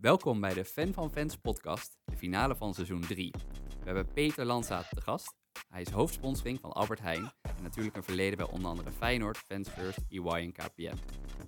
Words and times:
Welkom 0.00 0.40
bij 0.40 0.54
de 0.54 0.64
Fan 0.64 0.92
van 0.92 1.10
Fans 1.10 1.36
podcast, 1.36 1.98
de 2.04 2.16
finale 2.16 2.56
van 2.56 2.74
seizoen 2.74 3.00
3. 3.00 3.30
We 3.78 3.84
hebben 3.84 4.12
Peter 4.12 4.44
Landzaat 4.44 4.88
te 4.90 5.00
gast. 5.00 5.34
Hij 5.68 5.80
is 5.80 5.90
hoofdsponsoring 5.90 6.60
van 6.60 6.72
Albert 6.72 7.00
Heijn 7.00 7.32
en 7.42 7.62
natuurlijk 7.62 7.96
een 7.96 8.02
verleden 8.02 8.36
bij 8.36 8.46
onder 8.46 8.70
andere 8.70 8.90
Feyenoord, 8.90 9.36
Fans 9.36 9.68
First, 9.68 9.98
EY 10.08 10.26
en 10.26 10.52
KPN. 10.52 10.98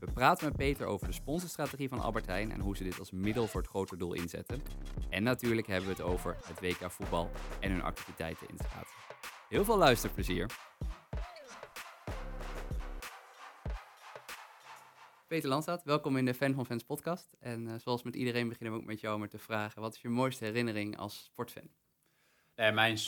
We 0.00 0.12
praten 0.14 0.45
met 0.46 0.57
Peter 0.57 0.86
over 0.86 1.07
de 1.07 1.12
sponsorstrategie 1.12 1.88
van 1.88 2.00
Albert 2.00 2.27
Heijn 2.27 2.52
en 2.52 2.61
hoe 2.61 2.77
ze 2.77 2.82
dit 2.82 2.98
als 2.98 3.11
middel 3.11 3.46
voor 3.46 3.61
het 3.61 3.70
grotere 3.70 3.98
doel 3.98 4.12
inzetten. 4.12 4.62
En 5.09 5.23
natuurlijk 5.23 5.66
hebben 5.66 5.89
we 5.89 5.95
het 5.95 6.05
over 6.05 6.37
het 6.45 6.61
WK 6.61 6.91
voetbal 6.91 7.30
en 7.61 7.71
hun 7.71 7.82
activiteiten 7.82 8.48
in 8.48 8.59
straat. 8.59 8.89
Heel 9.48 9.64
veel 9.64 9.79
luisterplezier! 9.79 10.71
Peter 15.33 15.49
Landstaat, 15.49 15.85
welkom 15.85 16.17
in 16.17 16.25
de 16.25 16.35
Fan 16.35 16.55
van 16.55 16.67
Fans 16.67 16.85
podcast. 16.85 17.36
En 17.40 17.67
uh, 17.67 17.75
zoals 17.79 18.03
met 18.03 18.17
iedereen 18.17 18.49
beginnen 18.49 18.75
we 18.75 18.81
ook 18.81 18.86
met 18.86 19.00
jou 19.00 19.18
met 19.18 19.31
te 19.31 19.39
vragen, 19.39 19.81
wat 19.81 19.95
is 19.95 20.00
je 20.00 20.09
mooiste 20.09 20.45
herinnering 20.45 20.96
als 20.96 21.25
sportfan? 21.25 21.71
Mijn 22.54 22.99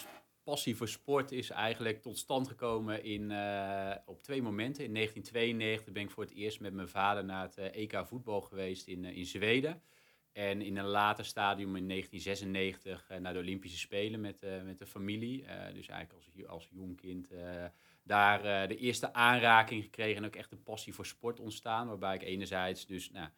passie 0.43 0.77
voor 0.77 0.89
sport 0.89 1.33
is 1.33 1.51
eigenlijk 1.51 2.03
tot 2.03 2.19
stand 2.19 2.49
gekomen 2.49 3.05
in, 3.05 3.31
uh, 3.31 3.95
op 4.05 4.23
twee 4.23 4.43
momenten. 4.43 4.85
In 4.85 4.95
1992 4.95 5.93
ben 5.93 6.03
ik 6.03 6.11
voor 6.11 6.23
het 6.23 6.33
eerst 6.33 6.61
met 6.61 6.73
mijn 6.73 6.89
vader 6.89 7.25
naar 7.25 7.43
het 7.43 7.57
EK 7.57 8.03
voetbal 8.07 8.41
geweest 8.41 8.87
in, 8.87 9.05
in 9.05 9.27
Zweden. 9.27 9.83
En 10.33 10.63
in 10.63 10.77
een 10.77 10.87
later 10.87 11.25
stadium 11.25 11.77
in 11.77 11.89
1996 11.89 13.09
naar 13.21 13.33
de 13.33 13.39
Olympische 13.39 13.79
Spelen 13.79 14.21
met, 14.21 14.47
met 14.65 14.79
de 14.79 14.87
familie. 14.87 15.45
dus 15.75 15.89
eigenlijk 15.89 16.13
als, 16.13 16.47
als 16.47 16.69
jong 16.73 16.97
kind 16.97 17.29
daar 18.05 18.45
uh, 18.45 18.69
de 18.69 18.77
eerste 18.77 19.13
aanraking 19.13 19.83
gekregen 19.83 20.17
en 20.17 20.25
ook 20.25 20.37
echt 20.37 20.53
een 20.53 20.63
passie 20.63 20.95
voor 20.95 21.07
sport 21.07 21.41
ontstaan. 21.41 21.89
Waarbij 21.89 22.15
ik 22.15 22.23
enerzijds 22.23 22.87
dus 22.87 23.11
nou, 23.11 23.29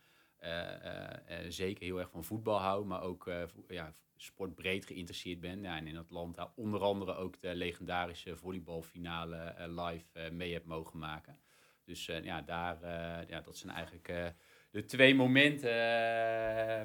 uh, 0.43 0.51
uh, 0.51 1.39
zeker 1.49 1.85
heel 1.85 1.99
erg 1.99 2.11
van 2.11 2.25
voetbal 2.25 2.59
hou, 2.59 2.85
maar 2.85 3.03
ook 3.03 3.31
ja, 3.69 3.95
sportbreed 4.17 4.87
geïnteresseerd 4.87 5.41
ben. 5.41 5.63
Ja, 5.63 5.77
en 5.77 5.87
in 5.87 6.05
daar 6.33 6.51
onder 6.55 6.81
andere 6.81 7.15
ook 7.15 7.41
de 7.41 7.55
legendarische 7.55 8.37
volleybalfinale 8.37 9.55
live 9.69 10.31
mee 10.31 10.53
heb 10.53 10.65
mogen 10.65 10.99
maken. 10.99 11.39
Dus 11.85 12.07
ja, 12.07 12.43
daar, 12.43 12.79
ja, 13.29 13.41
dat 13.41 13.57
zijn 13.57 13.73
eigenlijk 13.73 14.35
de 14.71 14.85
twee 14.85 15.15
momenten 15.15 15.71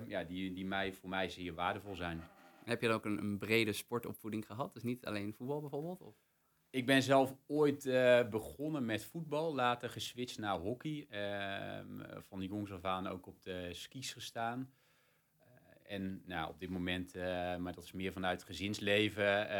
ja, 0.07 0.23
die, 0.23 0.53
die 0.53 0.65
mij, 0.65 0.93
voor 0.93 1.09
mij 1.09 1.29
zeer 1.29 1.53
waardevol 1.53 1.95
zijn. 1.95 2.23
Heb 2.63 2.81
je 2.81 2.87
dan 2.87 2.95
ook 2.95 3.05
een, 3.05 3.17
een 3.17 3.37
brede 3.37 3.73
sportopvoeding 3.73 4.45
gehad? 4.45 4.73
Dus 4.73 4.83
niet 4.83 5.05
alleen 5.05 5.33
voetbal 5.33 5.59
bijvoorbeeld? 5.59 6.01
Of? 6.01 6.15
Ik 6.71 6.85
ben 6.85 7.03
zelf 7.03 7.35
ooit 7.47 7.85
uh, 7.85 8.29
begonnen 8.29 8.85
met 8.85 9.05
voetbal, 9.05 9.55
later 9.55 9.89
geswitcht 9.89 10.37
naar 10.37 10.57
hockey. 10.57 11.07
Uh, 11.09 12.17
van 12.19 12.39
die 12.39 12.49
jongs 12.49 12.71
af 12.71 12.85
aan 12.85 13.07
ook 13.07 13.27
op 13.27 13.41
de 13.41 13.69
skis 13.73 14.13
gestaan. 14.13 14.73
Uh, 15.39 15.93
en 15.93 16.21
nou, 16.25 16.49
op 16.49 16.59
dit 16.59 16.69
moment, 16.69 17.15
eh, 17.15 17.55
maar 17.55 17.73
dat 17.73 17.83
is 17.83 17.91
meer 17.91 18.11
vanuit 18.11 18.43
gezinsleven, 18.43 19.55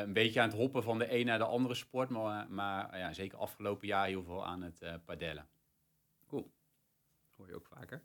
een 0.00 0.12
beetje 0.12 0.40
aan 0.40 0.48
het 0.48 0.56
hoppen 0.56 0.82
van 0.82 0.98
de 0.98 1.18
een 1.18 1.26
naar 1.26 1.38
de 1.38 1.44
andere 1.44 1.74
sport. 1.74 2.08
Maar, 2.08 2.50
maar 2.50 2.98
ja, 2.98 3.12
zeker 3.12 3.38
afgelopen 3.38 3.86
jaar 3.86 4.06
heel 4.06 4.22
veel 4.22 4.46
aan 4.46 4.62
het 4.62 5.04
padellen. 5.04 5.48
Cool, 6.26 6.52
dat 7.26 7.36
hoor 7.36 7.46
je 7.46 7.54
ook 7.54 7.66
vaker. 7.66 8.02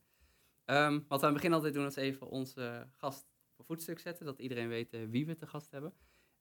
Um, 0.65 1.05
wat 1.07 1.19
we 1.19 1.25
aan 1.25 1.33
het 1.33 1.41
begin 1.41 1.53
altijd 1.53 1.73
doen, 1.73 1.85
is 1.85 1.95
even 1.95 2.29
onze 2.29 2.87
gast 2.95 3.27
op 3.51 3.59
een 3.59 3.65
voetstuk 3.65 3.99
zetten. 3.99 4.25
Dat 4.25 4.39
iedereen 4.39 4.67
weet 4.67 4.97
wie 5.09 5.25
we 5.25 5.35
te 5.35 5.47
gast 5.47 5.71
hebben. 5.71 5.93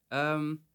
Um, 0.08 0.68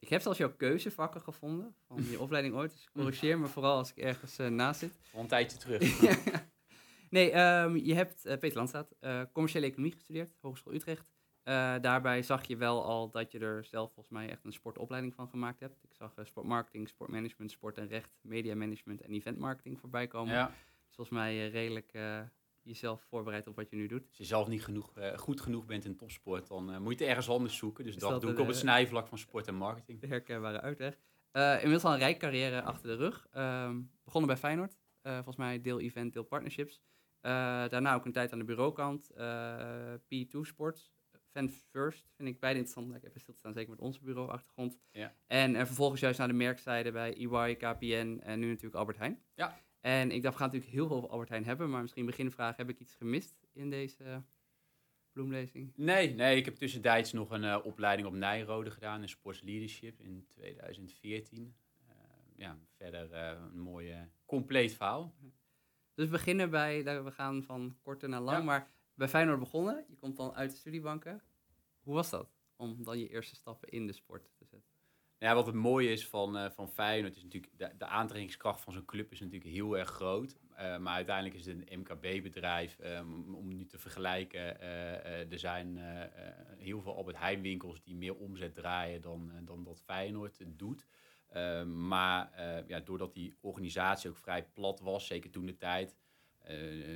ik 0.00 0.08
heb 0.08 0.20
zelfs 0.20 0.38
jouw 0.38 0.56
keuzevakken 0.56 1.20
gevonden 1.20 1.74
van 1.86 2.04
je 2.10 2.20
opleiding 2.24 2.54
ooit. 2.54 2.72
Dus 2.72 2.90
corrigeer 2.92 3.38
me 3.38 3.46
vooral 3.46 3.76
als 3.76 3.90
ik 3.90 3.96
ergens 3.96 4.38
uh, 4.38 4.48
naast 4.48 4.80
zit. 4.80 4.98
Al 5.12 5.20
een 5.20 5.26
tijdje 5.26 5.58
terug. 5.58 6.00
nee, 7.10 7.36
um, 7.38 7.76
je 7.76 7.94
hebt, 7.94 8.26
uh, 8.26 8.32
Peter 8.38 8.56
Landstaat, 8.56 8.94
uh, 9.00 9.22
commerciële 9.32 9.66
economie 9.66 9.92
gestudeerd, 9.92 10.36
Hogeschool 10.40 10.74
Utrecht. 10.74 11.12
daarbij 11.82 12.22
zag 12.22 12.46
je 12.46 12.56
wel 12.56 12.84
al 12.84 13.10
dat 13.10 13.32
je 13.32 13.38
er 13.38 13.64
zelf 13.64 13.92
volgens 13.92 14.14
mij 14.14 14.30
echt 14.30 14.44
een 14.44 14.52
sportopleiding 14.52 15.14
van 15.14 15.28
gemaakt 15.28 15.60
hebt. 15.60 15.82
Ik 15.82 15.94
zag 15.94 16.12
sportmarketing, 16.22 16.88
sportmanagement, 16.88 17.50
sport 17.50 17.78
en 17.78 17.88
recht, 17.88 18.10
media 18.20 18.54
management 18.54 19.00
en 19.00 19.10
eventmarketing 19.10 19.78
voorbij 19.80 20.06
komen. 20.06 20.34
Ja. 20.34 20.46
Dus 20.46 20.96
volgens 20.96 21.18
mij 21.18 21.48
redelijk 21.48 21.92
jezelf 22.62 23.02
voorbereidt 23.02 23.46
op 23.46 23.56
wat 23.56 23.70
je 23.70 23.76
nu 23.76 23.86
doet. 23.86 24.08
Als 24.08 24.18
je 24.18 24.24
zelf 24.24 24.48
niet 24.48 24.64
genoeg, 24.64 24.98
uh, 24.98 25.18
goed 25.18 25.40
genoeg 25.40 25.66
bent 25.66 25.84
in 25.84 25.96
topsport, 25.96 26.48
dan 26.48 26.70
uh, 26.70 26.78
moet 26.78 26.92
je 26.92 26.98
het 26.98 27.08
ergens 27.08 27.28
anders 27.28 27.56
zoeken. 27.56 27.84
Dus 27.84 27.96
dat, 27.96 28.20
doe 28.20 28.30
ik 28.30 28.38
op 28.38 28.46
het 28.46 28.56
snijvlak 28.56 29.06
van 29.06 29.18
sport 29.18 29.46
en 29.46 29.54
marketing. 29.54 30.00
De 30.00 30.06
herkenbare 30.06 30.60
uitweg. 30.60 30.98
Uh, 31.32 31.54
inmiddels 31.54 31.84
al 31.84 31.92
een 31.92 31.98
rijk 31.98 32.18
carrière 32.18 32.62
achter 32.62 32.88
de 32.88 32.96
rug. 32.96 33.26
Ehm, 33.30 33.80
begonnen 34.04 34.30
bij 34.30 34.38
Feyenoord. 34.38 34.78
volgens 35.02 35.36
mij 35.36 35.60
deel 35.60 35.80
event, 35.80 36.12
deel 36.12 36.24
partnerships. 36.24 36.82
daarna 37.20 37.94
ook 37.94 38.04
een 38.04 38.12
tijd 38.12 38.32
aan 38.32 38.38
de 38.38 38.44
bureaukant. 38.44 39.10
P2 40.00 40.40
Sports. 40.40 40.92
Fan 41.32 41.48
First 41.48 42.08
vind 42.16 42.28
ik 42.28 42.40
beide 42.40 42.58
interessant. 42.58 42.96
Ik 42.96 43.02
heb 43.02 43.10
even 43.10 43.20
stilstaan, 43.20 43.52
zeker 43.52 43.70
met 43.70 43.80
onze 43.80 44.00
bureauachtergrond. 44.00 44.78
Ja. 44.90 45.14
En 45.26 45.66
vervolgens 45.66 46.00
juist 46.00 46.18
naar 46.18 46.28
de 46.28 46.34
merkzijde 46.34 46.92
bij 46.92 47.14
EY, 47.16 47.54
KPN 47.54 48.20
en 48.22 48.38
nu 48.38 48.46
natuurlijk 48.46 48.74
Albert 48.74 48.98
Heijn. 48.98 49.22
Ja. 49.34 49.60
En 49.80 50.10
ik 50.10 50.22
dacht, 50.22 50.34
we 50.34 50.40
gaan 50.40 50.50
natuurlijk 50.50 50.76
heel 50.76 50.86
veel 50.86 50.96
over 50.96 51.10
Albert 51.10 51.28
Heijn 51.28 51.44
hebben, 51.44 51.70
maar 51.70 51.80
misschien 51.80 52.06
beginvraag, 52.06 52.56
heb 52.56 52.68
ik 52.68 52.78
iets 52.78 52.94
gemist 52.94 53.46
in 53.52 53.70
deze 53.70 54.22
bloemlezing? 55.12 55.72
Nee, 55.76 56.14
nee 56.14 56.36
ik 56.36 56.44
heb 56.44 56.54
tussentijds 56.54 57.12
nog 57.12 57.30
een 57.30 57.42
uh, 57.42 57.58
opleiding 57.62 58.08
op 58.08 58.14
Nijrode 58.14 58.70
gedaan 58.70 59.02
in 59.02 59.08
Sports 59.08 59.40
Leadership 59.40 60.00
in 60.00 60.26
2014. 60.28 61.42
Uh, 61.42 61.90
eh, 61.90 61.96
ja, 62.36 62.58
verder 62.76 63.10
uh, 63.12 63.42
een 63.52 63.60
mooi 63.60 63.94
compleet 64.26 64.74
verhaal. 64.74 65.14
Dus 65.94 66.04
we 66.04 66.10
beginnen 66.10 66.50
bij, 66.50 67.04
we 67.04 67.10
gaan 67.10 67.42
van 67.42 67.76
korte 67.82 68.06
naar 68.06 68.20
lang, 68.20 68.44
maar 68.44 68.70
bij 68.94 69.08
Feyenoord 69.08 69.38
begonnen. 69.38 69.84
Je 69.88 69.96
komt 69.96 70.16
dan 70.16 70.34
uit 70.34 70.50
de 70.50 70.56
studiebanken. 70.56 71.22
Hoe 71.80 71.94
was 71.94 72.10
dat 72.10 72.30
om 72.56 72.84
dan 72.84 72.98
je 72.98 73.08
eerste 73.08 73.34
stappen 73.34 73.68
in 73.68 73.86
de 73.86 73.92
sport? 73.92 74.30
Ja, 75.20 75.34
wat 75.34 75.46
het 75.46 75.54
mooie 75.54 75.90
is 75.90 76.06
van, 76.06 76.36
uh, 76.36 76.50
van 76.50 76.68
Feyenoord 76.68 77.16
is 77.16 77.22
natuurlijk, 77.22 77.78
de, 77.78 77.86
aantrekkingskracht 77.86 78.60
van 78.60 78.72
zo'n 78.72 78.84
club 78.84 79.12
is 79.12 79.20
natuurlijk 79.20 79.50
heel 79.50 79.78
erg 79.78 79.88
groot. 79.88 80.38
Uh, 80.52 80.78
maar 80.78 80.94
uiteindelijk 80.94 81.36
is 81.36 81.46
het 81.46 81.56
een 81.56 81.78
MKB-bedrijf. 81.78 82.78
Um, 82.84 83.34
om 83.34 83.48
nu 83.48 83.66
te 83.66 83.78
vergelijken, 83.78 84.60
er 85.30 85.38
zijn 85.38 85.78
heel 86.58 86.80
veel 86.80 86.96
Albert 86.96 87.18
Heijn 87.18 87.42
winkels 87.42 87.82
die 87.82 87.96
meer 87.96 88.16
omzet 88.16 88.54
draaien 88.54 89.00
dan, 89.00 89.32
dan 89.44 89.64
dat 89.64 89.82
Feyenoord 89.84 90.38
doet. 90.46 90.86
Maar 91.66 92.30
ja, 92.66 92.80
doordat 92.80 93.14
die 93.14 93.34
organisatie 93.40 94.10
ook 94.10 94.16
vrij 94.16 94.44
plat 94.44 94.80
was, 94.80 95.06
zeker 95.06 95.30
toen 95.30 95.46
de 95.46 95.56
tijd, 95.56 95.96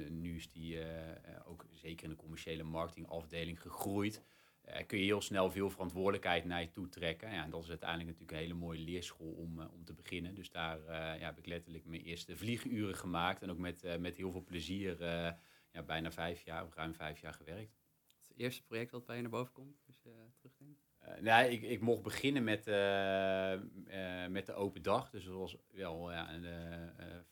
nu 0.09 0.37
is 0.37 0.51
die 0.51 0.79
ook 1.45 1.67
zeker 1.71 2.05
in 2.05 2.11
de 2.11 2.17
commerciële 2.17 2.63
marketingafdeling 2.63 3.61
gegroeid. 3.61 4.23
Uh, 4.69 4.77
kun 4.87 4.99
je 4.99 5.05
heel 5.05 5.21
snel 5.21 5.51
veel 5.51 5.71
verantwoordelijkheid 5.71 6.45
naar 6.45 6.61
je 6.61 6.71
toe 6.71 6.89
trekken. 6.89 7.31
Ja, 7.31 7.45
en 7.45 7.51
dat 7.51 7.63
is 7.63 7.69
uiteindelijk 7.69 8.09
natuurlijk 8.09 8.39
een 8.39 8.45
hele 8.45 8.59
mooie 8.59 8.79
leerschool 8.79 9.33
om, 9.33 9.61
uh, 9.61 9.73
om 9.73 9.85
te 9.85 9.95
beginnen. 9.95 10.35
Dus 10.35 10.51
daar 10.51 10.79
uh, 10.79 10.87
ja, 10.87 11.19
heb 11.19 11.39
ik 11.39 11.47
letterlijk 11.47 11.85
mijn 11.85 12.03
eerste 12.03 12.37
vlieguren 12.37 12.97
gemaakt. 12.97 13.43
En 13.43 13.51
ook 13.51 13.59
met, 13.59 13.99
met 14.01 14.17
heel 14.17 14.31
veel 14.31 14.45
plezier 14.45 15.05
ja, 15.73 15.83
bijna 15.87 16.13
vijf 16.13 16.45
jaar, 16.45 16.65
of 16.65 16.75
ruim 16.75 16.95
vijf 16.95 17.21
jaar 17.21 17.35
gewerkt. 17.35 17.84
Eerste 18.37 18.63
project 18.63 18.91
dat 18.91 19.07
bij 19.07 19.17
je 19.17 19.23
naar 19.23 19.31
boven 19.31 19.53
komt, 19.53 19.83
als 19.87 20.03
je 20.03 20.11
terugdenkt? 20.37 20.83
Uh, 21.03 21.21
nee, 21.21 21.51
ik, 21.51 21.63
ik 21.63 21.81
mocht 21.81 22.03
beginnen 22.03 22.45
met, 22.45 22.67
uh, 22.67 23.53
uh, 23.53 24.27
met 24.29 24.47
de 24.47 24.55
open 24.55 24.83
dag. 24.83 25.11
Dus 25.11 25.25
dat 25.25 25.35
was 25.35 25.57
wel 25.71 26.13
ja, 26.13 26.29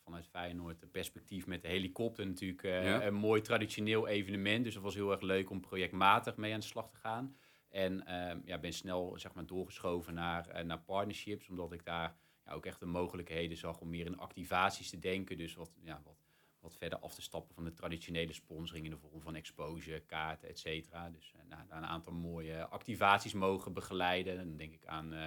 vanuit 0.05 0.27
Feyenoord 0.27 0.81
het 0.81 0.91
perspectief 0.91 1.47
met 1.47 1.63
de 1.63 1.69
helikopter 1.69 2.27
natuurlijk 2.27 2.63
ja. 2.63 3.07
een 3.07 3.15
mooi 3.15 3.41
traditioneel 3.41 4.07
evenement. 4.07 4.65
Dus 4.65 4.75
dat 4.75 4.83
was 4.83 4.95
heel 4.95 5.11
erg 5.11 5.21
leuk 5.21 5.51
om 5.51 5.61
projectmatig 5.61 6.37
mee 6.37 6.53
aan 6.53 6.61
de 6.61 6.67
slag 6.67 6.91
te 6.91 6.97
gaan. 6.97 7.37
En 7.69 8.07
ehm, 8.07 8.41
ja, 8.45 8.59
ben 8.59 8.73
snel 8.73 9.19
zeg 9.19 9.35
maar, 9.35 9.47
doorgeschoven 9.47 10.15
naar, 10.15 10.65
naar 10.65 10.81
partnerships, 10.81 11.49
omdat 11.49 11.73
ik 11.73 11.85
daar 11.85 12.17
ja, 12.45 12.53
ook 12.53 12.67
echt 12.67 12.81
de 12.81 12.87
mogelijkheden 12.87 13.57
zag 13.57 13.81
om 13.81 13.91
meer 13.91 14.07
in 14.07 14.19
activaties 14.19 14.91
te 14.91 14.99
denken. 14.99 15.37
Dus 15.37 15.55
wat, 15.55 15.71
ja, 15.83 16.01
wat 16.05 16.22
wat 16.63 16.77
verder 16.77 16.99
af 16.99 17.15
te 17.15 17.23
stappen 17.23 17.55
van 17.55 17.65
de 17.65 17.73
traditionele 17.73 18.33
sponsoring 18.33 18.85
in 18.85 18.91
de 18.91 18.99
vorm 18.99 19.21
van 19.21 19.35
exposure, 19.35 20.01
kaarten, 20.01 20.49
et 20.49 20.59
cetera. 20.59 21.11
Dus 21.11 21.33
uh, 21.37 21.43
nou, 21.49 21.63
een 21.71 21.87
aantal 21.87 22.13
mooie 22.13 22.67
activaties 22.67 23.33
mogen 23.33 23.73
begeleiden. 23.73 24.37
Dan 24.37 24.57
denk 24.57 24.73
ik 24.73 24.87
aan 24.87 25.15
uh, 25.15 25.27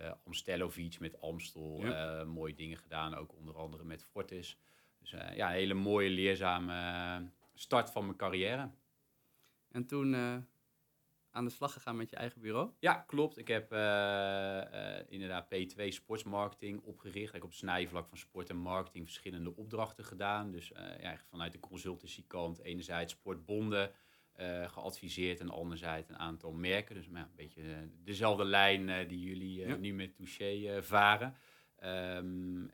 uh, 0.00 0.12
Amstelovic 0.24 1.00
met 1.00 1.20
Amstel, 1.20 1.86
ja. 1.86 2.24
mooie 2.24 2.54
dingen 2.54 2.76
gedaan, 2.76 3.14
ook 3.14 3.34
onder 3.34 3.56
andere 3.56 3.84
met 3.84 4.04
Fortis. 4.04 4.58
Dus 5.00 5.10
ja, 5.10 5.48
een 5.48 5.54
hele 5.54 5.74
mooie, 5.74 6.10
leerzame 6.10 7.30
start 7.54 7.90
van 7.90 8.04
mijn 8.04 8.16
carrière. 8.16 8.70
En 9.70 9.86
toen 9.86 10.14
aan 11.38 11.44
de 11.44 11.50
slag 11.50 11.72
gegaan 11.72 11.96
met 11.96 12.10
je 12.10 12.16
eigen 12.16 12.40
bureau? 12.40 12.70
Ja, 12.78 12.94
klopt. 12.94 13.38
Ik 13.38 13.48
heb 13.48 13.72
uh, 13.72 13.78
uh, 13.78 14.98
inderdaad 15.08 15.46
P2 15.54 15.88
sportsmarketing 15.88 16.82
opgericht. 16.82 17.26
Ik 17.26 17.32
heb 17.32 17.44
op 17.44 17.52
snijvlak 17.52 18.08
van 18.08 18.18
sport 18.18 18.50
en 18.50 18.56
marketing 18.56 19.04
verschillende 19.04 19.56
opdrachten 19.56 20.04
gedaan. 20.04 20.50
Dus 20.50 20.70
uh, 20.70 21.00
ja, 21.00 21.16
vanuit 21.28 21.52
de 21.52 21.60
consultancy 21.60 22.24
kant 22.26 22.62
enerzijds 22.62 23.12
sportbonden 23.12 23.90
geadviseerd 24.66 25.40
en 25.40 25.50
anderzijds 25.50 26.08
een 26.08 26.18
aantal 26.18 26.52
merken. 26.52 26.94
Dus 26.94 27.06
ja, 27.06 27.20
een 27.20 27.36
beetje 27.36 27.90
dezelfde 28.04 28.44
lijn 28.44 29.08
die 29.08 29.20
jullie 29.20 29.66
nu 29.66 29.94
met 29.94 30.16
Touché 30.16 30.82
varen. 30.82 31.34
Um, 31.84 32.70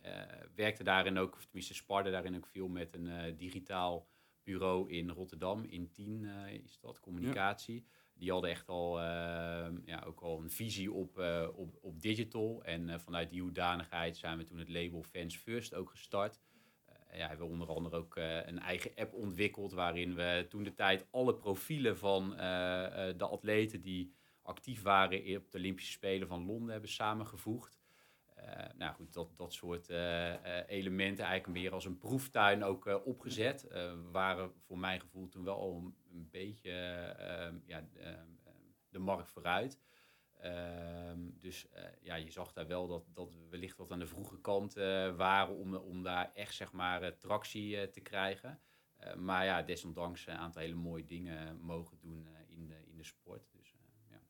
werkte 0.55 0.83
daarin 0.83 1.19
ook, 1.19 1.35
of 1.35 1.45
tenminste 1.45 1.75
sparte 1.75 2.11
daarin 2.11 2.37
ook 2.37 2.47
veel 2.47 2.69
met 2.69 2.95
een 2.95 3.37
digitaal 3.37 4.09
bureau 4.43 4.91
in 4.91 5.11
Rotterdam, 5.11 5.65
in 5.65 5.91
10 5.91 6.29
is 6.65 6.79
dat, 6.81 7.01
communicatie. 7.01 7.87
Die 8.25 8.32
hadden 8.32 8.50
echt 8.50 8.69
al, 8.69 9.00
ehm, 9.00 9.79
ja, 9.85 10.03
ook 10.06 10.21
al 10.21 10.41
een 10.41 10.50
visie 10.50 10.93
op, 10.93 11.19
op, 11.55 11.79
op 11.81 12.00
digital. 12.00 12.65
En 12.65 13.00
vanuit 13.00 13.31
die 13.31 13.43
hoedanigheid 13.43 14.17
zijn 14.17 14.38
we 14.38 14.44
toen 14.44 14.59
het 14.59 14.69
label 14.69 15.03
Fans 15.03 15.37
First 15.37 15.75
ook 15.75 15.91
gestart 15.91 16.41
ja, 17.17 17.29
hebben 17.29 17.47
we 17.47 17.53
onder 17.53 17.69
andere 17.69 17.97
ook 17.97 18.17
een 18.17 18.59
eigen 18.59 18.91
app 18.97 19.15
ontwikkeld. 19.15 19.73
Waarin 19.73 20.15
we 20.15 20.47
toen 20.49 20.62
de 20.62 20.75
tijd 20.75 21.06
alle 21.11 21.35
profielen 21.35 21.99
van 21.99 22.31
de 23.17 23.26
atleten 23.31 23.81
die 23.81 24.15
actief 24.43 24.82
waren 24.82 25.37
op 25.37 25.50
de 25.50 25.59
Olympische 25.59 25.93
Spelen 25.93 26.29
van 26.29 26.47
Londen 26.47 26.70
hebben 26.70 26.91
samengevoegd. 26.91 27.79
nou 28.77 28.94
goed, 28.94 29.12
dat, 29.12 29.37
dat 29.37 29.53
soort 29.53 29.88
elementen 30.67 31.25
eigenlijk 31.25 31.59
meer 31.59 31.73
als 31.73 31.85
een 31.85 31.99
proeftuin 31.99 32.65
ook 32.65 33.03
opgezet. 33.05 33.67
waren 34.12 34.53
voor 34.67 34.79
mijn 34.79 35.00
gevoel 35.00 35.29
toen 35.29 35.44
wel 35.44 35.59
al 35.59 35.93
een, 36.15 36.29
beetje 36.31 36.71
ja, 37.67 37.89
de 38.89 38.99
markt 38.99 39.31
vooruit. 39.31 39.81
Ehm, 40.45 41.19
dus 41.41 41.67
uh, 41.77 41.83
ja, 42.03 42.15
je 42.15 42.31
zag 42.31 42.53
daar 42.53 42.67
wel 42.67 42.87
dat, 42.87 43.05
dat 43.13 43.35
we 43.35 43.49
wellicht 43.51 43.77
wat 43.77 43.91
aan 43.91 43.99
de 43.99 44.07
vroege 44.07 44.41
kant 44.41 44.77
uh, 44.77 45.17
waren 45.17 45.55
om, 45.55 45.75
om 45.75 46.03
daar 46.03 46.33
echt 46.35 46.55
zeg 46.55 46.73
maar 46.73 47.03
uh, 47.03 47.09
tractie 47.09 47.91
te 47.91 48.01
krijgen. 48.01 48.61
maar 49.17 49.45
ja, 49.45 49.63
desondanks 49.63 50.27
een 50.27 50.37
aantal 50.37 50.63
hele 50.63 50.75
mooie 50.75 51.07
dingen 51.07 51.61
mogen 51.61 51.99
doen 51.99 52.29
in, 52.49 52.67
de, 52.67 52.87
in 52.87 52.97
de 52.97 53.05
sport. 53.05 53.49
Dus, 53.53 53.75
ja. 54.09 54.21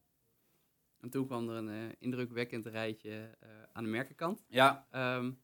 En 1.01 1.11
toen 1.11 1.27
kwam 1.27 1.49
er 1.49 1.57
een 1.57 1.95
indrukwekkend 1.99 2.67
rijtje 2.67 3.39
aan 3.73 3.85
de 3.85 3.91
merkenkant. 3.91 4.45
Ja. 4.49 4.87
Um, 5.17 5.43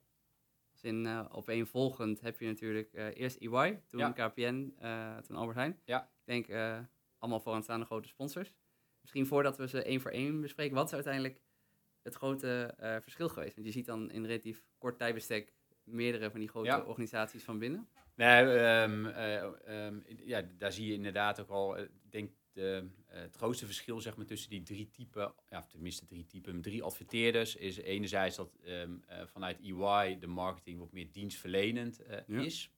dus 0.81 0.91
in 0.91 1.29
opeenvolgend 1.31 2.21
heb 2.21 2.41
je 2.41 2.47
natuurlijk 2.47 2.93
eerst 3.15 3.37
EY, 3.37 3.83
toen 3.87 4.01
ja. 4.01 4.11
KPN, 4.11 4.75
toen 5.27 5.37
Albert 5.37 5.57
Heijn. 5.57 5.81
Ja. 5.85 6.11
Ik 6.25 6.47
denk 6.47 6.81
allemaal 7.19 7.41
vooraanstaande 7.41 7.87
grote 7.87 8.09
sponsors 8.09 8.55
misschien 9.01 9.27
voordat 9.27 9.57
we 9.57 9.69
ze 9.69 9.83
één 9.83 10.01
voor 10.01 10.11
één 10.11 10.41
bespreken, 10.41 10.75
wat 10.75 10.87
is 10.87 10.95
uiteindelijk 10.95 11.41
het 12.03 12.15
grote 12.15 12.75
uh, 12.81 12.97
verschil 13.01 13.29
geweest? 13.29 13.55
Want 13.55 13.67
je 13.67 13.73
ziet 13.73 13.87
dan 13.87 14.11
in 14.11 14.27
relatief 14.27 14.65
kort 14.79 14.99
tijdbestek 14.99 15.53
meerdere 15.85 16.31
van 16.31 16.41
die 16.41 16.49
grote 16.49 16.85
organisaties 16.85 17.45
van 17.45 17.59
binnen. 17.59 17.89
Nee, 18.15 18.45
um, 18.83 19.07
uh, 19.07 19.43
um, 19.87 20.05
ja, 20.07 20.43
daar 20.59 20.73
zie 20.73 20.87
je 20.87 20.93
inderdaad 20.93 21.41
ook 21.41 21.49
al, 21.49 21.79
ik 21.79 21.91
denk 22.11 22.33
de, 22.53 22.89
het 23.07 23.37
grootste 23.37 23.67
verschil 23.67 24.01
zeg 24.01 24.17
maar, 24.17 24.27
tussen 24.27 24.51
die 24.51 24.63
drie 24.63 24.91
typen, 24.91 25.35
ja, 25.49 25.63
tenminste 25.63 26.07
drie 26.07 26.27
typen, 26.27 26.61
drie 26.61 26.83
adverteerders, 26.83 27.57
is 27.57 27.77
enerzijds 27.77 28.37
dat 28.37 28.59
um, 28.65 29.03
vanuit 29.25 29.61
EY 29.61 30.19
de 30.19 30.27
marketing 30.27 30.79
wat 30.79 30.93
meer 30.93 31.13
dienstverlenend 31.13 32.01
is. 32.27 32.71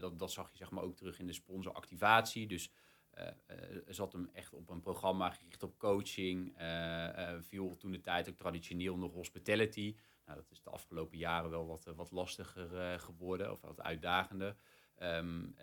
dat, 0.00 0.18
dat 0.18 0.32
zag 0.32 0.50
je 0.50 0.56
zeg 0.56 0.70
maar, 0.70 0.82
ook 0.82 0.96
terug 0.96 1.18
in 1.18 1.26
de 1.26 1.32
sponsoractivatie. 1.32 2.46
Dus 2.46 2.70
uh, 3.18 3.26
zat 3.86 4.12
hem 4.12 4.28
echt 4.32 4.52
op 4.52 4.70
een 4.70 4.80
programma 4.80 5.30
gericht 5.30 5.62
op 5.62 5.78
coaching. 5.78 6.54
Viel 7.40 7.76
toen 7.76 7.92
de 7.92 8.00
tijd 8.00 8.28
ook 8.28 8.36
traditioneel 8.36 8.96
nog 8.96 9.12
hospitality. 9.12 9.96
Nou, 10.26 10.38
dat 10.38 10.50
is 10.50 10.62
de 10.62 10.70
afgelopen 10.70 11.18
jaren 11.18 11.50
wel 11.50 11.66
wat, 11.66 11.84
wat 11.96 12.10
lastiger 12.10 13.00
geworden, 13.00 13.52
of 13.52 13.60
wat 13.60 13.80
uitdagender. 13.80 14.56
Um, 15.02 15.54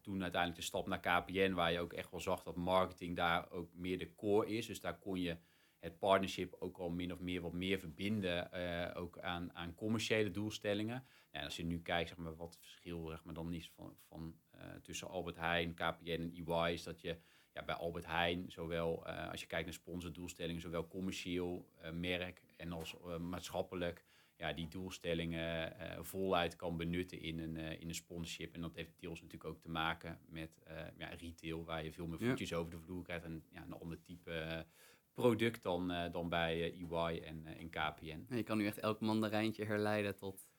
toen 0.00 0.22
uiteindelijk 0.22 0.60
de 0.60 0.66
stap 0.66 0.86
naar 0.86 1.00
KPN, 1.00 1.52
waar 1.52 1.72
je 1.72 1.80
ook 1.80 1.92
echt 1.92 2.10
wel 2.10 2.20
zag 2.20 2.42
dat 2.42 2.56
marketing 2.56 3.16
daar 3.16 3.50
ook 3.50 3.74
meer 3.74 3.98
de 3.98 4.14
core 4.14 4.46
is. 4.46 4.66
Dus 4.66 4.80
daar 4.80 4.98
kon 4.98 5.20
je 5.20 5.36
het 5.78 5.98
partnership 5.98 6.56
ook 6.58 6.78
al 6.78 6.90
min 6.90 7.12
of 7.12 7.20
meer 7.20 7.40
wat 7.40 7.52
meer 7.52 7.78
verbinden, 7.78 8.52
ook 8.94 9.18
aan, 9.18 9.54
aan 9.54 9.74
commerciële 9.74 10.30
doelstellingen. 10.30 11.04
Ja, 11.32 11.44
als 11.44 11.56
je 11.56 11.64
nu 11.64 11.80
kijkt, 11.80 12.08
zeg 12.08 12.18
maar, 12.18 12.36
wat 12.36 12.54
het 12.54 12.62
verschil 12.62 13.06
zeg 13.08 13.24
maar, 13.24 13.34
dan 13.34 13.52
is 13.52 13.70
van, 13.70 13.96
van 14.08 14.34
eh, 14.50 14.60
tussen 14.82 15.08
Albert 15.08 15.36
Heijn, 15.36 15.74
KPN 15.74 16.10
en 16.10 16.32
EY 16.46 16.72
is 16.72 16.82
dat 16.82 17.00
je 17.00 17.18
ja, 17.52 17.64
bij 17.64 17.74
Albert 17.74 18.06
Heijn, 18.06 18.50
zowel 18.50 19.06
als 19.06 19.40
je 19.40 19.46
kijkt 19.46 19.64
naar 19.64 19.74
sponsordoelstellingen, 19.74 20.60
zowel 20.60 20.88
commercieel, 20.88 21.68
merk 21.92 22.42
en 22.56 22.72
als 22.72 22.96
maatschappelijk, 23.20 24.04
ja, 24.42 24.52
die 24.52 24.68
doelstellingen 24.68 25.74
voluit 26.04 26.56
kan 26.56 26.76
benutten 26.76 27.20
in 27.20 27.38
een, 27.38 27.56
in 27.56 27.88
een 27.88 27.94
sponsorship. 27.94 28.54
En 28.54 28.60
dat 28.60 28.74
heeft 28.74 28.92
deels 28.98 29.20
natuurlijk 29.20 29.50
ook 29.50 29.60
te 29.60 29.68
maken 29.70 30.18
met 30.28 30.62
ja, 30.98 31.08
retail, 31.08 31.64
waar 31.64 31.84
je 31.84 31.92
veel 31.92 32.06
meer 32.06 32.18
voetjes 32.18 32.52
over 32.52 32.70
de 32.70 32.78
vloer 32.78 33.02
krijgt 33.02 33.24
en 33.24 33.44
ja, 33.50 33.62
een 33.62 33.72
ander 33.72 34.02
type 34.02 34.66
product 35.12 35.62
dan, 35.62 36.10
dan 36.12 36.28
bij 36.28 36.72
EY 36.72 37.18
en, 37.24 37.46
en 37.46 37.70
KPN. 37.70 38.34
je 38.34 38.42
kan 38.42 38.58
nu 38.58 38.66
echt 38.66 38.78
elk 38.78 39.00
mandarijntje 39.00 39.64
herleiden 39.64 40.16
tot 40.16 40.50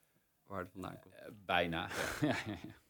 waar 0.46 0.60
het 0.60 0.72
vandaan 0.72 1.00
komt. 1.00 1.46
bijna. 1.46 1.90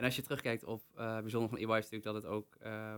En 0.00 0.06
als 0.06 0.16
je 0.16 0.22
terugkijkt 0.22 0.64
op 0.64 0.82
uh, 0.96 1.20
bijzonder 1.20 1.48
van 1.48 1.58
EY 1.58 1.78
is 1.78 1.90
natuurlijk 1.90 2.04
dat 2.04 2.14
het 2.14 2.24
ook, 2.24 2.56
uh, 2.62 2.96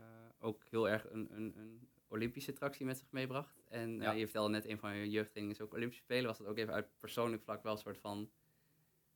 uh, 0.00 0.06
ook 0.38 0.64
heel 0.70 0.88
erg 0.88 1.10
een, 1.10 1.28
een, 1.30 1.58
een, 1.58 1.87
Olympische 2.08 2.50
attractie 2.50 2.86
met 2.86 2.98
zich 2.98 3.10
meebracht. 3.10 3.62
En 3.68 4.00
ja. 4.00 4.12
je 4.12 4.24
vertelde 4.24 4.50
net, 4.50 4.68
een 4.68 4.78
van 4.78 4.96
je 4.96 5.10
jeugdtrainingen 5.10 5.58
is 5.58 5.64
ook 5.64 5.74
Olympische 5.74 6.02
Spelen. 6.02 6.26
Was 6.26 6.38
dat 6.38 6.46
ook 6.46 6.58
even 6.58 6.74
uit 6.74 6.86
persoonlijk 7.00 7.42
vlak 7.42 7.62
wel 7.62 7.72
een 7.72 7.78
soort 7.78 7.98
van 7.98 8.30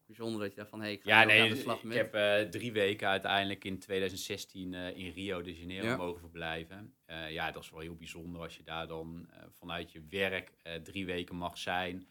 bijzonder 0.06 0.41
dat 0.41 0.50
je 0.50 0.56
dacht 0.56 0.71
van, 0.71 0.79
hé, 0.79 0.85
hey, 0.85 0.94
ik 0.94 1.03
ga 1.03 1.21
ja, 1.21 1.27
nee, 1.27 1.43
aan 1.43 1.49
de 1.49 1.56
slag 1.56 1.83
met. 1.83 1.97
Ik 1.97 2.11
heb 2.12 2.50
drie 2.50 2.73
weken 2.73 3.09
uiteindelijk 3.09 3.65
in 3.65 3.79
2016 3.79 4.75
in 4.75 5.12
Rio 5.12 5.43
de 5.43 5.59
Janeiro 5.59 5.87
ja. 5.87 5.97
mogen 5.97 6.21
verblijven. 6.21 6.94
ja, 7.29 7.50
dat 7.50 7.62
is 7.62 7.71
wel 7.71 7.81
heel 7.81 7.97
bijzonder 7.97 8.41
als 8.41 8.56
je 8.56 8.62
daar 8.62 8.87
dan 8.87 9.29
vanuit 9.50 9.93
je 9.93 10.03
werk 10.09 10.53
drie 10.83 11.06
weken 11.06 11.37
mag 11.37 11.59
zijn... 11.59 12.06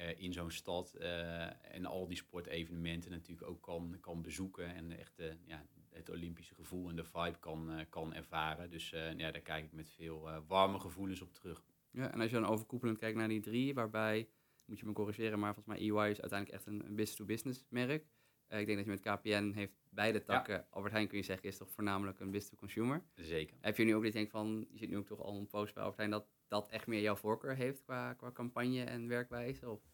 Eh, 0.00 0.22
in 0.22 0.32
zo'n 0.32 0.50
stad 0.50 0.94
eh, 0.94 1.74
en 1.74 1.84
al 1.84 2.06
die 2.06 2.16
sportevenementen 2.16 3.10
natuurlijk 3.10 3.48
ook 3.48 3.62
kan, 3.62 3.96
kan 4.00 4.22
bezoeken 4.22 4.74
en 4.74 4.98
echt 4.98 5.22
ja, 5.46 5.66
het 5.90 6.10
Olympische 6.10 6.54
gevoel 6.54 6.88
en 6.88 6.96
de 6.96 7.04
vibe 7.04 7.38
kan, 7.38 7.72
eh, 7.72 7.84
kan 7.88 8.14
ervaren. 8.14 8.70
Dus 8.70 8.90
ja, 8.90 9.30
daar 9.30 9.40
kijk 9.40 9.64
ik 9.64 9.72
met 9.72 9.90
veel 9.90 10.28
warme 10.46 10.78
gevoelens 10.78 11.20
op 11.20 11.34
terug. 11.34 11.64
Ja, 11.90 12.12
en 12.12 12.20
als 12.20 12.30
je 12.30 12.40
dan 12.40 12.48
overkoepelend 12.48 12.98
kijkt 12.98 13.16
naar 13.16 13.28
die 13.28 13.40
drie, 13.40 13.74
waarbij, 13.74 14.28
moet 14.64 14.78
je 14.78 14.86
me 14.86 14.92
corrigeren, 14.92 15.38
maar 15.38 15.54
volgens 15.54 15.76
mij 15.76 15.88
EY 15.88 16.10
is 16.10 16.20
uiteindelijk 16.20 16.58
echt 16.58 16.66
een, 16.66 16.84
een 16.86 16.94
business-to-business 16.94 17.64
merk. 17.68 18.06
ik 18.48 18.66
denk 18.66 18.76
dat 18.76 18.84
je 18.84 18.90
met 18.90 19.00
KPN 19.00 19.52
heeft 19.54 19.72
beide 19.88 20.22
takken. 20.22 20.66
Albert 20.70 20.92
Heijn 20.92 21.08
kun 21.08 21.18
je 21.18 21.24
zeggen 21.24 21.48
is 21.48 21.56
toch 21.56 21.70
voornamelijk 21.70 22.20
een 22.20 22.30
business-to-consumer. 22.30 23.02
Zeker. 23.14 23.56
Heb 23.60 23.76
je 23.76 23.84
nu 23.84 23.94
ook 23.94 24.02
dit 24.02 24.12
denk 24.12 24.30
van, 24.30 24.66
je 24.70 24.78
zit 24.78 24.88
nu 24.88 24.96
ook 24.96 25.06
toch 25.06 25.20
al 25.20 25.36
een 25.36 25.46
post 25.46 25.74
bij 25.74 25.82
Albert 25.82 25.98
Heijn, 25.98 26.12
dat 26.12 26.28
dat 26.48 26.68
echt 26.68 26.86
meer 26.86 27.00
jouw 27.00 27.16
voorkeur 27.16 27.54
heeft 27.54 27.82
qua, 27.82 28.14
qua 28.14 28.32
campagne 28.32 28.84
en 28.84 29.08
werkwijze? 29.08 29.70
Of? 29.70 29.89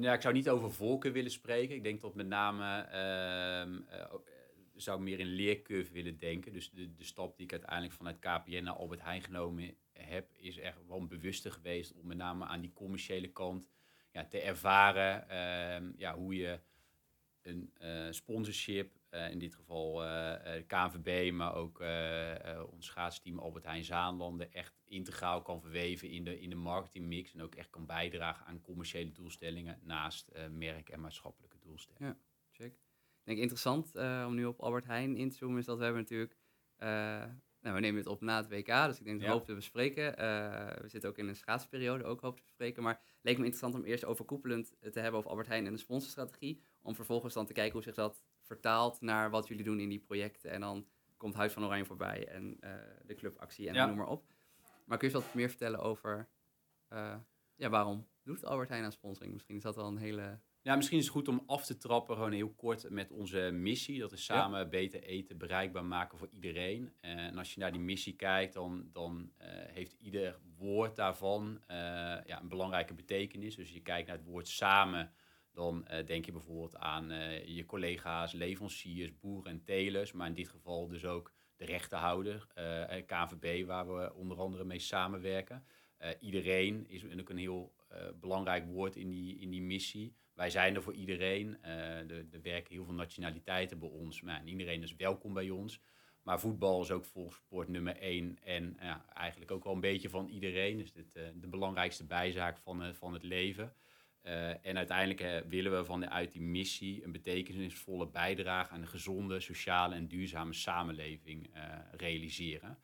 Ja, 0.00 0.12
ik 0.12 0.20
zou 0.20 0.34
niet 0.34 0.48
over 0.48 0.72
volken 0.72 1.12
willen 1.12 1.30
spreken. 1.30 1.74
Ik 1.74 1.82
denk 1.82 2.00
dat 2.00 2.14
met 2.14 2.26
name 2.26 2.86
uh, 2.86 4.14
zou 4.74 4.98
ik 4.98 5.04
meer 5.04 5.20
in 5.20 5.26
leercurve 5.26 5.92
willen 5.92 6.18
denken. 6.18 6.52
Dus 6.52 6.70
de, 6.70 6.94
de 6.94 7.04
stap 7.04 7.36
die 7.36 7.46
ik 7.46 7.52
uiteindelijk 7.52 7.92
vanuit 7.92 8.18
KPN 8.18 8.62
naar 8.62 8.74
Albert 8.74 9.02
Heijn 9.02 9.22
genomen 9.22 9.76
heb, 9.92 10.32
is 10.36 10.58
echt 10.58 10.86
wel 10.86 11.06
bewuster 11.06 11.52
geweest 11.52 11.92
om 11.92 12.06
met 12.06 12.16
name 12.16 12.44
aan 12.44 12.60
die 12.60 12.72
commerciële 12.72 13.32
kant 13.32 13.68
ja, 14.12 14.24
te 14.24 14.40
ervaren 14.40 15.24
uh, 15.30 15.98
ja, 15.98 16.14
hoe 16.16 16.36
je 16.36 16.60
een 17.42 17.72
uh, 17.82 18.06
sponsorship 18.10 18.96
uh, 19.16 19.30
in 19.30 19.38
dit 19.38 19.54
geval 19.54 20.04
uh, 20.04 20.32
KNVB, 20.66 21.32
maar 21.32 21.54
ook 21.54 21.80
ons 22.70 22.86
schaatsteam 22.86 23.38
Albert 23.38 23.64
Heijn 23.64 23.84
Zaanlanden 23.84 24.52
echt 24.52 24.74
integraal 24.84 25.42
kan 25.42 25.60
verweven 25.60 26.10
in 26.10 26.24
de, 26.24 26.40
in 26.40 26.50
de 26.50 26.56
marketingmix 26.56 27.34
en 27.34 27.42
ook 27.42 27.54
echt 27.54 27.70
kan 27.70 27.86
bijdragen 27.86 28.46
aan 28.46 28.60
commerciële 28.60 29.12
doelstellingen 29.12 29.80
naast 29.82 30.30
merk- 30.50 30.88
en 30.88 31.00
maatschappelijke 31.00 31.58
doelstellingen. 31.60 32.08
Ja, 32.08 32.16
check. 32.50 32.72
Ik 32.72 33.32
denk 33.32 33.38
interessant 33.38 33.94
om 34.26 34.34
nu 34.34 34.44
op 34.44 34.60
Albert 34.60 34.84
Heijn 34.84 35.16
in 35.16 35.30
te 35.30 35.36
zoomen 35.36 35.58
is 35.58 35.64
dat 35.64 35.78
we 35.78 35.84
hebben 35.84 36.02
natuurlijk 36.02 36.36
nou, 37.66 37.78
we 37.78 37.84
nemen 37.84 38.00
het 38.00 38.10
op 38.10 38.20
na 38.20 38.36
het 38.36 38.48
WK, 38.48 38.66
dus 38.66 38.98
ik 38.98 39.04
denk 39.04 39.16
dat 39.16 39.20
we 39.20 39.24
ja. 39.24 39.32
hoop 39.32 39.44
te 39.44 39.54
bespreken. 39.54 40.04
Uh, 40.04 40.82
we 40.82 40.88
zitten 40.88 41.10
ook 41.10 41.18
in 41.18 41.28
een 41.28 41.36
schaatsperiode, 41.36 42.04
ook 42.04 42.20
hoop 42.20 42.36
te 42.36 42.42
bespreken. 42.42 42.82
Maar 42.82 42.92
het 42.92 43.18
leek 43.22 43.38
me 43.38 43.44
interessant 43.44 43.74
om 43.74 43.84
eerst 43.84 44.04
overkoepelend 44.04 44.72
te 44.80 45.00
hebben 45.00 45.18
over 45.18 45.30
Albert 45.30 45.48
Heijn 45.48 45.66
en 45.66 45.72
de 45.72 45.78
sponsorstrategie. 45.78 46.62
Om 46.82 46.94
vervolgens 46.94 47.34
dan 47.34 47.46
te 47.46 47.52
kijken 47.52 47.72
hoe 47.72 47.82
zich 47.82 47.94
dat 47.94 48.22
vertaalt 48.46 49.00
naar 49.00 49.30
wat 49.30 49.48
jullie 49.48 49.64
doen 49.64 49.80
in 49.80 49.88
die 49.88 49.98
projecten. 49.98 50.50
En 50.50 50.60
dan 50.60 50.86
komt 51.16 51.34
Huis 51.34 51.52
van 51.52 51.64
Oranje 51.64 51.84
voorbij 51.84 52.28
en 52.28 52.56
uh, 52.60 52.70
de 53.06 53.14
clubactie 53.14 53.68
en 53.68 53.74
ja. 53.74 53.86
noem 53.86 53.96
maar 53.96 54.08
op. 54.08 54.24
Maar 54.84 54.98
kun 54.98 55.08
je 55.08 55.14
eens 55.14 55.24
wat 55.24 55.34
meer 55.34 55.48
vertellen 55.48 55.80
over 55.80 56.28
uh, 56.92 57.16
ja, 57.54 57.68
waarom 57.68 58.06
doet 58.22 58.44
Albert 58.44 58.68
Heijn 58.68 58.84
aan 58.84 58.92
sponsoring? 58.92 59.32
Misschien 59.32 59.56
is 59.56 59.62
dat 59.62 59.76
wel 59.76 59.86
een 59.86 59.96
hele 59.96 60.40
ja, 60.66 60.76
misschien 60.76 60.98
is 60.98 61.04
het 61.04 61.12
goed 61.12 61.28
om 61.28 61.42
af 61.46 61.64
te 61.64 61.76
trappen, 61.76 62.16
gewoon 62.16 62.32
heel 62.32 62.52
kort 62.52 62.90
met 62.90 63.10
onze 63.10 63.50
missie. 63.52 63.98
Dat 63.98 64.12
is 64.12 64.24
samen 64.24 64.70
beter 64.70 65.02
eten 65.02 65.38
bereikbaar 65.38 65.84
maken 65.84 66.18
voor 66.18 66.28
iedereen. 66.30 66.92
En 67.00 67.38
als 67.38 67.54
je 67.54 67.60
naar 67.60 67.72
die 67.72 67.80
missie 67.80 68.16
kijkt, 68.16 68.54
dan, 68.54 68.88
dan 68.92 69.32
uh, 69.38 69.46
heeft 69.48 69.92
ieder 69.92 70.38
woord 70.56 70.96
daarvan 70.96 71.62
ja, 72.26 72.40
een 72.40 72.48
belangrijke 72.48 72.94
betekenis. 72.94 73.54
Dus 73.54 73.72
je 73.72 73.80
kijkt 73.80 74.08
naar 74.08 74.16
het 74.16 74.26
woord 74.26 74.48
samen, 74.48 75.12
dan 75.56 75.86
uh, 75.90 76.06
denk 76.06 76.24
je 76.24 76.32
bijvoorbeeld 76.32 76.76
aan 76.76 77.08
je 77.46 77.64
collega's, 77.66 78.32
leveranciers, 78.32 79.18
boeren 79.18 79.50
en 79.50 79.64
telers. 79.64 80.12
Maar 80.12 80.26
in 80.26 80.34
dit 80.34 80.48
geval 80.48 80.88
dus 80.88 81.04
ook 81.04 81.32
de 81.56 81.64
rechtenhouder, 81.64 82.46
KVB, 83.06 83.66
waar 83.66 83.96
we 83.96 84.14
onder 84.14 84.38
andere 84.38 84.64
mee 84.64 84.78
samenwerken. 84.78 85.64
iedereen 86.20 86.88
is 86.88 87.04
ook 87.20 87.28
een 87.28 87.36
heel 87.36 87.74
belangrijk 88.20 88.66
woord 88.66 88.96
in 88.96 89.10
die, 89.10 89.38
in 89.38 89.50
die 89.50 89.62
missie. 89.62 90.14
wij 90.34 90.50
zijn 90.50 90.74
er 90.74 90.82
voor 90.82 90.94
iedereen. 90.94 91.62
er, 91.62 92.10
er, 92.10 92.42
werken 92.42 92.74
heel 92.74 92.84
veel 92.84 92.94
nationaliteiten 92.94 93.78
bij 93.78 93.88
ons. 93.88 94.20
Maar 94.20 94.44
iedereen 94.44 94.82
is 94.82 94.96
welkom 94.96 95.34
bij 95.34 95.50
ons. 95.50 95.80
Maar 96.22 96.40
voetbal 96.40 96.82
is 96.82 96.90
ook 96.90 97.04
volkssport 97.04 97.68
nummer 97.68 97.96
één. 97.96 98.38
En 98.42 98.78
eigenlijk 99.14 99.50
ook 99.50 99.64
wel 99.64 99.74
een 99.74 99.80
beetje 99.80 100.10
van 100.10 100.28
iedereen. 100.28 100.76
Dus 100.76 100.92
dit, 100.92 101.12
de 101.12 101.48
belangrijkste 101.48 102.04
bijzaak 102.04 102.58
van, 102.58 102.94
van 102.94 103.12
het 103.12 103.22
leven. 103.22 103.72
Uh, 104.26 104.48
en 104.66 104.76
uiteindelijk 104.76 105.20
uh, 105.20 105.50
willen 105.50 105.76
we 105.76 105.84
vanuit 105.84 106.32
die 106.32 106.42
missie 106.42 107.04
een 107.04 107.12
betekenisvolle 107.12 108.06
bijdrage 108.06 108.72
aan 108.72 108.80
een 108.80 108.88
gezonde, 108.88 109.40
sociale 109.40 109.94
en 109.94 110.08
duurzame 110.08 110.52
samenleving 110.52 111.56
uh, 111.56 111.62
realiseren. 111.92 112.78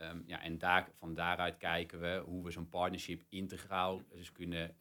Um, 0.00 0.22
ja, 0.26 0.42
en 0.42 0.58
daar, 0.58 0.90
van 0.94 1.14
daaruit 1.14 1.56
kijken 1.56 2.00
we 2.00 2.22
hoe 2.24 2.44
we 2.44 2.50
zo'n 2.50 2.68
partnership 2.68 3.22
integraal 3.28 4.02
dus 4.08 4.32
kunnen 4.32 4.76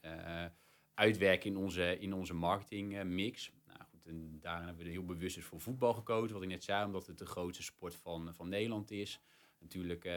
uitwerken 0.94 1.50
in 1.50 1.58
onze, 1.58 2.00
in 2.00 2.14
onze 2.14 2.34
marketingmix. 2.34 3.52
Nou, 3.68 3.80
goed, 3.90 4.06
en 4.06 4.38
daarin 4.40 4.68
hebben 4.68 4.86
we 4.86 4.92
heel 4.92 5.06
bewust 5.06 5.36
dus 5.36 5.46
voor 5.46 5.62
voetbal 5.62 5.94
gekozen, 5.94 6.34
wat 6.34 6.44
ik 6.44 6.50
net 6.50 6.64
zei, 6.64 6.86
omdat 6.86 7.08
het 7.08 7.18
de 7.18 7.26
grootste 7.26 7.64
sport 7.64 7.96
van, 7.96 8.34
van 8.36 8.50
Nederland 8.50 8.92
is 8.92 9.20
natuurlijk 9.60 10.06
uh, 10.06 10.12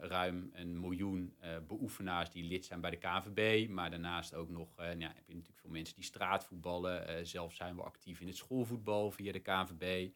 ruim 0.00 0.50
een 0.52 0.80
miljoen 0.80 1.34
uh, 1.44 1.56
beoefenaars 1.66 2.30
die 2.30 2.44
lid 2.44 2.64
zijn 2.64 2.80
bij 2.80 2.90
de 2.90 2.96
KVB. 2.96 3.68
Maar 3.68 3.90
daarnaast 3.90 4.34
ook 4.34 4.48
nog 4.48 4.76
ja, 4.76 4.84
heb 4.84 5.26
je 5.26 5.34
natuurlijk 5.34 5.60
veel 5.60 5.70
mensen 5.70 5.94
die 5.94 6.04
straatvoetballen. 6.04 7.26
zelf 7.26 7.54
zijn 7.54 7.76
we 7.76 7.82
actief 7.82 8.20
in 8.20 8.26
het 8.26 8.36
schoolvoetbal 8.36 9.10
via 9.10 9.32
de 9.32 9.40
KVB. 9.40 10.10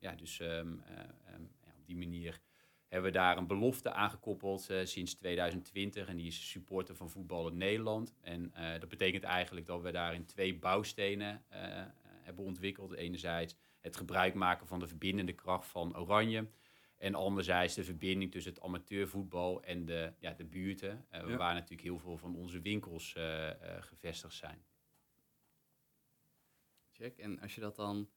ja, 0.00 0.14
dus 0.14 0.40
um, 0.40 0.48
um, 0.48 0.82
ja, 1.64 1.72
op 1.78 1.86
die 1.86 1.96
manier 1.96 2.40
hebben 2.88 3.12
we 3.12 3.18
daar 3.18 3.36
een 3.36 3.46
belofte 3.46 3.92
aangekoppeld 3.92 4.70
sinds 4.84 5.14
2020. 5.14 6.08
En 6.08 6.16
die 6.16 6.26
is 6.26 6.50
supporter 6.50 6.94
van 6.94 7.10
Voetbal 7.10 7.48
in 7.48 7.56
Nederland. 7.56 8.14
En 8.20 8.52
dat 8.80 8.88
betekent 8.88 9.22
eigenlijk 9.22 9.66
dat 9.66 9.82
we 9.82 9.90
daarin 9.90 10.24
twee 10.24 10.58
bouwstenen 10.58 11.44
hebben 12.22 12.44
ontwikkeld. 12.44 12.94
Enerzijds 12.94 13.56
het 13.86 13.96
gebruik 13.96 14.34
maken 14.34 14.66
van 14.66 14.78
de 14.78 14.86
verbindende 14.86 15.32
kracht 15.32 15.66
van 15.66 15.98
Oranje. 15.98 16.46
En 16.96 17.14
anderzijds 17.14 17.74
de 17.74 17.84
verbinding 17.84 18.32
tussen 18.32 18.52
het 18.52 18.62
amateurvoetbal 18.62 19.62
en 19.62 19.84
de, 19.84 20.12
ja, 20.18 20.32
de 20.32 20.44
buurten, 20.44 21.06
uh, 21.12 21.36
waar 21.36 21.54
natuurlijk 21.54 21.82
heel 21.82 21.98
veel 21.98 22.16
van 22.16 22.36
onze 22.36 22.60
winkels 22.60 23.14
uh, 23.14 23.46
uh, 23.46 23.52
gevestigd 23.82 24.34
zijn. 24.34 24.64
Check. 26.92 27.18
En 27.18 27.40
als 27.40 27.54
je 27.54 27.60
dat 27.60 27.76
dan 27.76 28.10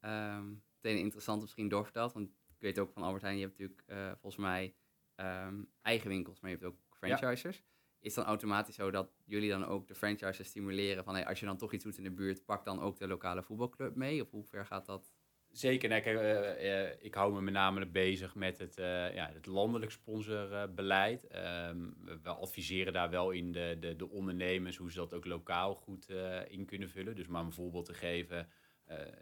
um, 0.00 0.62
meteen 0.74 0.98
interessant 0.98 1.40
misschien 1.40 1.68
doorvertelt, 1.68 2.12
want 2.12 2.28
ik 2.28 2.56
weet 2.58 2.78
ook 2.78 2.92
van 2.92 3.02
Albert 3.02 3.22
Heijn, 3.22 3.38
je 3.38 3.44
hebt 3.44 3.58
natuurlijk 3.58 4.18
volgens 4.20 4.42
mij 4.42 4.74
um, 5.16 5.70
eigen 5.82 6.08
winkels, 6.08 6.40
maar 6.40 6.50
je 6.50 6.56
hebt 6.56 6.68
ook 6.68 6.78
franchisers. 6.90 7.56
Ja. 7.56 7.64
Is 7.98 8.14
dan 8.14 8.24
automatisch 8.24 8.74
zo 8.74 8.90
dat 8.90 9.12
jullie 9.24 9.50
dan 9.50 9.64
ook 9.64 9.88
de 9.88 9.94
franchisers 9.94 10.48
stimuleren 10.48 11.04
van 11.04 11.14
hey, 11.14 11.26
als 11.26 11.40
je 11.40 11.46
dan 11.46 11.56
toch 11.56 11.72
iets 11.72 11.84
doet 11.84 11.98
in 11.98 12.04
de 12.04 12.10
buurt, 12.10 12.44
pak 12.44 12.64
dan 12.64 12.80
ook 12.80 12.98
de 12.98 13.06
lokale 13.06 13.42
voetbalclub 13.42 13.94
mee? 13.94 14.22
Of 14.22 14.30
hoe 14.30 14.44
ver 14.44 14.66
gaat 14.66 14.86
dat? 14.86 15.12
Zeker, 15.52 15.88
nee, 15.88 16.00
kijk, 16.00 16.16
uh, 16.16 16.64
uh, 16.64 16.90
ik 16.98 17.14
hou 17.14 17.32
me 17.32 17.40
met 17.40 17.54
name 17.54 17.86
bezig 17.86 18.34
met 18.34 18.58
het, 18.58 18.78
uh, 18.78 19.14
ja, 19.14 19.30
het 19.32 19.46
landelijk 19.46 19.90
sponsorbeleid. 19.90 21.26
Um, 21.68 21.96
we 22.22 22.28
adviseren 22.28 22.92
daar 22.92 23.10
wel 23.10 23.30
in 23.30 23.52
de, 23.52 23.76
de, 23.80 23.96
de, 23.96 24.08
ondernemers 24.08 24.76
hoe 24.76 24.90
ze 24.90 24.96
dat 24.96 25.14
ook 25.14 25.24
lokaal 25.24 25.74
goed 25.74 26.08
in 26.48 26.64
kunnen 26.64 26.90
vullen. 26.90 27.16
Dus 27.16 27.26
maar 27.26 27.44
een 27.44 27.52
voorbeeld 27.52 27.84
te 27.84 27.94
geven. 27.94 28.48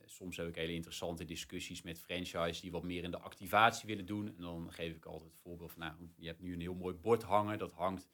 soms 0.05 0.37
heb 0.37 0.49
ik 0.49 0.55
hele 0.55 0.73
interessante 0.73 1.25
discussies 1.25 1.83
met 1.83 2.01
franchise 2.01 2.61
die 2.61 2.71
wat 2.71 2.83
meer 2.83 3.03
in 3.03 3.11
de 3.11 3.19
activatie 3.19 3.89
willen 3.89 4.07
doen. 4.07 4.27
En 4.27 4.43
dan 4.43 4.73
geef 4.73 4.95
ik 4.95 5.05
altijd 5.05 5.31
het 5.31 5.41
voorbeeld 5.43 5.73
van, 5.73 5.81
nou, 5.81 5.93
je 6.17 6.27
hebt 6.27 6.41
nu 6.41 6.53
een 6.53 6.61
heel 6.61 6.75
mooi 6.75 6.95
bord 6.95 7.23
hangen. 7.23 7.59
Dat 7.59 7.73
hangt 7.73 8.09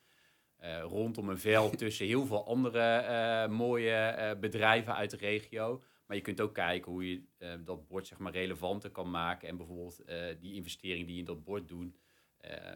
rondom 0.83 1.29
een 1.29 1.39
veld 1.39 1.79
tussen 1.79 2.07
heel 2.07 2.27
veel 2.27 2.47
andere 2.47 3.49
mooie 3.49 4.37
bedrijven 4.41 4.95
uit 4.95 5.11
de 5.11 5.17
regio. 5.17 5.83
Maar 6.07 6.17
je 6.17 6.23
kunt 6.23 6.41
ook 6.41 6.55
kijken 6.55 6.93
hoe 6.93 7.11
je 7.11 7.23
uh, 7.39 7.55
dat 7.65 7.87
bord 7.87 8.07
zeg 8.07 8.19
maar, 8.19 8.33
relevanter 8.33 8.91
kan 8.91 9.11
maken. 9.11 9.49
En 9.49 9.57
bijvoorbeeld 9.57 10.01
uh, 10.07 10.27
die 10.41 10.55
investering 10.55 11.05
die 11.07 11.15
je 11.15 11.21
in 11.21 11.27
dat 11.27 11.45
bord 11.45 11.69
doet, 11.69 11.99
uh, 12.45 12.75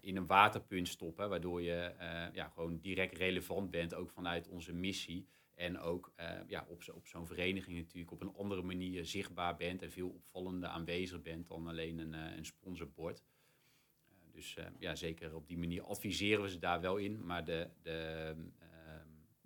in 0.00 0.16
een 0.16 0.26
waterpunt 0.26 0.88
stoppen. 0.88 1.28
Waardoor 1.28 1.62
je 1.62 1.94
ja, 2.32 2.48
gewoon 2.48 2.78
direct 2.78 3.16
relevant 3.16 3.70
bent, 3.70 3.94
ook 3.94 4.10
vanuit 4.10 4.48
onze 4.48 4.72
missie. 4.72 5.28
En 5.54 5.78
ook 5.78 6.12
ja, 6.46 6.66
op, 6.68 6.82
op 6.94 7.06
zo'n 7.06 7.26
vereniging 7.26 7.76
natuurlijk 7.76 8.12
op 8.12 8.20
een 8.20 8.34
andere 8.34 8.62
manier 8.62 9.04
zichtbaar 9.04 9.56
bent. 9.56 9.82
En 9.82 9.90
veel 9.90 10.08
opvallender 10.08 10.68
aanwezig 10.68 11.22
bent 11.22 11.48
dan 11.48 11.66
alleen 11.66 11.98
een, 11.98 12.12
een 12.12 12.44
sponsorbord. 12.44 13.24
dus 14.32 14.56
ja, 14.78 14.94
zeker 14.94 15.34
op 15.34 15.48
die 15.48 15.58
manier 15.58 15.82
adviseren 15.82 16.42
we 16.42 16.50
ze 16.50 16.58
daar 16.58 16.80
wel 16.80 16.96
in. 16.96 17.26
Maar 17.26 17.44
de, 17.44 17.68
de 17.82 18.34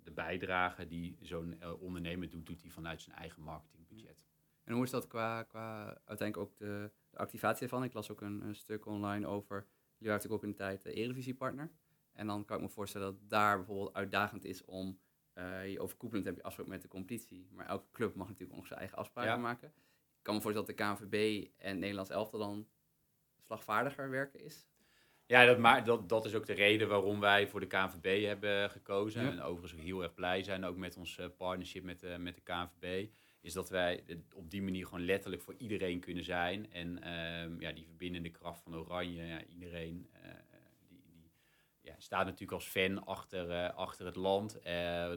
de 0.05 0.11
bijdrage 0.11 0.87
die 0.87 1.17
zo'n 1.21 1.57
uh, 1.59 1.81
ondernemer 1.81 2.29
doet, 2.29 2.45
doet 2.45 2.61
hij 2.61 2.71
vanuit 2.71 3.01
zijn 3.01 3.15
eigen 3.15 3.41
marketingbudget. 3.41 4.23
En 4.63 4.73
hoe 4.73 4.83
is 4.83 4.89
dat 4.89 5.07
qua, 5.07 5.43
qua 5.43 5.85
uiteindelijk 6.05 6.37
ook 6.37 6.57
de, 6.57 6.91
de 7.09 7.17
activatie 7.17 7.63
ervan? 7.63 7.83
Ik 7.83 7.93
las 7.93 8.11
ook 8.11 8.21
een, 8.21 8.41
een, 8.41 8.55
stuk 8.55 8.85
online 8.85 9.27
over, 9.27 9.55
jullie 9.97 10.13
waren 10.13 10.13
natuurlijk 10.13 10.33
ook 10.33 10.43
in 10.43 10.49
de 10.49 10.55
tijd 10.55 10.83
de 10.83 10.93
Eredivisie-partner. 10.93 11.71
En 12.11 12.27
dan 12.27 12.45
kan 12.45 12.57
ik 12.57 12.63
me 12.63 12.69
voorstellen 12.69 13.11
dat 13.11 13.29
daar 13.29 13.57
bijvoorbeeld 13.57 13.93
uitdagend 13.93 14.45
is 14.45 14.65
om, 14.65 14.99
uh, 15.33 15.71
je 15.71 15.79
overkoepelend 15.79 16.25
heb 16.25 16.35
je 16.35 16.43
afspraak 16.43 16.67
met 16.67 16.81
de 16.81 16.87
competitie, 16.87 17.47
maar 17.51 17.65
elke 17.65 17.91
club 17.91 18.15
mag 18.15 18.27
natuurlijk 18.27 18.59
ook 18.59 18.67
zijn 18.67 18.79
eigen 18.79 18.97
afspraken 18.97 19.31
ja. 19.31 19.37
maken. 19.37 19.67
Ik 19.67 20.21
kan 20.21 20.35
me 20.35 20.41
voorstellen 20.41 20.67
dat 20.67 20.77
de 20.77 20.83
KNVB 20.83 21.47
en 21.57 21.79
Nederlands 21.79 22.09
elftal 22.09 22.39
dan 22.39 22.67
slagvaardiger 23.37 24.09
werken 24.09 24.43
is. 24.43 24.67
Ja, 25.27 25.45
dat, 25.45 25.57
maar, 25.57 25.83
dat, 25.83 26.09
dat 26.09 26.25
is 26.25 26.35
ook 26.35 26.45
de 26.45 26.53
reden 26.53 26.87
waarom 26.87 27.19
wij 27.19 27.47
voor 27.47 27.59
de 27.59 27.67
KNVB 27.67 28.25
hebben 28.25 28.69
gekozen. 28.69 29.23
Ja. 29.23 29.31
En 29.31 29.41
overigens 29.41 29.81
heel 29.81 30.03
erg 30.03 30.13
blij 30.13 30.43
zijn, 30.43 30.65
ook 30.65 30.77
met 30.77 30.97
ons 30.97 31.17
uh, 31.17 31.25
partnership 31.37 31.83
met, 31.83 32.03
uh, 32.03 32.15
met 32.15 32.35
de 32.35 32.41
KNVB. 32.41 33.07
Is 33.41 33.53
dat 33.53 33.69
wij 33.69 34.03
op 34.33 34.49
die 34.49 34.61
manier 34.61 34.85
gewoon 34.85 35.05
letterlijk 35.05 35.41
voor 35.41 35.55
iedereen 35.57 35.99
kunnen 35.99 36.23
zijn. 36.23 36.71
En 36.71 36.99
uh, 37.03 37.59
ja, 37.59 37.71
die 37.71 37.85
verbindende 37.85 38.29
kracht 38.29 38.61
van 38.61 38.75
Oranje, 38.75 39.25
ja, 39.25 39.43
iedereen 39.43 40.09
uh, 40.13 40.31
die, 40.89 41.01
die 41.07 41.31
ja, 41.81 41.95
staat 41.97 42.25
natuurlijk 42.25 42.51
als 42.51 42.67
fan 42.67 43.05
achter, 43.05 43.71
achter 43.71 44.05
het 44.05 44.15
land. 44.15 44.59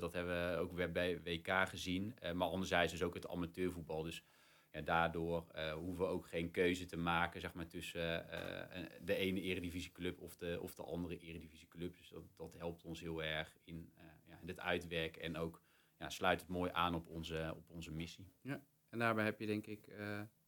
dat 0.01 0.13
hebben 0.13 0.51
we 0.51 0.57
ook 0.57 0.73
weer 0.73 0.93
bij 0.93 1.23
WK 1.23 1.69
gezien. 1.69 2.15
maar 2.35 2.49
anderzijds 2.49 2.93
is 2.93 3.03
ook 3.03 3.15
het 3.15 3.29
amateurvoetbal. 3.29 4.03
Dus 4.03 4.23
ja, 4.71 4.81
daardoor 4.81 5.47
uh, 5.55 5.73
hoeven 5.73 6.05
we 6.05 6.11
ook 6.11 6.27
geen 6.27 6.51
keuze 6.51 6.87
te 6.87 6.97
maken 6.97 7.41
zeg 7.41 7.55
maar, 7.55 7.67
tussen 7.67 8.27
uh, 8.31 8.87
de 9.01 9.15
ene 9.15 9.41
eredivisieclub 9.41 10.21
of 10.21 10.37
de, 10.37 10.59
of 10.61 10.75
de 10.75 10.83
andere 10.83 11.19
eredivisieclub. 11.19 11.97
Dus 11.97 12.09
dat, 12.09 12.23
dat 12.37 12.55
helpt 12.55 12.85
ons 12.85 13.01
heel 13.01 13.23
erg 13.23 13.59
in, 13.65 13.93
uh, 13.97 14.05
ja, 14.27 14.39
in 14.41 14.49
het 14.49 14.61
uitwerken 14.61 15.23
en 15.23 15.37
ook 15.37 15.63
ja, 15.97 16.09
sluit 16.09 16.41
het 16.41 16.49
mooi 16.49 16.71
aan 16.73 16.95
op 16.95 17.09
onze, 17.09 17.53
op 17.57 17.71
onze 17.71 17.93
missie. 17.93 18.33
Ja, 18.41 18.63
en 18.89 18.99
daarbij 18.99 19.25
heb 19.25 19.41
je 19.41 19.47
denk 19.47 19.67
ik, 19.67 19.89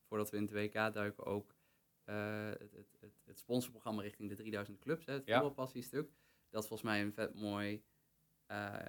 voordat 0.05 0.31
we 0.31 0.37
in 0.37 0.43
het 0.43 0.53
WK 0.53 0.73
duiken, 0.73 1.25
ook 1.25 1.57
het, 2.05 2.73
het, 2.73 2.97
het, 3.01 3.23
het, 3.25 3.39
sponsorprogramma 3.39 4.03
richting 4.03 4.29
de 4.29 4.35
3000 4.35 4.79
clubs, 4.79 5.07
hè, 5.07 5.13
het 5.13 5.27
ja. 5.27 5.55
stuk 5.67 6.11
Dat 6.51 6.63
is 6.63 6.69
volgens 6.69 6.83
mij 6.83 7.01
een 7.01 7.13
vet 7.13 7.35
mooi 7.35 7.85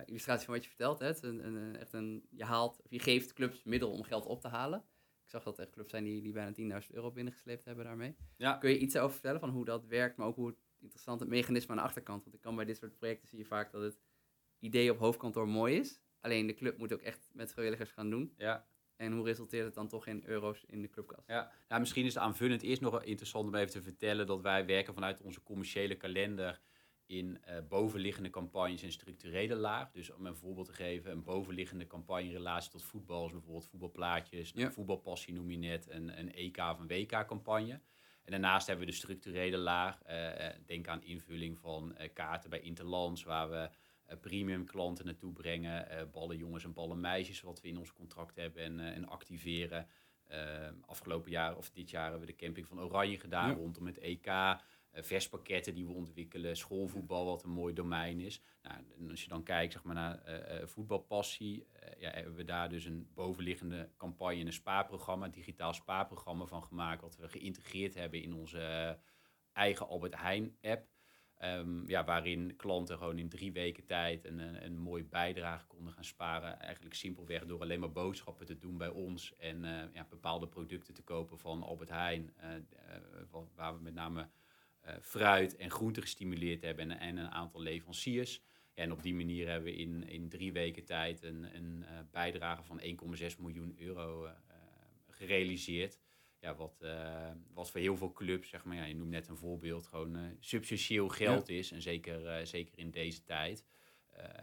illustratie 0.06 0.46
van 0.46 0.54
wat 0.54 0.64
je 0.64 0.70
vertelt. 0.70 1.00
Hè? 1.00 1.24
Een, 1.24 1.46
een, 1.46 1.76
echt 1.76 1.94
een, 1.94 2.28
je, 2.30 2.44
haalt, 2.44 2.82
of 2.82 2.92
je 2.92 3.00
geeft 3.00 3.34
clubs 3.34 3.64
middel 3.64 3.92
om 3.92 4.04
geld 4.04 4.26
op 4.26 4.42
te 4.42 4.48
halen 4.48 4.86
zag 5.32 5.44
dat 5.44 5.58
er 5.58 5.64
echt 5.64 5.74
clubs 5.74 5.90
zijn 5.92 6.04
die, 6.04 6.22
die 6.22 6.32
bijna 6.32 6.82
10.000 6.82 6.88
euro 6.92 7.12
binnengesleept 7.12 7.66
hebben 7.66 7.86
daarmee. 7.86 8.16
Ja. 8.38 8.58
Kun 8.58 8.70
je 8.70 8.78
iets 8.78 8.98
over 8.98 9.12
vertellen 9.12 9.40
van 9.40 9.50
hoe 9.50 9.66
dat 9.66 9.86
werkt, 9.86 10.18
maar 10.18 10.28
ook 10.28 10.36
hoe 10.36 10.48
het 10.48 10.58
interessant 10.80 11.20
het 11.20 11.30
mechanisme 11.30 11.72
aan 11.72 11.78
de 11.78 11.84
achterkant. 11.84 12.24
Want 12.24 12.36
ik 12.36 12.42
kan 12.42 12.56
bij 12.56 12.66
dit 12.66 12.78
soort 12.78 12.98
projecten 12.98 13.28
zie 13.28 13.38
je 13.38 13.46
vaak 13.46 13.72
dat 13.72 13.82
het 13.82 14.00
idee 14.60 14.92
op 14.92 14.98
hoofdkantoor 14.98 15.48
mooi 15.48 15.76
is. 15.76 16.02
Alleen 16.20 16.48
de 16.48 16.54
club 16.54 16.78
moet 16.78 16.94
ook 16.94 17.02
echt 17.02 17.30
met 17.34 17.52
vrijwilligers 17.52 17.92
gaan 17.92 18.10
doen. 18.10 18.34
Ja. 18.38 18.66
En 18.96 19.12
hoe 19.12 19.26
resulteert 19.26 19.66
het 19.66 19.74
dan 19.74 19.88
toch 19.88 20.08
in 20.08 20.24
euro's 20.26 20.64
in 20.68 20.82
de 20.82 20.90
clubkas? 20.90 21.24
Ja, 21.28 21.52
nou, 21.68 21.80
misschien 21.80 22.06
is 22.06 22.14
het 22.14 22.24
aanvullend 22.24 22.62
eerst 22.62 22.82
nog 22.82 23.04
interessant 23.04 23.48
om 23.48 23.56
even 23.56 23.72
te 23.72 23.82
vertellen 23.82 24.28
dat 24.28 24.42
wij 24.42 24.66
werken 24.66 24.94
vanuit 24.94 25.22
onze 25.22 25.44
commerciële 25.44 25.96
kalender 25.96 26.62
in 27.12 27.39
uh, 27.50 27.56
bovenliggende 27.70 28.30
campagnes 28.30 28.84
en 28.84 28.91
structurele 28.91 29.56
laag. 29.56 29.91
Dus 29.91 30.12
om 30.13 30.25
een 30.25 30.36
voorbeeld 30.36 30.65
te 30.65 30.74
geven, 30.74 31.12
een 31.12 31.24
bovenliggende 31.24 31.88
campagne 31.88 32.24
in 32.24 32.32
relatie 32.32 32.72
tot 32.72 32.84
voetbal, 32.84 33.25
is 33.25 33.32
bijvoorbeeld 33.32 33.68
voetbalplaatjes, 33.68 34.51
ja. 34.56 34.72
voetbalpassie 34.72 35.34
noem 35.34 35.51
je 35.51 35.58
net, 35.58 35.89
een, 35.89 36.20
een 36.20 36.34
EK 36.34 36.58
of 36.58 36.80
een 36.80 36.88
WK-campagne. 36.88 37.80
En 38.24 38.32
daarnaast 38.32 38.68
hebben 38.68 38.86
we 38.86 38.91
de 38.91 38.98
structurele 38.98 39.58
laag. 39.58 40.01
Uh, 40.10 40.50
denk 40.65 40.88
aan 40.88 41.03
invulling 41.03 41.60
van 41.60 41.96
uh, 42.00 42.08
kaarten 42.13 42.50
bij 42.50 42.60
Interlands, 42.60 43.24
waar 43.24 43.50
we 43.50 43.70
premium 44.22 44.65
klanten 44.65 45.06
naartoe 45.06 45.34
brengen. 45.34 46.10
ballen 46.12 46.38
jongens 46.38 46.63
en 46.63 46.74
ballen 46.74 47.00
meisjes, 47.00 47.41
wat 47.41 47.62
we 47.62 47.68
in 47.68 47.77
ons 47.77 47.94
contract 47.94 48.36
hebben 48.36 48.63
en, 48.63 48.80
en 48.80 49.08
activeren. 49.08 49.88
afgelopen 50.86 51.32
jaar 51.32 51.58
of 51.58 51.70
dit 51.70 51.89
jaar 51.89 52.10
hebben 52.10 52.27
we 52.27 52.34
de 52.36 52.46
camping 52.46 52.68
van 52.68 52.80
Oranje 52.80 53.20
gedaan 53.20 53.50
ja. 53.50 53.56
rondom 53.56 53.86
het 53.86 53.98
EK. 53.98 54.27
Eh, 54.92 55.04
verspakketten 55.04 55.74
die 55.74 55.86
we 55.86 55.94
ontwikkelen, 55.94 56.58
schoolvoetbal, 56.58 57.26
wat 57.26 57.44
een 57.44 57.50
mooi 57.50 57.74
domein 57.74 58.20
is. 58.20 58.42
Nou, 58.62 58.76
en 59.00 59.10
als 59.10 59.24
je 59.24 59.30
dan 59.30 59.44
kijkt 59.44 59.74
zeg 59.74 59.84
maar, 59.84 59.96
naar 59.96 60.20
uh, 60.28 60.66
voetbalpassie, 60.68 61.68
ja, 61.98 62.12
hebben 62.12 62.36
we 62.36 62.44
daar 62.44 62.70
dus 62.70 62.86
een 62.86 63.08
bovenliggende 63.14 63.90
campagne, 63.98 64.46
een 64.46 64.54
spaarprogramma, 64.54 65.26
een 65.26 65.32
digitaal 65.32 65.74
spaarprogramma 65.74 66.46
van 66.46 66.64
gemaakt, 66.64 67.02
wat 67.02 67.16
we 67.16 67.30
geïntegreerd 67.30 67.94
hebben 67.94 68.22
in 68.22 68.34
onze 68.34 68.98
eigen 69.54 69.88
Albert 69.88 70.16
Heijn 70.16 70.58
app. 70.62 70.90
Ehm, 71.38 71.88
ja, 71.88 72.04
waarin 72.04 72.56
klanten 72.56 72.98
gewoon 72.98 73.18
in 73.18 73.30
drie 73.30 73.52
weken 73.52 73.86
tijd 73.86 74.26
een, 74.26 74.40
een, 74.40 74.66
een 74.66 74.78
mooie 74.78 75.04
bijdrage 75.04 75.66
konden 75.66 75.94
gaan 75.94 76.04
sparen. 76.04 76.60
Eigenlijk 76.60 76.96
simpelweg 76.96 77.46
door 77.46 77.62
alleen 77.62 77.80
maar 77.80 77.92
boodschappen 77.92 78.46
te 78.46 78.58
doen 78.58 78.78
bij 78.78 78.90
ons 78.90 79.36
en 79.36 79.66
eh, 79.66 79.94
ja, 79.94 80.06
bepaalde 80.10 80.48
producten 80.48 80.94
te 80.94 81.04
kopen 81.04 81.40
van 81.40 81.64
Albert 81.64 81.90
Heijn, 81.90 82.34
waar 83.56 83.76
we 83.76 83.82
met 83.82 83.94
name 83.94 84.30
fruit 85.02 85.56
en 85.56 85.72
groenten 85.72 86.02
gestimuleerd 86.02 86.62
hebben 86.62 86.92
en, 86.92 87.00
en 87.00 87.18
een 87.18 87.32
aantal 87.32 87.62
leveranciers. 87.62 88.42
En 88.74 88.92
op 88.92 89.04
die 89.04 89.14
manier 89.14 89.48
hebben 89.48 89.72
we 89.72 89.78
in, 89.78 90.08
in 90.08 90.30
drie 90.30 90.52
weken 90.52 90.86
tijd 90.86 91.24
een, 91.24 91.56
een 91.56 91.86
bijdrage 92.12 92.64
van 92.64 92.82
1,6 92.82 93.38
miljoen 93.40 93.76
euro 93.78 94.28
gerealiseerd 95.10 96.00
ja, 96.42 96.56
wat, 96.56 96.80
uh, 96.84 97.32
wat 97.54 97.72
voor 97.72 97.80
heel 97.80 97.98
veel 97.98 98.12
clubs, 98.12 98.50
zeg 98.50 98.64
maar, 98.64 98.76
ja, 98.76 98.84
je 98.84 98.96
noemt 98.96 99.10
net 99.10 99.28
een 99.28 99.38
voorbeeld, 99.38 99.88
gewoon 99.88 100.18
uh, 100.18 100.24
substantieel 100.40 101.08
geld 101.08 101.50
is. 101.50 101.72
En 101.72 101.82
zeker, 101.82 102.40
uh, 102.40 102.46
zeker 102.46 102.78
in 102.78 102.92
deze 102.92 103.24
tijd. 103.24 103.66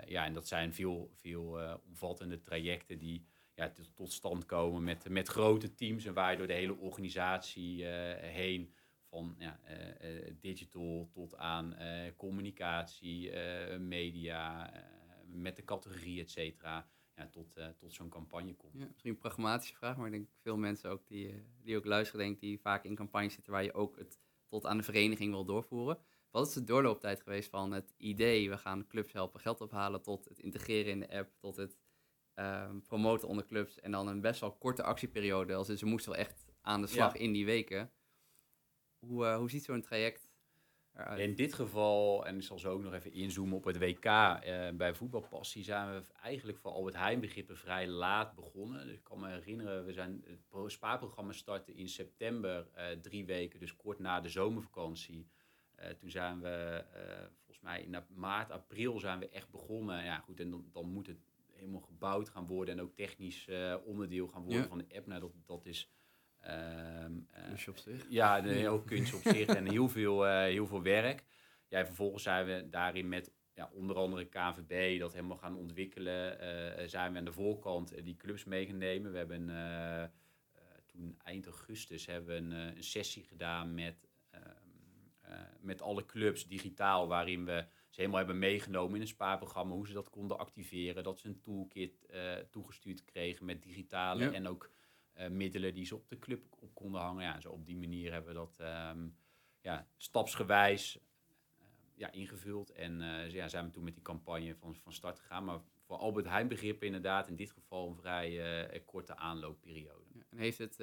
ja, 0.07 0.25
en 0.25 0.33
dat 0.33 0.49
zijn 0.49 0.75
veel, 0.75 1.11
veel 1.15 1.59
omvattende 1.89 2.41
trajecten 2.41 2.99
die 2.99 3.25
ja, 3.55 3.73
tot 3.95 4.13
stand 4.13 4.45
komen 4.45 4.85
met, 4.85 5.09
met 5.09 5.29
grote 5.29 5.75
teams 5.75 6.05
en 6.05 6.15
waar 6.15 6.31
je 6.31 6.37
door 6.37 6.47
de 6.47 6.53
hele 6.53 6.77
organisatie 6.77 7.85
heen, 8.21 8.73
van 9.09 9.35
ja, 9.39 9.61
digital 10.41 11.09
tot 11.13 11.37
aan 11.37 11.77
communicatie, 12.17 13.33
media, 13.79 14.73
met 15.27 15.57
de 15.57 15.65
categorie, 15.65 16.21
et 16.21 16.31
cetera 16.31 16.89
ja, 17.17 17.29
tot, 17.29 17.57
tot 17.79 17.95
zo'n 17.95 18.09
campagne 18.09 18.55
komt. 18.55 18.73
Ja, 18.79 18.87
misschien 18.87 19.11
een 19.11 19.19
pragmatische 19.19 19.75
vraag, 19.75 19.97
maar 19.97 20.07
ik 20.07 20.13
denk 20.13 20.29
veel 20.43 20.57
mensen 20.57 20.91
ook 20.91 21.07
die, 21.07 21.29
eh, 21.29 21.35
die 21.63 21.77
ook 21.77 21.85
luisteren, 21.85 22.27
denk 22.27 22.41
die 22.41 22.61
vaak 22.61 22.85
in 22.85 22.95
campagnes 22.95 23.35
zitten 23.35 23.53
waar 23.53 23.65
je 23.65 23.75
ook 23.75 23.99
het 23.99 24.21
tot 24.47 24.67
aan 24.67 24.77
de 24.77 24.83
vereniging 24.83 25.31
wil 25.33 25.45
doorvoeren. 25.45 25.99
Wat 26.31 26.47
is 26.47 26.53
de 26.53 26.65
doorlooptijd 26.65 27.23
geweest 27.23 27.51
van 27.51 27.73
het 27.73 27.95
idee, 27.97 28.51
we 28.51 28.59
gaan 28.59 28.87
clubs 28.87 29.13
helpen 29.13 29.41
geld 29.41 29.61
ophalen, 29.61 30.03
tot 30.03 30.25
het 30.25 30.39
integreren 30.39 30.93
in 30.93 31.01
de 31.01 31.11
app, 31.11 31.33
tot 31.39 31.57
het 31.57 31.79
um, 32.35 32.83
promoten 32.83 33.29
onder 33.29 33.47
clubs 33.47 33.81
en 33.81 33.91
dan 33.91 34.09
een 34.09 34.21
best 34.21 34.41
wel 34.41 34.53
korte 34.53 34.83
actieperiode, 34.83 35.55
als 35.55 35.69
ze 35.69 35.87
moesten 35.87 36.13
wel 36.13 36.21
echt 36.21 36.47
aan 36.61 36.81
de 36.81 36.87
slag 36.87 37.17
in 37.17 37.33
die 37.33 37.45
weken. 37.45 37.93
Hoe, 38.99 39.25
uh, 39.25 39.37
hoe 39.37 39.51
ziet 39.51 39.65
zo'n 39.65 39.83
traject 39.83 40.31
in 41.17 41.35
dit 41.35 41.55
geval, 41.55 42.27
en 42.27 42.37
ik 42.37 42.43
zal 42.43 42.59
zo 42.59 42.73
ook 42.73 42.83
nog 42.83 42.93
even 42.93 43.13
inzoomen 43.13 43.57
op 43.57 43.65
het 43.65 43.79
WK, 43.79 44.05
uh, 44.05 44.69
bij 44.75 44.95
voetbalpassie 44.95 45.65
zijn 45.65 45.95
we 45.95 46.03
eigenlijk 46.23 46.59
voor 46.59 46.71
Albert 46.71 46.97
Heijn 46.97 47.21
begrippen 47.21 47.57
vrij 47.57 47.89
laat 47.89 48.35
begonnen. 48.35 48.87
Dus 48.87 48.97
ik 48.97 49.05
kan 49.05 49.21
me 49.21 49.29
herinneren, 49.29 49.85
we 49.85 49.93
zijn, 49.93 50.25
het 50.27 50.73
spaarprogramma 50.73 51.33
startte 51.33 51.75
in 51.75 51.89
september, 51.89 52.67
uh, 52.77 52.85
drie 53.01 53.27
weken, 53.27 53.61
dus 53.61 53.77
kort 53.77 53.99
na 53.99 54.21
de 54.21 54.29
zomervakantie. 54.29 55.27
Toen 55.99 56.11
zijn 56.11 56.41
we, 56.41 56.85
volgens 57.37 57.61
mij 57.61 57.83
in 57.83 57.97
maart, 58.09 58.51
april 58.51 58.99
zijn 58.99 59.19
we 59.19 59.29
echt 59.29 59.51
begonnen. 59.51 60.05
Ja 60.05 60.19
goed, 60.19 60.41
en 60.41 60.51
dan, 60.51 60.69
dan 60.73 60.89
moet 60.89 61.07
het 61.07 61.19
helemaal 61.53 61.81
gebouwd 61.81 62.29
gaan 62.29 62.47
worden 62.47 62.79
en 62.79 62.85
ook 62.85 62.95
technisch 62.95 63.49
onderdeel 63.85 64.27
gaan 64.27 64.43
worden 64.43 64.63
ja. 64.63 64.69
van 64.69 64.79
de 64.79 64.97
app. 64.97 65.07
Nou, 65.07 65.21
dat, 65.21 65.33
dat 65.47 65.67
is 65.67 65.91
Um, 66.49 67.27
kunstje 67.47 67.71
op 67.71 67.77
zich. 67.77 68.07
Ja, 68.09 68.43
heel 68.43 68.83
kunstje 68.83 69.17
op 69.17 69.23
zich 69.23 69.47
en 69.47 69.71
heel 69.71 69.89
veel, 69.89 70.27
uh, 70.27 70.43
heel 70.43 70.67
veel 70.67 70.83
werk. 70.83 71.25
Ja, 71.69 71.87
vervolgens 71.87 72.23
zijn 72.23 72.47
we 72.47 72.69
daarin 72.71 73.09
met 73.09 73.33
ja, 73.55 73.71
onder 73.73 73.97
andere 73.97 74.25
KVB 74.25 74.99
dat 74.99 75.13
helemaal 75.13 75.37
gaan 75.37 75.57
ontwikkelen. 75.57 76.33
Uh, 76.81 76.89
zijn 76.89 77.13
we 77.13 77.19
aan 77.19 77.25
de 77.25 77.33
voorkant 77.33 78.05
die 78.05 78.17
clubs 78.17 78.45
meegenomen. 78.45 79.13
We 79.13 79.19
hebben 79.19 79.49
uh, 79.49 80.05
toen 80.87 81.19
eind 81.23 81.47
augustus 81.47 82.07
hebben 82.07 82.29
we 82.29 82.57
een, 82.57 82.77
een 82.77 82.85
sessie 82.85 83.25
gedaan 83.25 83.75
met, 83.75 84.09
ehm, 84.31 85.47
met 85.61 85.83
alle 85.83 86.07
clubs 86.07 86.47
digitaal, 86.47 87.09
waarin 87.09 87.45
we 87.45 87.67
ze 87.89 88.01
helemaal 88.01 88.19
hebben 88.19 88.39
meegenomen 88.39 88.95
in 88.95 89.01
een 89.01 89.07
spaarprogramma, 89.07 89.75
hoe 89.75 89.87
ze 89.87 89.93
dat 89.93 90.11
konden 90.11 90.39
activeren, 90.39 91.03
dat 91.03 91.19
ze 91.19 91.29
een 91.29 91.41
toolkit 91.41 92.07
toegestuurd 92.51 93.05
kregen 93.05 93.45
met 93.45 93.63
digitale 93.63 94.31
en 94.31 94.49
ook 94.49 94.71
middelen 95.31 95.75
die 95.75 95.85
ze 95.85 95.95
op 95.95 96.09
de 96.09 96.19
club 96.19 96.45
op 96.59 96.75
konden 96.75 97.01
hangen. 97.01 97.23
Ja, 97.23 97.41
zo 97.41 97.51
op 97.51 97.67
die 97.67 97.77
manier 97.77 98.13
hebben 98.13 98.33
we 98.33 98.39
dat 98.39 98.59
um, 98.95 99.17
ja, 99.61 99.89
stapsgewijs 99.97 100.97
uh, 100.97 101.67
ja, 101.95 102.13
ingevuld. 102.13 102.71
En 102.71 103.01
uh, 103.01 103.31
ja, 103.31 103.49
zijn 103.49 103.65
we 103.65 103.71
toen 103.71 103.85
met 103.85 103.95
die 103.95 104.03
campagne 104.03 104.55
van, 104.55 104.75
van 104.75 104.93
start 104.93 105.19
gegaan. 105.19 105.45
Maar 105.45 105.61
voor 105.87 105.97
Albert 105.97 106.27
Heijn 106.27 106.49
begrippen 106.49 106.87
inderdaad 106.87 107.29
in 107.29 107.37
dit 107.37 107.51
geval 107.51 107.89
een 107.89 107.97
vrij 107.97 108.83
korte 108.85 109.17
aanloopperiode. 109.17 110.05
Ja, 110.15 110.23
en 110.31 110.39
heeft 110.39 110.59
het 110.59 110.77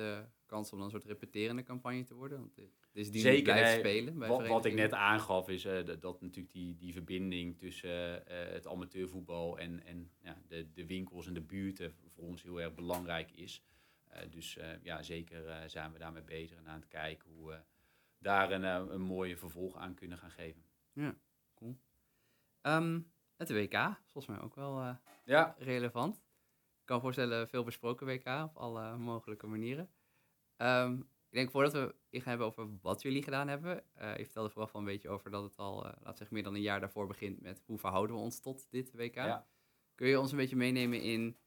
kans 0.45 0.71
om 0.71 0.77
dan 0.77 0.85
een 0.85 0.91
soort 0.91 1.05
repeterende 1.05 1.63
campagne 1.63 2.03
te 2.03 2.15
worden? 2.15 2.39
Want 2.39 2.59
is 2.91 3.11
die 3.11 3.21
Zeker, 3.21 3.43
blijft 3.43 3.79
spelen 3.79 4.17
bij 4.19 4.27
wat, 4.27 4.47
wat, 4.47 4.65
ik 4.65 4.73
net 4.73 4.93
aangaf 4.93 5.49
is 5.49 5.61
dat, 5.61 6.01
dat, 6.01 6.21
natuurlijk 6.21 6.53
die, 6.53 6.75
die 6.77 6.93
verbinding 6.93 7.57
tussen 7.57 8.23
het 8.53 8.67
amateurvoetbal 8.67 9.59
en, 9.59 9.85
en 9.85 10.11
ja, 10.21 10.41
de, 10.47 10.71
de 10.73 10.85
winkels 10.85 11.27
en 11.27 11.33
de 11.33 11.41
buurten 11.41 11.91
voor 11.91 12.23
ons 12.23 12.43
heel 12.43 12.61
erg 12.61 12.73
belangrijk 12.73 13.31
is. 13.31 13.63
Eh, 14.15 14.31
dus 14.31 14.57
eh, 14.57 14.83
ja, 14.83 15.01
zeker 15.01 15.47
eh, 15.47 15.67
zijn 15.67 15.91
we 15.91 15.99
daarmee 15.99 16.23
bezig 16.23 16.57
en 16.57 16.67
aan 16.67 16.79
het 16.79 16.87
kijken 16.87 17.31
hoe 17.31 17.47
we 17.47 17.59
daar 18.17 18.51
een, 18.51 18.63
een 18.63 19.01
mooie 19.01 19.37
vervolg 19.37 19.75
aan 19.77 19.93
kunnen 19.93 20.17
gaan 20.17 20.31
geven. 20.31 20.63
Ja, 20.93 21.15
cool. 21.55 21.77
Um, 22.61 23.11
het 23.35 23.51
WK, 23.51 23.73
volgens 24.05 24.25
mij 24.25 24.39
ook 24.39 24.55
wel 24.55 24.97
ja. 25.25 25.55
relevant. 25.57 26.15
Ik 26.15 26.85
kan 26.91 26.95
me 26.95 27.01
voorstellen, 27.01 27.49
veel 27.49 27.63
besproken 27.63 28.07
WK 28.07 28.27
op 28.27 28.57
alle 28.57 28.97
mogelijke 28.97 29.47
manieren. 29.47 29.89
Um, 30.57 31.09
ik 31.29 31.41
denk 31.41 31.51
voordat 31.51 31.73
we 31.73 31.79
het 32.09 32.21
gaan 32.21 32.29
hebben 32.29 32.47
over 32.47 32.67
wat 32.81 33.01
jullie 33.01 33.23
gedaan 33.23 33.47
hebben. 33.47 33.83
Uh, 33.97 34.17
je 34.17 34.23
vertelde 34.23 34.49
vooral 34.49 34.67
van 34.67 34.79
een 34.79 34.85
beetje 34.85 35.09
over 35.09 35.31
dat 35.31 35.43
het 35.43 35.57
al, 35.57 35.85
uh, 35.85 35.91
laat 36.01 36.17
zeggen, 36.17 36.35
meer 36.35 36.43
dan 36.43 36.53
een 36.55 36.61
jaar 36.61 36.79
daarvoor 36.79 37.07
begint 37.07 37.41
met 37.41 37.63
hoe 37.65 37.77
verhouden 37.77 38.15
we 38.15 38.21
ons 38.21 38.39
tot 38.39 38.67
dit 38.69 38.93
WK. 38.93 39.15
Ja. 39.15 39.47
Kun 39.95 40.07
je 40.07 40.19
ons 40.19 40.31
een 40.31 40.37
beetje 40.37 40.55
meenemen 40.55 41.01
in 41.01 41.37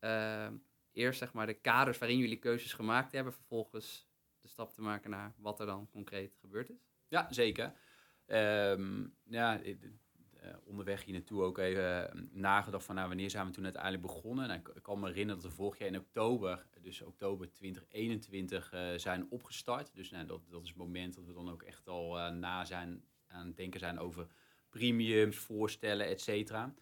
uh, 0.00 0.48
eerst 0.94 1.18
zeg 1.18 1.32
maar 1.32 1.46
de 1.46 1.60
kaders 1.60 1.98
waarin 1.98 2.18
jullie 2.18 2.38
keuzes 2.38 2.72
gemaakt 2.72 3.12
hebben, 3.12 3.32
vervolgens 3.32 4.08
de 4.40 4.48
stap 4.48 4.74
te 4.74 4.82
maken 4.82 5.10
naar 5.10 5.34
wat 5.36 5.60
er 5.60 5.66
dan 5.66 5.88
concreet 5.90 6.36
gebeurd 6.40 6.70
is? 6.70 6.88
Ja, 7.08 7.26
zeker. 7.30 7.72
Um, 8.26 9.14
ja, 9.24 9.60
uh, 10.44 10.56
onderweg 10.64 11.04
hier 11.04 11.14
naartoe 11.14 11.42
ook 11.42 11.58
even 11.58 12.10
ehm, 12.10 12.26
nagedacht 12.30 12.84
van 12.84 12.94
nou, 12.94 13.08
wanneer 13.08 13.30
zijn 13.30 13.46
we 13.46 13.52
toen 13.52 13.64
uiteindelijk 13.64 14.02
begonnen. 14.02 14.48
Nou, 14.48 14.60
ik, 14.74 14.82
kan 14.82 15.00
me 15.00 15.06
herinneren 15.06 15.42
dat 15.42 15.50
we 15.50 15.56
vorig 15.56 15.78
jaar 15.78 15.88
in 15.88 15.98
oktober, 15.98 16.66
dus 16.80 17.02
oktober 17.02 17.52
2021, 17.52 18.72
uh, 18.72 18.92
eh, 18.92 18.98
zijn 18.98 19.30
opgestart. 19.30 19.94
Dus 19.94 20.10
nou, 20.10 20.26
dat, 20.26 20.40
dat 20.50 20.62
is 20.62 20.68
het 20.68 20.76
moment 20.76 21.14
dat 21.14 21.24
we 21.24 21.32
dan 21.32 21.50
ook 21.50 21.62
echt 21.62 21.88
al 21.88 22.18
uh, 22.18 22.30
na 22.30 22.64
zijn 22.64 23.04
aan 23.26 23.46
het 23.46 23.56
denken 23.56 23.80
zijn 23.80 23.98
over 23.98 24.26
premiums, 24.68 25.36
voorstellen, 25.36 26.06
et 26.06 26.20
cetera. 26.20 26.74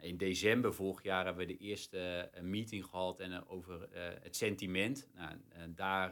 In 0.00 0.16
december 0.16 0.74
vorig 0.74 1.02
jaar 1.02 1.24
hebben 1.24 1.46
we 1.46 1.52
de 1.52 1.58
eerste 1.58 1.98
eh, 1.98 2.42
meeting 2.42 2.84
gehad 2.84 3.20
en, 3.20 3.32
eh, 3.32 3.40
over 3.46 3.88
uh, 3.92 4.02
het 4.22 4.36
sentiment. 4.36 5.08
Nou, 5.14 5.36
daar 5.74 6.10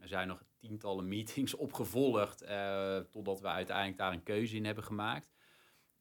zijn 0.00 0.28
nog 0.28 0.44
tientallen 0.58 1.08
meetings 1.14 1.54
opgevolgd 1.54 2.42
uh, 2.42 2.98
totdat 2.98 3.40
we 3.40 3.46
uiteindelijk 3.46 3.98
daar 3.98 4.12
een 4.12 4.22
keuze 4.22 4.56
in 4.56 4.64
hebben 4.64 4.84
gemaakt. 4.84 5.32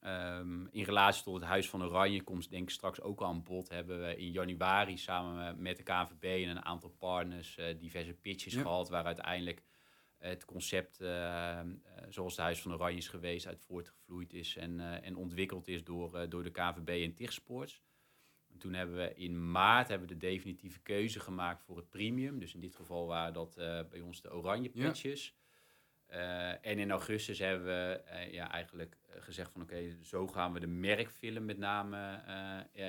Um, 0.02 0.68
in 0.72 0.84
relatie 0.84 1.24
tot 1.24 1.34
het 1.34 1.44
Huis 1.44 1.70
van 1.70 1.84
Oranje 1.84 2.24
komt 2.24 2.50
denk 2.50 2.64
ik 2.64 2.70
straks 2.70 3.02
ook 3.02 3.22
al 3.22 3.28
aan 3.28 3.44
bod. 3.44 3.70
Hebben 3.70 4.02
we 4.02 4.16
in 4.16 4.32
januari 4.32 4.98
samen 4.98 5.62
met 5.62 5.78
de 5.78 5.84
KVB 5.84 6.24
en 6.24 6.50
een 6.50 6.66
aantal 6.66 6.90
partners 6.90 7.58
diverse 7.80 8.14
pitches 8.14 8.56
gehad 8.56 8.90
waar 8.90 9.06
uiteindelijk 9.06 9.64
het 10.30 10.46
concept 10.46 11.02
uh, 11.02 11.60
zoals 12.10 12.32
het 12.32 12.42
Huis 12.42 12.62
van 12.62 12.74
Oranje 12.74 12.98
is 12.98 13.08
geweest, 13.08 13.48
uit 13.48 13.62
voortgevloeid 13.62 14.34
is 14.34 14.56
en, 14.56 14.80
uh, 14.80 15.06
en 15.06 15.16
ontwikkeld 15.16 15.68
is 15.68 15.84
door, 15.84 16.30
door 16.30 16.44
de 16.44 16.52
KVB 16.52 17.04
en 17.04 17.14
TIG 17.14 17.34
Sports. 17.34 17.82
En 18.52 18.58
toen 18.58 18.74
hebben 18.74 18.96
we 18.96 19.14
in 19.16 19.52
maart 19.52 19.88
hebben 19.88 20.08
we 20.08 20.14
de 20.14 20.28
definitieve 20.28 20.80
keuze 20.80 21.20
gemaakt 21.20 21.64
voor 21.64 21.78
het 21.78 21.90
premium. 21.90 22.40
Dus 22.40 22.54
in 22.54 22.60
dit 22.60 22.76
geval 22.76 23.08
waren 23.08 23.34
dat 23.34 23.56
bij 23.90 24.02
ons 24.02 24.22
de 24.22 24.34
oranje 24.34 24.70
pitches. 24.70 25.36
Ja. 26.08 26.60
en 26.62 26.80
in 26.80 26.92
augustus 26.92 27.40
hebben 27.40 27.66
we 27.66 28.04
ja, 28.32 28.52
eigenlijk 28.52 28.98
gezegd 29.06 29.52
van 29.52 29.62
oké, 29.62 29.74
okay, 29.74 29.98
zo 30.02 30.28
gaan 30.28 30.54
we 30.54 30.60
de 30.60 30.68
merkfilm 30.68 31.46
met 31.46 31.58
name 31.58 32.22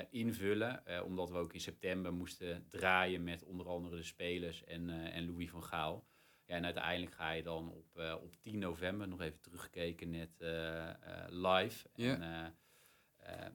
invullen. 0.09 0.83
omdat 1.05 1.29
we 1.29 1.37
ook 1.37 1.53
in 1.53 1.61
september 1.61 2.13
moesten 2.13 2.65
draaien 2.69 3.23
met 3.23 3.43
onder 3.43 3.67
andere 3.67 3.95
de 3.95 4.03
spelers 4.03 4.63
en, 4.63 4.89
en 4.89 5.25
Louis 5.25 5.49
van 5.49 5.63
Gaal. 5.63 6.05
Ja, 6.45 6.55
en 6.55 6.65
uiteindelijk 6.65 7.13
ga 7.13 7.31
je 7.31 7.43
dan 7.43 7.71
op, 7.71 7.97
uh, 7.97 8.15
op 8.21 8.35
10 8.41 8.59
november, 8.59 9.07
nog 9.07 9.21
even 9.21 9.39
teruggekeken 9.41 10.09
net 10.09 10.41
uh, 10.41 10.49
uh, 10.49 10.91
live. 11.29 11.89
En 11.93 12.55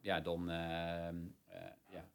ja, 0.03 0.21
dan, 0.21 0.51
ehm, 0.51 1.25
ja, 1.91 2.09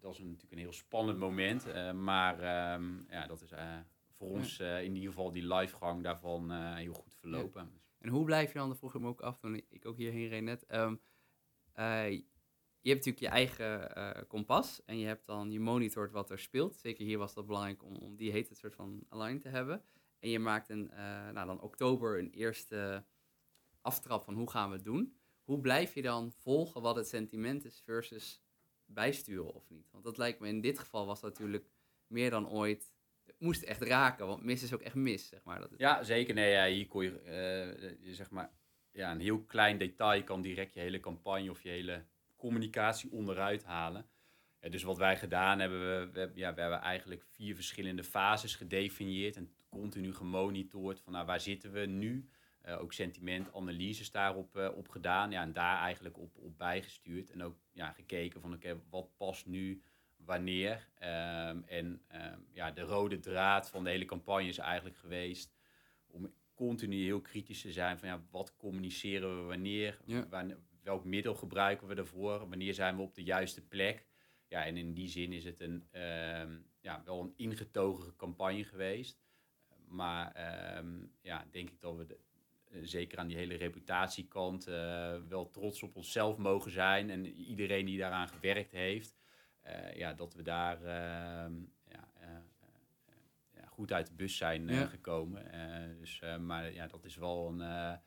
dat 0.00 0.12
is 0.12 0.18
natuurlijk 0.18 0.52
een 0.52 0.58
heel 0.58 0.72
spannend 0.72 1.18
moment. 1.18 1.92
maar 1.94 2.40
ehm, 2.40 3.10
ja, 3.10 3.26
dat 3.26 3.42
is 3.42 3.52
voor 4.10 4.28
ons 4.28 4.58
in 4.60 4.94
ieder 4.94 5.08
geval 5.08 5.32
die 5.32 5.54
livegang 5.54 6.02
daarvan 6.02 6.50
heel 6.74 6.94
goed 6.94 7.14
verlopen. 7.14 7.70
En 7.98 8.08
hoe 8.08 8.24
blijf 8.24 8.52
je 8.52 8.58
dan, 8.58 8.68
dat 8.68 8.78
vroeg 8.78 8.94
ik 8.94 9.00
me 9.00 9.08
ook 9.08 9.20
af 9.20 9.38
toen 9.38 9.54
ik 9.68 9.86
ook 9.86 9.96
hierheen 9.96 10.28
reed 10.28 10.42
net. 10.42 10.64
Um, 10.74 11.00
je 12.80 12.90
hebt 12.90 13.04
natuurlijk 13.04 13.34
je 13.34 13.38
eigen 13.38 13.98
uh, 13.98 14.22
kompas 14.28 14.84
en 14.84 14.98
je 14.98 15.06
hebt 15.06 15.26
dan, 15.26 15.52
je 15.52 15.60
monitort 15.60 16.12
wat 16.12 16.30
er 16.30 16.38
speelt. 16.38 16.76
Zeker 16.76 17.04
hier 17.04 17.18
was 17.18 17.34
dat 17.34 17.46
belangrijk 17.46 17.84
om, 17.84 17.96
om 17.96 18.16
die 18.16 18.30
heet 18.30 18.50
soort 18.52 18.74
van 18.74 19.06
align 19.08 19.38
te 19.38 19.48
hebben. 19.48 19.82
En 20.18 20.30
je 20.30 20.38
maakt 20.38 20.68
een, 20.68 20.90
uh, 20.92 21.30
nou 21.30 21.46
dan 21.46 21.60
oktober 21.60 22.18
een 22.18 22.30
eerste 22.30 23.04
aftrap 23.80 24.22
van 24.22 24.34
hoe 24.34 24.50
gaan 24.50 24.68
we 24.68 24.74
het 24.74 24.84
doen, 24.84 25.16
hoe 25.42 25.60
blijf 25.60 25.94
je 25.94 26.02
dan 26.02 26.32
volgen 26.32 26.82
wat 26.82 26.96
het 26.96 27.08
sentiment 27.08 27.64
is 27.64 27.80
versus 27.84 28.42
bijsturen 28.84 29.54
of 29.54 29.68
niet? 29.68 29.90
Want 29.90 30.04
dat 30.04 30.18
lijkt 30.18 30.40
me 30.40 30.48
in 30.48 30.60
dit 30.60 30.78
geval 30.78 31.06
was 31.06 31.20
natuurlijk 31.20 31.70
meer 32.06 32.30
dan 32.30 32.48
ooit. 32.48 32.92
Het 33.24 33.40
moest 33.40 33.62
echt 33.62 33.82
raken, 33.82 34.26
want 34.26 34.42
mis 34.42 34.62
is 34.62 34.74
ook 34.74 34.80
echt 34.80 34.94
mis, 34.94 35.28
zeg 35.28 35.44
maar. 35.44 35.60
Dat 35.60 35.70
Ja, 35.76 36.02
zeker. 36.02 36.34
Nee, 36.34 36.50
ja, 36.50 36.66
hier 36.66 36.86
kon 36.86 37.02
je, 37.02 37.20
eh, 37.20 38.06
je 38.06 38.14
zeg 38.14 38.30
maar, 38.30 38.52
ja, 38.90 39.12
een 39.12 39.20
heel 39.20 39.42
klein 39.42 39.78
detail 39.78 40.24
kan 40.24 40.42
direct 40.42 40.74
je 40.74 40.80
hele 40.80 41.00
campagne 41.00 41.50
of 41.50 41.62
je 41.62 41.68
hele 41.68 42.06
communicatie 42.40 43.10
onderuit 43.10 43.64
halen. 43.64 44.06
Ja, 44.60 44.68
dus 44.68 44.82
wat 44.82 44.98
wij 44.98 45.16
gedaan 45.16 45.58
hebben, 45.58 46.12
we, 46.12 46.30
ja, 46.34 46.54
we 46.54 46.60
hebben 46.60 46.80
eigenlijk 46.80 47.22
vier 47.22 47.54
verschillende 47.54 48.04
fases 48.04 48.54
gedefinieerd 48.54 49.36
en 49.36 49.50
continu 49.68 50.14
gemonitord 50.14 51.00
van 51.00 51.12
nou, 51.12 51.26
waar 51.26 51.40
zitten 51.40 51.72
we 51.72 51.80
nu. 51.80 52.28
Eh, 52.60 52.80
ook 52.80 52.92
sentimentanalyses 52.92 54.10
daarop 54.10 54.56
eh, 54.56 54.76
op 54.76 54.88
gedaan 54.88 55.30
ja, 55.30 55.42
en 55.42 55.52
daar 55.52 55.78
eigenlijk 55.78 56.18
op, 56.18 56.36
op 56.36 56.58
bijgestuurd. 56.58 57.30
En 57.30 57.42
ook 57.42 57.56
ja, 57.72 57.92
gekeken 57.92 58.40
van 58.40 58.54
oké, 58.54 58.80
wat 58.90 59.16
past 59.16 59.46
nu 59.46 59.82
wanneer. 60.16 60.88
Ehm, 60.94 61.62
en 61.66 62.02
ehm, 62.06 62.38
ja, 62.52 62.70
de 62.70 62.80
rode 62.80 63.18
draad 63.18 63.70
van 63.70 63.84
de 63.84 63.90
hele 63.90 64.04
campagne 64.04 64.48
is 64.48 64.58
eigenlijk 64.58 64.96
geweest 64.96 65.54
om 66.06 66.32
continu 66.54 67.02
heel 67.02 67.20
kritisch 67.20 67.60
te 67.60 67.72
zijn 67.72 67.98
van 67.98 68.08
ja, 68.08 68.22
wat 68.30 68.56
communiceren 68.56 69.36
we 69.36 69.42
wanneer, 69.42 69.98
Ja. 70.04 70.28
Wanneer- 70.28 70.58
welk 70.82 71.04
middel 71.04 71.34
gebruiken 71.34 71.86
we 71.88 71.94
ervoor, 71.94 72.48
wanneer 72.48 72.74
zijn 72.74 72.96
we 72.96 73.02
op 73.02 73.14
de 73.14 73.22
juiste 73.22 73.66
plek. 73.66 74.06
Ja, 74.48 74.64
en 74.64 74.76
in 74.76 74.94
die 74.94 75.08
zin 75.08 75.32
is 75.32 75.44
het 75.44 75.60
een, 75.60 75.86
ehm, 75.90 76.58
ja, 76.80 77.02
wel 77.04 77.20
een 77.20 77.32
ingetogen 77.36 78.16
campagne 78.16 78.64
geweest. 78.64 79.20
Maar 79.88 80.32
ehm, 80.32 81.06
ja, 81.22 81.46
denk 81.50 81.70
ik 81.70 81.80
dat 81.80 81.96
we 81.96 82.06
de- 82.06 82.18
eh, 82.70 82.78
zeker 82.82 83.18
aan 83.18 83.26
die 83.26 83.36
hele 83.36 83.54
reputatiekant 83.54 84.66
eh, 84.66 85.16
wel 85.28 85.50
trots 85.50 85.82
op 85.82 85.96
onszelf 85.96 86.36
mogen 86.36 86.70
zijn. 86.70 87.10
En 87.10 87.26
iedereen 87.26 87.86
die 87.86 87.98
daaraan 87.98 88.28
gewerkt 88.28 88.72
heeft, 88.72 89.16
eh, 89.60 89.94
ja, 89.94 90.12
dat 90.14 90.34
we 90.34 90.42
daar 90.42 90.82
ehm, 90.82 91.54
ja, 93.54 93.66
goed 93.66 93.92
uit 93.92 94.06
de 94.06 94.14
bus 94.14 94.36
zijn 94.36 94.68
Ja. 94.68 94.86
gekomen. 94.86 95.50
Dus, 95.98 96.22
maar 96.40 96.72
ja, 96.72 96.86
dat 96.86 97.04
is 97.04 97.16
wel 97.16 97.48
een. 97.48 97.98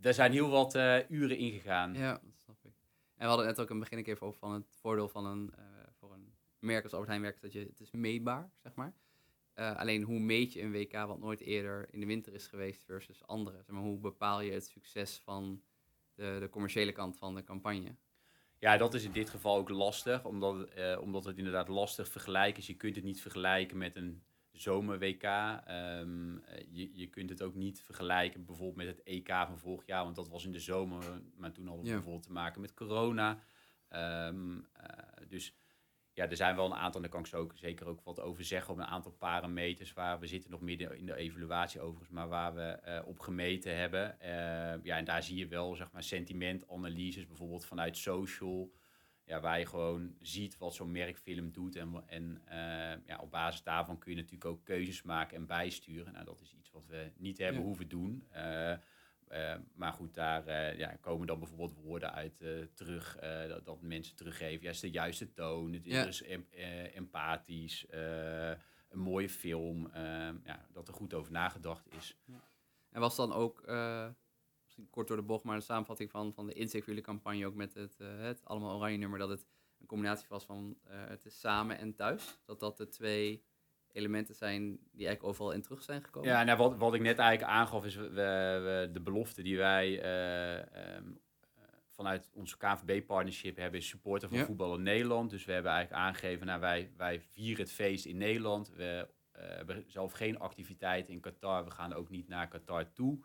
Er 0.00 0.14
zijn 0.14 0.32
heel 0.32 0.48
wat 0.48 0.74
eh, 0.74 1.10
uren 1.10 1.36
ingegaan. 1.36 1.94
Ja, 1.94 2.12
dat 2.12 2.38
snap 2.44 2.64
ik. 2.64 2.72
En 3.16 3.22
we 3.22 3.26
hadden 3.26 3.46
net 3.46 3.60
ook 3.60 3.70
in 3.70 3.80
het 3.80 3.90
begin 3.90 4.04
even 4.04 4.26
over 4.26 4.38
van 4.38 4.52
het 4.52 4.76
voordeel 4.80 5.08
van 5.08 5.26
een, 5.26 5.52
eh, 5.56 5.64
voor 5.98 6.12
een 6.12 6.32
merk 6.58 6.82
als 6.82 6.92
Albert 6.92 7.10
Heijn 7.10 7.22
werkt, 7.22 7.42
dat 7.42 7.52
je, 7.52 7.58
het 7.58 7.80
is 7.80 7.90
meetbaar, 7.90 8.50
zeg 8.62 8.74
maar. 8.74 8.94
Eh, 9.58 9.76
alleen 9.76 10.02
hoe 10.02 10.18
meet 10.18 10.52
je 10.52 10.62
een 10.62 10.72
WK 10.72 10.92
wat 10.92 11.18
nooit 11.18 11.40
eerder 11.40 11.88
in 11.90 12.00
de 12.00 12.06
winter 12.06 12.34
is 12.34 12.46
geweest 12.46 12.84
versus 12.84 13.26
andere? 13.26 13.56
Zeg 13.56 13.74
maar, 13.74 13.82
hoe 13.82 13.98
bepaal 13.98 14.40
je 14.40 14.52
het 14.52 14.66
succes 14.66 15.20
van 15.24 15.62
de, 16.14 16.36
de 16.40 16.48
commerciële 16.48 16.92
kant 16.92 17.16
van 17.16 17.34
de 17.34 17.44
campagne? 17.44 17.96
Ja, 18.58 18.76
dat 18.76 18.94
is 18.94 19.04
in 19.04 19.12
dit 19.12 19.30
geval 19.30 19.56
ook 19.56 19.68
lastig, 19.68 20.24
omdat, 20.24 20.58
het, 20.58 20.70
eh, 20.70 21.00
omdat 21.00 21.24
het 21.24 21.38
inderdaad 21.38 21.68
lastig 21.68 22.08
vergelijken 22.08 22.60
is. 22.60 22.66
Je 22.66 22.76
kunt 22.76 22.96
het 22.96 23.04
niet 23.04 23.20
vergelijken 23.20 23.78
met 23.78 23.96
een 23.96 24.22
zomer-WK. 24.60 25.22
Ehm, 25.22 26.36
eh, 26.38 26.64
je, 26.70 26.90
je 26.92 27.06
kunt 27.06 27.30
het 27.30 27.42
ook 27.42 27.54
niet 27.54 27.82
vergelijken 27.82 28.44
bijvoorbeeld 28.44 28.76
met 28.86 28.96
het 28.96 29.02
EK 29.06 29.28
van 29.28 29.58
vorig 29.58 29.86
jaar, 29.86 30.04
want 30.04 30.16
dat 30.16 30.28
was 30.28 30.44
in 30.44 30.52
de 30.52 30.60
zomer, 30.60 31.02
maar 31.36 31.52
toen 31.52 31.66
hadden 31.66 31.82
we 31.84 31.88
Ja. 31.88 31.94
bijvoorbeeld 31.96 32.26
te 32.26 32.32
maken 32.32 32.60
met 32.60 32.74
corona. 32.74 33.38
Ehm, 33.88 34.58
eh, 34.72 35.26
dus 35.28 35.56
ja, 36.12 36.28
er 36.28 36.36
zijn 36.36 36.56
wel 36.56 36.66
een 36.66 36.74
aantal, 36.78 37.00
daar 37.00 37.10
kan 37.10 37.20
ik 37.20 37.26
zo 37.26 37.36
ook 37.38 37.52
zeker 37.54 37.86
ook 37.86 38.00
wat 38.04 38.20
over 38.20 38.44
zeggen, 38.44 38.72
op 38.72 38.78
een 38.78 38.86
aantal 38.86 39.12
parameters 39.12 39.92
waar 39.92 40.18
we 40.18 40.26
zitten 40.26 40.50
nog 40.50 40.60
midden 40.60 40.98
in 40.98 41.06
de 41.06 41.14
evaluatie 41.16 41.80
overigens, 41.80 42.10
maar 42.10 42.28
waar 42.28 42.54
we 42.54 42.60
eh, 42.62 43.06
op 43.06 43.18
gemeten 43.18 43.76
hebben. 43.76 44.20
Eh, 44.20 44.84
ja, 44.84 44.96
en 44.96 45.04
daar 45.04 45.22
zie 45.22 45.36
je 45.36 45.46
wel, 45.46 45.74
zeg 45.74 45.92
maar, 45.92 46.02
sentimentanalyses, 46.02 47.26
bijvoorbeeld 47.26 47.64
vanuit 47.66 47.96
social, 47.96 48.72
ja, 49.28 49.40
waar 49.40 49.58
je 49.58 49.66
gewoon 49.66 50.14
ziet 50.20 50.58
wat 50.58 50.74
zo'n 50.74 50.92
merkfilm 50.92 51.52
doet. 51.52 51.76
En, 51.76 52.02
en 52.06 52.42
eh, 52.44 53.06
ja, 53.06 53.18
op 53.20 53.30
basis 53.30 53.62
daarvan 53.62 53.98
kun 53.98 54.10
je 54.10 54.16
natuurlijk 54.16 54.44
ook 54.44 54.64
keuzes 54.64 55.02
maken 55.02 55.36
en 55.36 55.46
bijsturen. 55.46 56.12
Nou, 56.12 56.24
dat 56.24 56.40
is 56.40 56.52
iets 56.54 56.70
wat 56.70 56.86
we 56.86 57.12
niet 57.16 57.38
hebben 57.38 57.60
Ja. 57.60 57.66
hoeven 57.66 57.88
doen. 57.88 58.26
Eh, 58.30 58.72
eh, 58.72 59.58
maar 59.74 59.92
goed, 59.92 60.14
daar 60.14 60.76
ja, 60.76 60.96
komen 61.00 61.26
dan 61.26 61.38
bijvoorbeeld 61.38 61.74
woorden 61.74 62.12
uit 62.12 62.44
terug, 62.74 63.16
dat, 63.48 63.64
dat 63.64 63.82
mensen 63.82 64.16
teruggeven. 64.16 64.64
Ja, 64.64 64.70
is 64.70 64.80
de 64.80 64.90
juiste 64.90 65.32
toon, 65.32 65.72
het 65.72 65.84
Ja. 65.84 66.06
is 66.06 66.22
em- 66.22 66.46
eh, 66.50 66.96
empathisch, 66.96 67.86
een 68.88 68.98
mooie 68.98 69.28
film, 69.28 69.90
ja, 70.44 70.66
dat 70.72 70.88
er 70.88 70.94
goed 70.94 71.14
over 71.14 71.32
nagedacht 71.32 71.94
is. 71.96 72.16
En 72.90 73.00
was 73.00 73.16
dan 73.16 73.32
ook, 73.32 73.62
misschien 74.78 74.90
kort 74.90 75.08
door 75.08 75.16
de 75.16 75.22
bocht, 75.22 75.44
maar 75.44 75.58
de 75.58 75.64
samenvatting 75.64 76.10
van, 76.10 76.32
van 76.32 76.46
de 76.46 77.00
campagne 77.00 77.46
ook 77.46 77.54
met 77.54 77.74
het, 77.74 77.96
eh, 78.00 78.18
het 78.18 78.44
Allemaal 78.44 78.76
Oranje 78.76 78.96
nummer, 78.96 79.18
dat 79.18 79.28
het 79.28 79.46
een 79.80 79.86
combinatie 79.86 80.26
was 80.28 80.44
van 80.44 80.78
eh, 80.84 81.06
het 81.08 81.24
is 81.24 81.40
samen 81.40 81.78
en 81.78 81.94
thuis. 81.94 82.38
Dat 82.44 82.60
dat 82.60 82.76
de 82.76 82.88
twee 82.88 83.44
elementen 83.92 84.34
zijn 84.34 84.62
die 84.68 85.06
eigenlijk 85.06 85.24
overal 85.24 85.52
in 85.52 85.62
terug 85.62 85.82
zijn 85.82 86.02
gekomen. 86.04 86.28
Ja, 86.28 86.42
nou, 86.44 86.58
wat, 86.58 86.76
wat 86.76 86.94
ik 86.94 87.00
net 87.00 87.18
eigenlijk 87.18 87.50
aangaf 87.52 87.84
is 87.84 87.94
we, 87.94 88.08
we- 88.10 88.88
de 88.92 89.00
belofte 89.00 89.42
die 89.42 89.56
wij 89.56 90.00
eh, 90.02 90.56
ehm, 90.96 91.06
eh, 91.54 91.62
vanuit 91.88 92.30
onze 92.32 92.56
KVB-partnership 92.56 93.56
hebben, 93.56 93.80
is 93.80 93.88
supporter 93.88 94.28
van 94.28 94.38
Ja. 94.38 94.44
voetbal 94.44 94.74
in 94.74 94.82
Nederland. 94.82 95.30
Dus 95.30 95.44
we 95.44 95.52
hebben 95.52 95.72
eigenlijk 95.72 96.02
aangegeven, 96.02 96.46
nou, 96.46 96.60
wij, 96.60 96.92
wij 96.96 97.20
vieren 97.20 97.62
het 97.62 97.72
feest 97.72 98.04
in 98.06 98.16
Nederland. 98.16 98.70
We 98.72 99.08
hebben 99.32 99.84
zelf 99.86 100.12
geen 100.12 100.38
activiteiten 100.38 101.12
in 101.12 101.20
Qatar. 101.20 101.64
We 101.64 101.70
gaan 101.70 101.92
ook 101.92 102.08
niet 102.08 102.28
naar 102.28 102.48
Qatar 102.48 102.92
toe. 102.92 103.24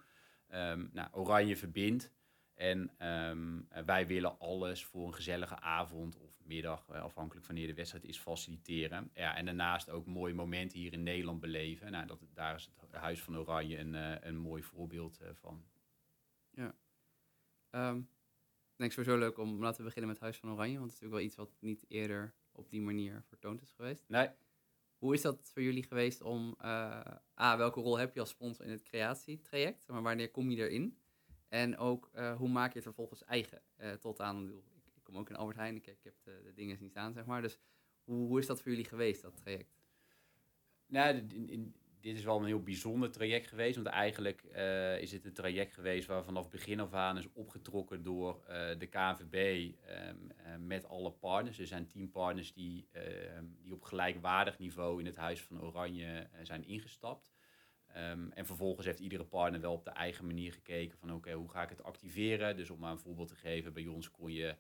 Ehm, 0.53 0.85
nou, 0.91 1.07
Oranje 1.11 1.57
verbindt. 1.57 2.11
En 2.53 2.91
ehm, 2.97 3.61
eh, 3.69 3.83
wij 3.83 4.07
willen 4.07 4.39
alles 4.39 4.85
voor 4.85 5.07
een 5.07 5.13
gezellige 5.13 5.59
avond 5.59 6.17
of 6.17 6.33
middag, 6.45 6.89
eh, 6.89 7.01
afhankelijk 7.01 7.45
van 7.45 7.55
wanneer 7.55 7.73
de 7.73 7.77
wedstrijd 7.77 8.05
is, 8.05 8.17
faciliteren. 8.17 9.09
Ja, 9.13 9.35
en 9.35 9.45
daarnaast 9.45 9.89
ook 9.89 10.05
mooie 10.05 10.33
momenten 10.33 10.79
hier 10.79 10.93
in 10.93 11.03
Nederland 11.03 11.39
beleven. 11.39 11.91
Nou, 11.91 12.05
dat, 12.05 12.19
daar 12.33 12.55
is 12.55 12.69
het 12.79 12.91
Huis 12.91 13.21
van 13.21 13.37
Oranje 13.37 13.77
een, 13.77 13.95
eh, 13.95 14.15
een 14.19 14.37
mooi 14.37 14.63
voorbeeld 14.63 15.19
eh, 15.19 15.29
van. 15.33 15.63
Ehm, 17.69 17.97
ik 17.97 18.79
denk 18.79 18.91
sowieso 18.91 19.17
leuk 19.17 19.37
om, 19.37 19.61
laten 19.61 19.77
we 19.77 19.83
beginnen 19.83 20.11
met 20.11 20.19
Huis 20.19 20.37
van 20.37 20.51
Oranje, 20.51 20.79
want 20.79 20.91
het 20.91 20.93
is 20.93 20.99
natuurlijk 21.01 21.19
wel 21.19 21.25
iets 21.25 21.35
wat 21.35 21.61
niet 21.61 21.85
eerder 21.87 22.33
op 22.51 22.69
die 22.69 22.81
manier 22.81 23.23
vertoond 23.27 23.61
is 23.61 23.71
geweest. 23.71 24.03
Nee, 24.07 24.29
Hoe 25.03 25.13
is 25.13 25.21
dat 25.21 25.51
voor 25.53 25.61
jullie 25.61 25.83
geweest 25.83 26.21
om, 26.21 26.55
eh, 26.57 27.15
A, 27.41 27.57
welke 27.57 27.79
rol 27.79 27.97
heb 27.97 28.13
je 28.13 28.19
als 28.19 28.29
sponsor 28.29 28.65
in 28.65 28.71
het 28.71 28.83
creatietraject, 28.83 29.87
maar 29.87 30.01
wanneer 30.01 30.31
kom 30.31 30.49
je 30.49 30.57
erin? 30.69 30.97
En 31.47 31.77
ook, 31.77 32.09
eh, 32.13 32.35
hoe 32.37 32.49
maak 32.49 32.67
je 32.69 32.73
het 32.73 32.83
vervolgens 32.83 33.23
eigen? 33.23 33.61
Eh, 33.75 33.91
tot 33.91 34.19
aan, 34.19 34.47
ik, 34.73 34.85
ik, 34.95 35.03
kom 35.03 35.17
ook 35.17 35.29
in 35.29 35.35
Albert 35.35 35.57
Heijn, 35.57 35.75
ik, 35.75 35.85
heb 35.85 36.15
de, 36.23 36.41
de 36.43 36.53
dingen 36.53 36.77
zien 36.77 36.89
staan, 36.89 37.13
zeg 37.13 37.25
maar. 37.25 37.41
Dus 37.41 37.59
hoe, 38.03 38.27
hoe 38.27 38.39
is 38.39 38.45
dat 38.45 38.61
voor 38.61 38.71
jullie 38.71 38.85
geweest, 38.85 39.21
dat 39.21 39.35
traject? 39.35 39.75
Nou, 40.85 41.15
in, 41.15 41.49
in- 41.49 41.75
dit 42.03 42.17
is 42.17 42.23
wel 42.23 42.39
een 42.39 42.45
heel 42.45 42.63
bijzonder 42.63 43.11
traject 43.11 43.47
geweest. 43.47 43.75
Want 43.75 43.87
eigenlijk 43.87 44.43
eh, 44.43 45.01
is 45.01 45.11
het 45.11 45.25
een 45.25 45.33
traject 45.33 45.73
geweest 45.73 46.07
waar 46.07 46.23
vanaf 46.23 46.49
begin 46.49 46.79
af 46.79 46.93
aan 46.93 47.17
is 47.17 47.27
opgetrokken 47.33 48.03
door 48.03 48.43
eh, 48.47 48.79
de 48.79 48.87
KNVB 48.87 49.71
ehm, 49.85 50.15
eh, 50.35 50.55
met 50.59 50.87
alle 50.87 51.11
partners. 51.11 51.59
Er 51.59 51.67
zijn 51.67 51.87
tien 51.87 52.11
partners 52.11 52.53
die, 52.53 52.87
ehm, 52.91 53.45
die 53.61 53.73
op 53.73 53.83
gelijkwaardig 53.83 54.59
niveau 54.59 54.99
in 54.99 55.05
het 55.05 55.15
Huis 55.15 55.41
van 55.41 55.61
Oranje 55.61 56.27
zijn 56.41 56.67
ingestapt. 56.67 57.33
Ehm, 57.87 58.29
en 58.29 58.45
vervolgens 58.45 58.85
heeft 58.85 58.99
iedere 58.99 59.25
partner 59.25 59.61
wel 59.61 59.73
op 59.73 59.83
de 59.83 59.91
eigen 59.91 60.25
manier 60.25 60.53
gekeken 60.53 60.97
van 60.97 61.13
oké, 61.13 61.31
hoe 61.33 61.49
ga 61.49 61.63
ik 61.63 61.69
het 61.69 61.83
activeren? 61.83 62.57
Dus 62.57 62.69
om 62.69 62.79
maar 62.79 62.91
een 62.91 62.97
voorbeeld 62.97 63.27
te 63.27 63.35
geven, 63.35 63.73
bij 63.73 63.87
ons 63.87 64.11
kon 64.11 64.33
je 64.33 64.55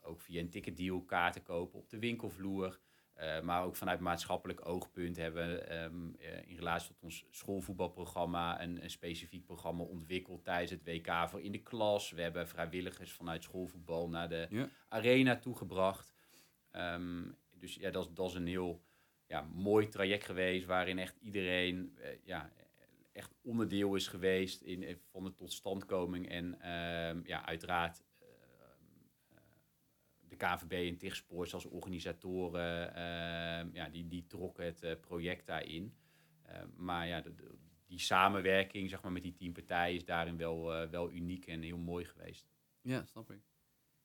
ook 0.00 0.20
via 0.20 0.40
een 0.40 0.50
ticketdeal 0.50 1.02
kaarten 1.02 1.42
kopen 1.42 1.78
op 1.78 1.90
de 1.90 1.98
winkelvloer. 1.98 2.80
Uh, 3.20 3.40
maar 3.40 3.64
ook 3.64 3.76
vanuit 3.76 4.00
maatschappelijk 4.00 4.68
oogpunt 4.68 5.16
hebben 5.16 5.48
we 5.48 5.74
um, 5.74 6.16
uh, 6.20 6.48
in 6.48 6.56
relatie 6.56 6.88
tot 6.88 7.02
ons 7.02 7.26
schoolvoetbalprogramma 7.30 8.62
een, 8.62 8.82
een, 8.82 8.90
specifiek 8.90 9.44
programma 9.44 9.82
ontwikkeld 9.82 10.44
tijdens 10.44 10.70
het 10.70 10.84
WK 10.84 11.28
voor 11.28 11.40
in 11.40 11.52
de 11.52 11.62
klas. 11.62 12.10
We 12.10 12.22
hebben 12.22 12.48
vrijwilligers 12.48 13.12
vanuit 13.12 13.42
schoolvoetbal 13.42 14.08
naar 14.08 14.28
de 14.28 14.46
ja. 14.50 14.68
arena 14.88 15.36
toegebracht. 15.36 16.14
Um, 16.72 17.36
dus 17.50 17.74
ja, 17.74 17.90
dat, 17.90 18.16
dat 18.16 18.28
is 18.28 18.34
een 18.34 18.46
heel 18.46 18.82
ja, 19.26 19.48
mooi 19.54 19.88
traject 19.88 20.24
geweest 20.24 20.66
waarin 20.66 20.98
echt 20.98 21.16
iedereen 21.20 21.96
uh, 21.98 22.06
ja, 22.24 22.52
echt 23.12 23.34
onderdeel 23.42 23.94
is 23.94 24.08
geweest 24.08 24.60
in, 24.60 24.98
van 25.10 25.24
de 25.24 25.34
totstandkoming. 25.34 26.28
En 26.28 26.44
um, 26.44 27.22
ja, 27.26 27.46
uiteraard 27.46 28.02
de 30.28 30.36
KVB 30.36 30.72
en 30.72 30.96
Tigsport 30.96 31.54
als 31.54 31.64
organisatoren, 31.64 32.88
uh, 32.88 33.74
ja, 33.74 33.88
die, 33.88 34.08
die 34.08 34.26
trokken 34.26 34.64
het 34.64 34.82
uh, 34.82 34.92
project 35.00 35.46
daarin. 35.46 35.94
Uh, 36.48 36.62
maar 36.76 37.06
ja, 37.06 37.22
die 37.86 37.98
samenwerking 37.98 38.90
zeg 38.90 39.02
maar, 39.02 39.12
met 39.12 39.22
die 39.22 39.34
tien 39.34 39.52
partijen 39.52 39.94
is 39.94 40.04
daarin 40.04 40.36
wel, 40.36 40.74
eh, 40.74 40.88
wel 40.88 41.12
uniek 41.12 41.46
en 41.46 41.62
heel 41.62 41.78
mooi 41.78 42.04
geweest. 42.04 42.46
Ja, 42.80 43.04
snap 43.04 43.30
ik. 43.30 43.40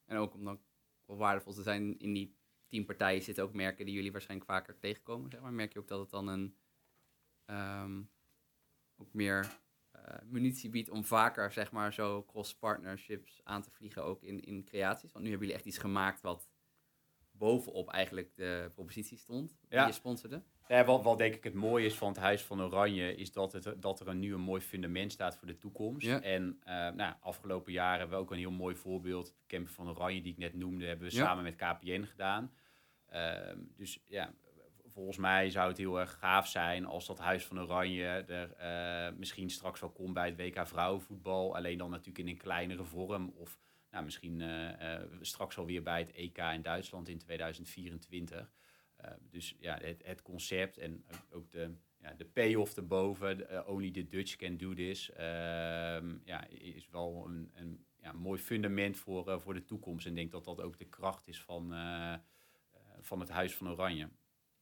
En 0.06 0.18
ook 0.18 0.34
om 0.34 0.44
dan 0.44 0.62
wel 1.06 1.18
waardevol 1.18 1.54
te 1.54 1.64
zijn 1.64 2.00
in 2.00 2.14
die 2.14 2.36
tien 2.68 2.86
partijen 2.86 3.22
zitten 3.22 3.44
ook 3.44 3.54
merken 3.54 3.86
die 3.86 3.94
jullie 3.94 4.12
waarschijnlijk 4.12 4.50
vaker 4.50 4.80
tegenkomen. 4.80 5.32
Zeg 5.32 5.42
maar. 5.42 5.54
Merk 5.54 5.74
je 5.74 5.80
ook 5.80 5.88
dat 5.88 6.00
het 6.00 6.10
dan 6.10 6.28
een 6.28 6.56
um, 7.46 8.10
ook 8.98 9.14
meer 9.14 9.60
munitie 10.26 10.70
biedt 10.70 10.90
om 10.90 11.04
vaker, 11.04 11.52
zeg 11.52 11.72
maar, 11.72 11.94
zo 11.94 12.24
cross-partnerships 12.26 13.42
aan 13.44 13.62
te 13.62 13.72
vliegen, 13.72 14.04
ook 14.04 14.24
in, 14.24 14.40
in 14.42 14.64
creaties. 14.64 15.12
Want 15.12 15.24
nu 15.24 15.30
hebben 15.30 15.48
jullie 15.48 15.62
echt 15.64 15.72
iets 15.74 15.82
gemaakt 15.84 16.22
wat 16.22 16.50
bovenop 17.32 17.90
eigenlijk 17.90 18.36
de 18.36 18.72
propositie 18.74 19.18
stond, 19.18 19.50
die 19.50 19.80
Ja. 19.80 19.86
je 19.88 19.94
sponsorde. 19.94 20.44
Ja, 20.68 20.86
wat, 20.86 21.04
wat 21.04 21.18
denk 21.18 21.36
ik 21.36 21.44
het 21.44 21.54
mooie 21.54 21.86
is 21.86 21.96
van 21.96 22.08
het 22.08 22.18
Huis 22.18 22.42
van 22.44 22.62
Oranje, 22.62 23.16
is 23.16 23.32
dat, 23.32 23.54
het, 23.54 23.76
dat 23.82 24.00
er 24.00 24.08
een 24.08 24.20
nu 24.20 24.34
een 24.34 24.42
mooi 24.42 24.62
fundament 24.62 25.12
staat 25.12 25.38
voor 25.38 25.48
de 25.48 25.58
toekomst. 25.58 26.06
Ja. 26.08 26.22
En 26.22 26.60
eh, 26.64 26.74
nou, 26.90 27.14
afgelopen 27.22 27.72
jaren 27.72 28.00
hebben 28.00 28.18
we 28.18 28.24
ook 28.24 28.32
een 28.32 28.38
heel 28.38 28.52
mooi 28.52 28.76
voorbeeld. 28.76 29.36
Camp 29.48 29.68
van 29.70 29.90
Oranje, 29.90 30.22
die 30.22 30.32
ik 30.32 30.38
net 30.38 30.54
noemde, 30.54 30.86
hebben 30.86 31.08
we 31.08 31.14
samen 31.14 31.44
met 31.44 31.56
KPN 31.56 32.04
gedaan. 32.04 32.52
Ehm, 33.06 33.60
dus 33.76 34.04
ja, 34.08 34.34
volgens 34.91 35.17
mij 35.17 35.49
zou 35.49 35.67
het 35.67 35.77
heel 35.77 35.99
erg 35.99 36.17
gaaf 36.19 36.47
zijn 36.47 36.86
als 36.86 37.06
dat 37.06 37.19
Huis 37.19 37.45
van 37.45 37.60
Oranje 37.60 38.06
er 38.06 38.54
eh, 38.54 39.17
misschien 39.17 39.49
straks 39.49 39.80
wel 39.80 39.91
komt 39.91 40.13
bij 40.13 40.25
het 40.25 40.38
WK 40.38 40.67
vrouwenvoetbal. 40.67 41.56
Alleen 41.56 41.77
dan 41.77 41.89
natuurlijk 41.89 42.17
in 42.17 42.27
een 42.27 42.38
kleinere 42.38 42.84
vorm. 42.84 43.34
Of 43.36 43.60
nou, 43.91 44.04
misschien 44.04 44.41
eh, 44.41 44.93
eh, 44.95 45.08
straks 45.21 45.58
alweer 45.58 45.84
bij 45.84 45.99
het 45.99 46.12
EK 46.12 46.38
in 46.38 46.62
Duitsland 46.62 47.10
in 47.10 47.17
2024. 47.17 48.54
Eh, 48.95 49.12
dus 49.21 49.56
ja, 49.60 49.77
het, 49.82 50.06
het 50.06 50.21
concept 50.21 50.77
en 50.77 51.06
ook- 51.32 51.51
de, 51.51 51.75
ja, 51.97 52.13
de 52.13 52.25
payoff 52.25 52.77
erboven, 52.77 53.67
only 53.67 53.91
the 53.91 54.08
Dutch 54.08 54.36
can 54.36 54.58
do 54.58 54.73
this, 54.73 55.12
ehm, 55.12 56.17
ja, 56.23 56.47
is 56.47 56.89
wel 56.89 57.25
een, 57.25 57.51
een 57.54 57.86
ja, 58.01 58.12
mooi 58.12 58.39
fundament 58.39 58.97
voor, 58.97 59.41
voor 59.41 59.54
de 59.54 59.65
toekomst. 59.65 60.06
En 60.06 60.12
ik 60.12 60.17
denk 60.17 60.32
dat 60.32 60.43
dat 60.43 60.62
ook 60.62 60.77
de 60.77 60.89
kracht 60.89 61.27
is 61.27 61.41
van, 61.41 61.73
van 62.99 63.19
het 63.19 63.30
Huis 63.30 63.56
van 63.56 63.69
Oranje. 63.69 64.10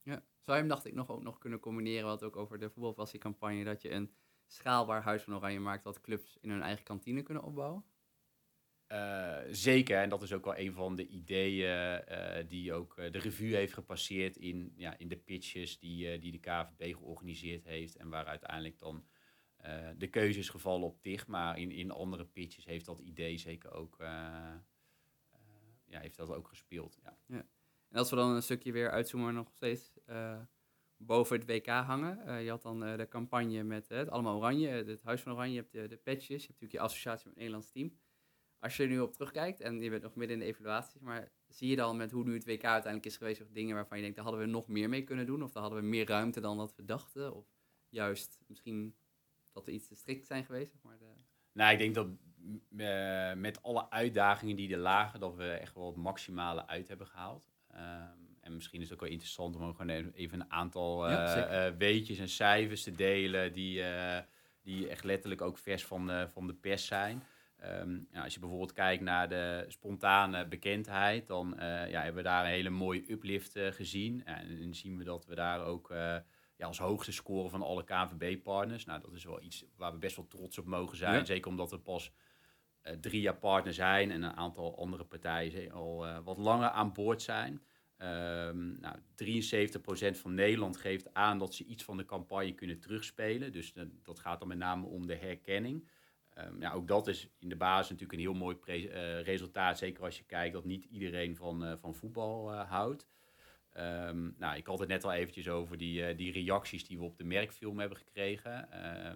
Ja. 0.10 0.24
Zou 0.42 0.58
je 0.58 0.64
hem, 0.64 0.68
dacht 0.68 0.86
ik, 0.86 0.94
nog, 0.94 1.10
ook 1.10 1.24
nog 1.24 1.38
kunnen 1.38 1.60
combineren, 1.60 2.06
wat 2.06 2.24
ook 2.24 2.36
over 2.36 2.60
de 2.60 2.70
voetbalpassiecampagne, 2.70 3.64
dat 3.64 3.82
je 3.82 3.92
een 3.92 4.14
schaalbaar 4.48 5.02
huis 5.02 5.24
van 5.24 5.36
Oranje 5.36 5.60
maakt, 5.60 5.84
wat 5.84 6.02
clubs 6.02 6.38
in 6.42 6.50
hun 6.50 6.62
eigen 6.62 6.84
kantine 6.84 7.22
kunnen 7.22 7.44
opbouwen? 7.44 7.84
Eh, 8.88 9.38
zeker, 9.52 9.98
en 10.02 10.10
dat 10.10 10.22
is 10.22 10.34
ook 10.34 10.46
wel 10.46 10.58
een 10.58 10.74
van 10.74 10.96
de 10.96 11.08
ideeën 11.08 12.04
eh, 12.06 12.48
die 12.48 12.74
ook 12.74 12.98
eh, 12.98 13.12
de 13.12 13.20
revue 13.20 13.56
heeft 13.56 13.74
gepasseerd 13.74 14.38
in, 14.38 14.74
ja, 14.76 14.98
in 14.98 15.08
de 15.08 15.18
pitches 15.18 15.80
die, 15.80 16.20
die 16.20 16.32
de 16.32 16.40
KVB 16.40 16.96
georganiseerd 16.96 17.64
heeft. 17.64 17.96
En 17.96 18.10
waar 18.10 18.26
uiteindelijk 18.26 18.80
dan 18.80 19.06
de 19.98 20.08
keuze 20.08 20.40
is 20.40 20.50
gevallen 20.50 20.88
op 20.88 21.02
TIG. 21.02 21.28
Maar 21.28 21.60
in, 21.60 21.72
in 21.72 21.92
andere 21.92 22.26
pitches 22.26 22.66
heeft 22.66 22.86
dat 22.86 23.00
idee 23.00 23.38
zeker 23.38 23.72
ook, 23.72 23.96
ja, 25.86 26.00
heeft 26.00 26.18
dat 26.18 26.32
ook 26.32 26.48
gespeeld. 26.48 27.00
Ja. 27.28 27.46
En 27.90 27.98
als 27.98 28.10
we 28.10 28.16
dan 28.16 28.30
een 28.30 28.44
stukje 28.44 28.72
weer 28.72 28.92
uitzoomen, 28.92 29.34
nog 29.34 29.52
steeds 29.54 30.00
eh, 30.06 30.40
boven 30.98 31.40
het 31.40 31.48
WK 31.48 31.68
hangen. 31.68 32.26
Eh, 32.26 32.44
je 32.44 32.50
had 32.50 32.62
dan 32.62 32.84
eh, 32.84 32.98
de 32.98 33.08
campagne 33.08 33.64
met 33.64 33.90
het 33.90 34.10
Allemaal 34.10 34.38
Oranje, 34.38 34.68
het 34.68 35.04
Huis 35.04 35.22
van 35.22 35.32
Oranje, 35.32 35.54
je 35.54 35.60
hebt 35.60 35.72
de, 35.72 35.88
de 35.88 35.98
patches, 35.98 36.28
je 36.28 36.34
hebt 36.34 36.48
natuurlijk 36.48 36.72
je 36.72 36.80
associatie 36.80 37.26
met 37.26 37.34
het 37.34 37.44
Nederlands 37.44 37.72
team. 37.72 37.98
Als 38.60 38.78
je 38.78 38.84
er 38.84 38.90
nu 38.90 39.00
op 39.00 39.14
terugkijkt, 39.14 39.60
en 39.60 39.82
je 39.82 39.90
bent 39.90 40.04
nog 40.04 40.16
midden 40.16 40.38
in 40.38 40.44
de 40.44 40.50
evaluaties, 40.50 41.02
maar 41.02 41.32
zie 41.48 41.70
je 41.70 41.76
dan 41.76 41.98
met 41.98 42.12
hoe 42.12 42.24
nu 42.24 42.34
het 42.34 42.46
WK 42.46 42.64
uiteindelijk 42.64 43.06
is 43.06 43.18
geweest, 43.18 43.42
of 43.42 43.50
dingen 43.50 43.76
waarvan 43.76 43.98
je 43.98 44.04
denkt, 44.04 44.18
daar 44.18 44.26
hadden 44.26 44.46
we 44.46 44.52
nog 44.52 44.68
meer 44.68 44.90
mee 44.90 45.04
kunnen 45.04 45.26
doen, 45.26 45.44
of 45.44 45.52
daar 45.52 45.62
hadden 45.62 45.82
we 45.82 45.88
meer 45.88 46.08
ruimte 46.08 46.40
dan 46.40 46.58
dat 46.58 46.76
we 46.76 46.86
dachten, 46.86 47.36
of 47.36 47.46
juist 47.90 48.40
misschien 48.48 48.96
dat 49.52 49.66
we 49.66 49.72
iets 49.72 49.88
te 49.88 49.96
strikt 49.96 50.28
zijn 50.28 50.46
geweest? 50.46 50.78
Maar. 50.82 50.98
Nou, 51.52 51.72
ik 51.72 51.78
denk 51.78 51.96
dat 51.96 52.08
met 53.38 53.62
alle 53.62 53.90
uitdagingen 53.90 54.56
die 54.56 54.74
er 54.74 54.80
lagen, 54.80 55.20
dat 55.20 55.36
we 55.36 55.50
echt 55.50 55.76
wel 55.76 55.88
het 55.88 55.96
maximale 55.96 56.68
uit 56.68 56.88
hebben 56.88 57.08
gehaald. 57.08 57.49
Ehm, 57.80 58.18
en 58.42 58.54
misschien 58.56 58.82
is 58.82 58.86
het 58.86 58.94
ook 58.94 59.04
wel 59.04 59.10
interessant 59.10 59.56
om 59.56 59.76
gewoon 59.76 60.12
even- 60.14 60.42
een 60.42 60.52
aantal 60.52 61.10
Ja, 61.10 61.36
eh, 61.36 61.68
eh, 61.68 61.76
weetjes 61.78 62.18
en 62.18 62.30
cijfers 62.30 62.84
te 62.84 62.92
delen 62.92 63.54
die, 63.54 63.84
eh, 63.84 64.24
die 64.62 64.88
echt 64.88 65.04
letterlijk 65.04 65.42
ook 65.42 65.58
vers 65.58 65.86
van 65.86 66.08
de, 66.08 66.28
van 66.32 66.48
de 66.48 66.54
pers 66.54 66.86
zijn. 66.86 67.24
Ehm, 67.58 67.98
ja, 68.12 68.24
als 68.24 68.34
je 68.34 68.40
bijvoorbeeld 68.40 68.74
kijkt 68.74 69.04
naar 69.04 69.30
de 69.30 69.66
spontane 69.68 70.48
bekendheid, 70.48 71.28
dan 71.28 71.54
ja, 71.58 72.02
hebben 72.02 72.24
we 72.24 72.30
daar 72.30 72.44
een 72.44 72.52
hele 72.52 72.70
mooie 72.70 73.12
uplift 73.12 73.60
gezien. 73.60 74.26
En 74.26 74.60
dan 74.62 74.74
zien 74.74 74.98
we 74.98 75.04
dat 75.04 75.26
we 75.26 75.36
daar 75.36 75.64
ook 75.64 75.88
ja, 76.56 76.66
als 76.66 76.80
hoogste 76.80 77.12
scoren 77.12 77.50
van 77.50 77.62
alle 77.62 77.84
KNVB-partners. 77.84 78.86
Nou, 78.86 79.02
dat 79.02 79.14
is 79.14 79.24
wel 79.24 79.42
iets 79.42 79.66
waar 79.76 79.92
we 79.92 79.98
best 79.98 80.16
wel 80.16 80.28
trots 80.28 80.58
op 80.58 80.66
mogen 80.66 80.98
zijn. 80.98 81.14
Ja. 81.14 81.26
Zeker 81.26 81.50
omdat 81.50 81.72
we 81.72 81.80
pas 81.80 82.12
drie 83.00 83.22
jaar 83.22 83.38
partner 83.38 83.74
zijn 83.74 84.12
en 84.12 84.24
een 84.24 84.36
aantal 84.36 84.78
andere 84.78 85.04
partijen 85.04 85.72
al 85.72 86.22
wat 86.24 86.38
langer 86.38 86.70
aan 86.70 86.94
boord 86.94 87.22
zijn. 87.22 87.62
Ehm 88.00 88.80
nou, 88.80 88.96
73% 89.16 90.18
van 90.18 90.34
Nederland 90.34 90.78
geeft 90.78 91.14
aan 91.14 91.40
dat 91.40 91.54
ze 91.54 91.66
iets 91.66 91.84
van 91.84 91.98
de 91.98 92.06
campagne 92.06 92.54
kunnen 92.54 92.80
terugspelen. 92.80 93.52
Dus 93.52 93.74
dat, 94.04 94.20
gaat 94.20 94.40
dan 94.40 94.48
met 94.48 94.58
name 94.58 94.86
om 94.86 95.08
de 95.08 95.16
herkenning. 95.16 95.90
Ehm, 96.34 96.74
ook 96.74 96.88
dat 96.88 97.08
is 97.08 97.30
in 97.40 97.50
de 97.50 97.56
basis 97.56 97.90
natuurlijk 97.90 98.14
een 98.14 98.26
heel 98.26 98.34
mooi 98.34 98.58
eh, 98.66 99.22
resultaat. 99.22 99.78
Zeker 99.78 100.04
als 100.04 100.18
je 100.18 100.24
kijkt 100.24 100.54
dat 100.54 100.66
niet 100.66 100.86
iedereen 100.86 101.36
van, 101.36 101.66
eh, 101.66 101.74
van 101.78 101.96
voetbal 101.96 102.52
eh, 102.52 102.70
houdt. 102.70 103.08
Ehm, 103.74 104.30
nou, 104.38 104.58
ik 104.58 104.68
had 104.68 104.80
het 104.80 104.90
net 104.90 105.04
al 105.04 105.14
eventjes 105.14 105.50
over 105.50 105.78
die, 105.78 106.16
die 106.16 106.32
reacties 106.32 106.86
die 106.88 106.98
we 106.98 107.04
op 107.04 107.18
de 107.18 107.24
merkfilm 107.24 107.80
hebben 107.80 107.98
gekregen. 107.98 108.70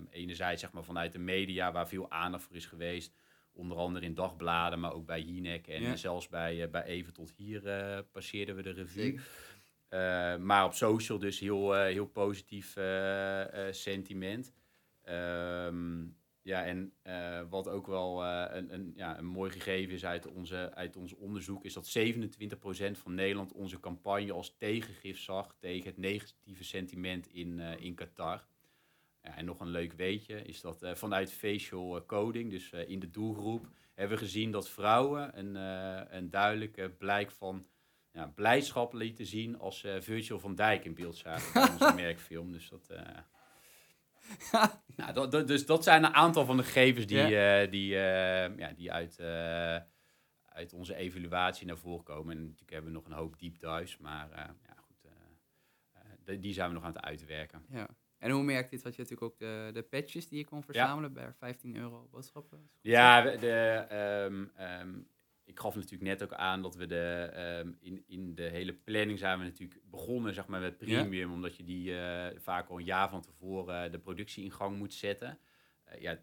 Enerzijds 0.09 0.61
zeg 0.61 0.71
maar, 0.71 0.83
vanuit 0.83 1.11
de 1.11 1.19
media, 1.19 1.71
waar 1.71 1.87
veel 1.87 2.11
aandacht 2.11 2.43
voor 2.43 2.55
is 2.55 2.65
geweest. 2.65 3.13
Onder 3.55 3.77
andere 3.77 4.05
in 4.05 4.13
dagbladen, 4.13 4.79
maar 4.79 4.93
ook 4.93 5.05
bij 5.05 5.21
Jinek 5.21 5.67
en 5.67 5.81
Ja. 5.81 5.95
zelfs 5.95 6.27
bij, 6.27 6.63
eh, 6.63 6.69
bij 6.69 6.83
Even 6.83 7.13
tot 7.13 7.33
hier 7.35 7.67
eh, 7.67 7.99
passeerden 8.11 8.55
we 8.55 8.61
de 8.61 8.71
revue. 8.71 9.19
Eh, 9.87 10.37
maar 10.37 10.65
op 10.65 10.73
social 10.73 11.19
dus 11.19 11.39
heel, 11.39 11.73
heel 11.73 12.07
positief 12.07 12.77
sentiment. 13.71 14.53
Ehm, 15.03 16.05
ja, 16.41 16.65
en 16.65 16.93
wat 17.49 17.67
ook 17.67 17.87
wel 17.87 18.25
een, 18.25 18.73
een, 18.73 18.93
ja, 18.95 19.17
een 19.17 19.25
mooi 19.25 19.51
gegeven 19.51 19.93
is 19.93 20.05
uit, 20.05 20.27
onze, 20.27 20.73
uit 20.73 20.95
ons 20.95 21.13
onderzoek, 21.13 21.63
is 21.63 21.73
dat 21.73 21.87
27% 21.87 22.97
van 22.97 23.13
Nederland 23.13 23.51
onze 23.51 23.79
campagne 23.79 24.31
als 24.33 24.55
tegengif 24.57 25.19
zag 25.19 25.55
tegen 25.59 25.85
het 25.85 25.97
negatieve 25.97 26.63
sentiment 26.63 27.27
in, 27.27 27.59
in 27.59 27.95
Qatar. 27.95 28.45
En 29.23 29.45
nog 29.45 29.59
een 29.59 29.67
leuk 29.67 29.93
weetje 29.93 30.41
is 30.41 30.61
dat 30.61 30.81
eh, 30.81 30.93
vanuit 30.95 31.33
facial 31.33 31.95
eh, 31.97 32.05
coding, 32.05 32.49
dus 32.51 32.71
eh, 32.71 32.89
in 32.89 32.99
de 32.99 33.09
doelgroep, 33.09 33.67
hebben 33.93 34.17
we 34.17 34.23
gezien 34.23 34.51
dat 34.51 34.69
vrouwen 34.69 35.37
een, 35.39 35.55
een 36.15 36.29
duidelijke 36.29 36.89
blijk 36.89 37.31
van 37.31 37.67
ja, 38.11 38.27
blijdschap 38.27 38.93
lieten 38.93 39.25
zien 39.25 39.59
als 39.59 39.79
Virgil 39.99 40.39
van 40.39 40.55
Dijk 40.55 40.85
in 40.85 40.93
beeld 40.93 41.15
zagen 41.17 41.53
bij 41.53 41.69
onze 41.71 41.93
merkfilm. 42.03 42.51
Dus 42.51 42.69
dat, 42.69 42.87
nou, 44.95 45.13
dat, 45.13 45.31
dat- 45.31 45.47
dus 45.47 45.65
dat 45.65 45.83
zijn 45.83 46.03
een 46.03 46.13
aantal 46.13 46.45
van 46.45 46.57
de 46.57 46.63
gegevens 46.63 47.05
die, 47.05 47.17
die, 47.69 47.87
ja, 47.87 48.71
die 48.75 48.91
uit, 48.91 49.19
uit 50.45 50.73
onze 50.73 50.95
evaluatie 50.95 51.67
naar 51.67 51.77
voren 51.77 52.03
komen. 52.03 52.35
En 52.35 52.41
natuurlijk 52.43 52.71
hebben 52.71 52.91
we 52.91 52.97
nog 52.97 53.05
een 53.05 53.11
hoop 53.17 53.39
deep 53.39 53.59
dives, 53.59 53.97
maar 53.97 54.29
ja, 54.65 54.73
goed, 54.77 55.07
die- 56.25 56.39
die 56.39 56.53
zijn 56.53 56.67
we 56.67 56.73
nog 56.73 56.83
aan 56.83 56.93
het 56.93 57.01
uitwerken. 57.03 57.65
Ja. 57.69 57.87
En 58.23 58.31
hoe 58.31 58.43
merkt 58.43 58.69
dit? 58.69 58.81
Wat 58.81 58.95
je 58.95 59.01
natuurlijk 59.01 59.31
ook 59.31 59.39
de, 59.39 59.69
de 59.73 59.81
patches 59.81 60.27
die 60.27 60.37
je 60.37 60.45
kon 60.45 60.63
verzamelen 60.63 61.13
bij 61.13 61.33
15 61.33 61.75
euro 61.75 62.07
boodschappen. 62.11 62.69
Ja, 62.81 63.21
de, 63.21 63.85
ehm, 63.89 64.45
ehm, 64.55 64.99
ik 65.43 65.59
gaf 65.59 65.75
natuurlijk 65.75 66.01
net 66.01 66.23
ook 66.23 66.33
aan 66.33 66.61
dat 66.61 66.75
we 66.75 66.85
de, 66.85 67.29
ehm, 67.33 67.71
in, 67.79 68.03
in 68.07 68.35
de 68.35 68.43
hele 68.43 68.73
planning 68.73 69.19
zijn 69.19 69.39
we 69.39 69.45
natuurlijk 69.45 69.79
begonnen 69.89 70.33
zeg 70.33 70.47
maar, 70.47 70.61
met 70.61 70.77
premium, 70.77 71.31
omdat 71.31 71.55
je 71.55 71.63
die 71.63 71.99
eh, 71.99 72.39
vaak 72.39 72.69
al 72.69 72.77
een 72.77 72.85
jaar 72.85 73.09
van 73.09 73.21
tevoren 73.21 73.83
eh, 73.83 73.91
de 73.91 73.99
productie 73.99 74.43
in 74.43 74.51
gang 74.51 74.77
moet 74.77 74.93
zetten. 74.93 75.39
Eh, 75.83 76.01
ja, 76.01 76.19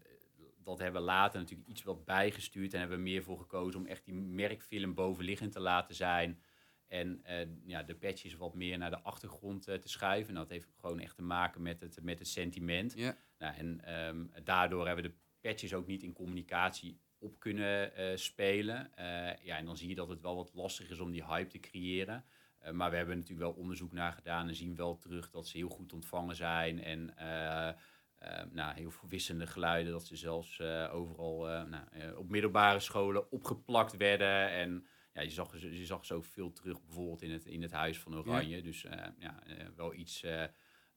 dat 0.63 0.79
hebben 0.79 1.01
we 1.01 1.07
later 1.07 1.39
natuurlijk 1.39 1.69
iets 1.69 1.83
wat 1.83 2.05
bijgestuurd 2.05 2.73
en 2.73 2.79
hebben 2.79 2.97
we 2.97 3.03
meer 3.03 3.23
voor 3.23 3.37
gekozen 3.37 3.79
om 3.79 3.85
echt 3.85 4.05
die 4.05 4.13
merkfilm 4.13 4.93
bovenliggend 4.93 5.51
te 5.51 5.59
laten 5.59 5.95
zijn. 5.95 6.41
En 6.91 7.19
eh, 7.23 7.47
ja, 7.65 7.83
de 7.83 7.95
patches 7.95 8.35
wat 8.35 8.53
meer 8.53 8.77
naar 8.77 8.89
de 8.89 9.01
achtergrond 9.01 9.67
eh, 9.67 9.75
te 9.75 9.89
schuiven. 9.89 10.33
En 10.33 10.39
dat 10.39 10.49
heeft 10.49 10.67
gewoon 10.79 10.99
echt 10.99 11.15
te 11.15 11.21
maken 11.21 11.61
met 11.61 11.79
het, 11.79 11.99
met 12.01 12.19
het 12.19 12.27
sentiment. 12.27 12.93
Ja. 12.95 13.17
Nou, 13.37 13.55
en 13.55 13.81
ehm, 13.83 14.43
daardoor 14.43 14.85
hebben 14.85 15.03
we 15.03 15.09
de 15.09 15.15
patches 15.41 15.73
ook 15.73 15.87
niet 15.87 16.03
in 16.03 16.13
communicatie 16.13 16.99
op 17.19 17.39
kunnen 17.39 17.95
eh, 17.95 18.15
spelen. 18.15 18.91
Ja, 19.43 19.57
en 19.57 19.65
dan 19.65 19.77
zie 19.77 19.89
je 19.89 19.95
dat 19.95 20.09
het 20.09 20.21
wel 20.21 20.35
wat 20.35 20.51
lastig 20.53 20.89
is 20.89 20.99
om 20.99 21.11
die 21.11 21.25
hype 21.25 21.49
te 21.49 21.59
creëren. 21.59 22.25
Maar 22.71 22.89
we 22.89 22.97
hebben 22.97 23.17
natuurlijk 23.17 23.47
wel 23.47 23.61
onderzoek 23.61 23.91
naar 23.91 24.13
gedaan 24.13 24.47
en 24.47 24.55
zien 24.55 24.75
wel 24.75 24.97
terug 24.97 25.29
dat 25.29 25.47
ze 25.47 25.57
heel 25.57 25.69
goed 25.69 25.93
ontvangen 25.93 26.35
zijn. 26.35 26.83
En 26.83 27.17
eh, 27.17 28.43
nou, 28.51 28.75
heel 28.75 28.91
veel 28.91 29.09
wisselende 29.09 29.47
geluiden, 29.47 29.91
dat 29.91 30.05
ze 30.05 30.15
zelfs 30.15 30.61
overal 30.91 31.65
nou, 31.65 32.15
op 32.15 32.29
middelbare 32.29 32.79
scholen 32.79 33.31
opgeplakt 33.31 33.97
werden. 33.97 34.49
En 34.49 34.85
ja, 35.13 35.21
je 35.21 35.29
zag, 35.29 35.59
je 35.61 35.85
zag 35.85 36.05
ze 36.05 36.13
ook 36.13 36.25
veel 36.25 36.51
terug 36.53 36.81
bijvoorbeeld 36.83 37.21
in 37.21 37.31
het, 37.31 37.45
in 37.45 37.61
het 37.61 37.71
Huis 37.71 37.99
van 37.99 38.15
Oranje. 38.15 38.61
Dus 38.61 38.83
eh, 38.85 39.07
ja, 39.17 39.43
eh, 39.43 39.67
wel 39.75 39.93
iets 39.93 40.23
eh, 40.23 40.43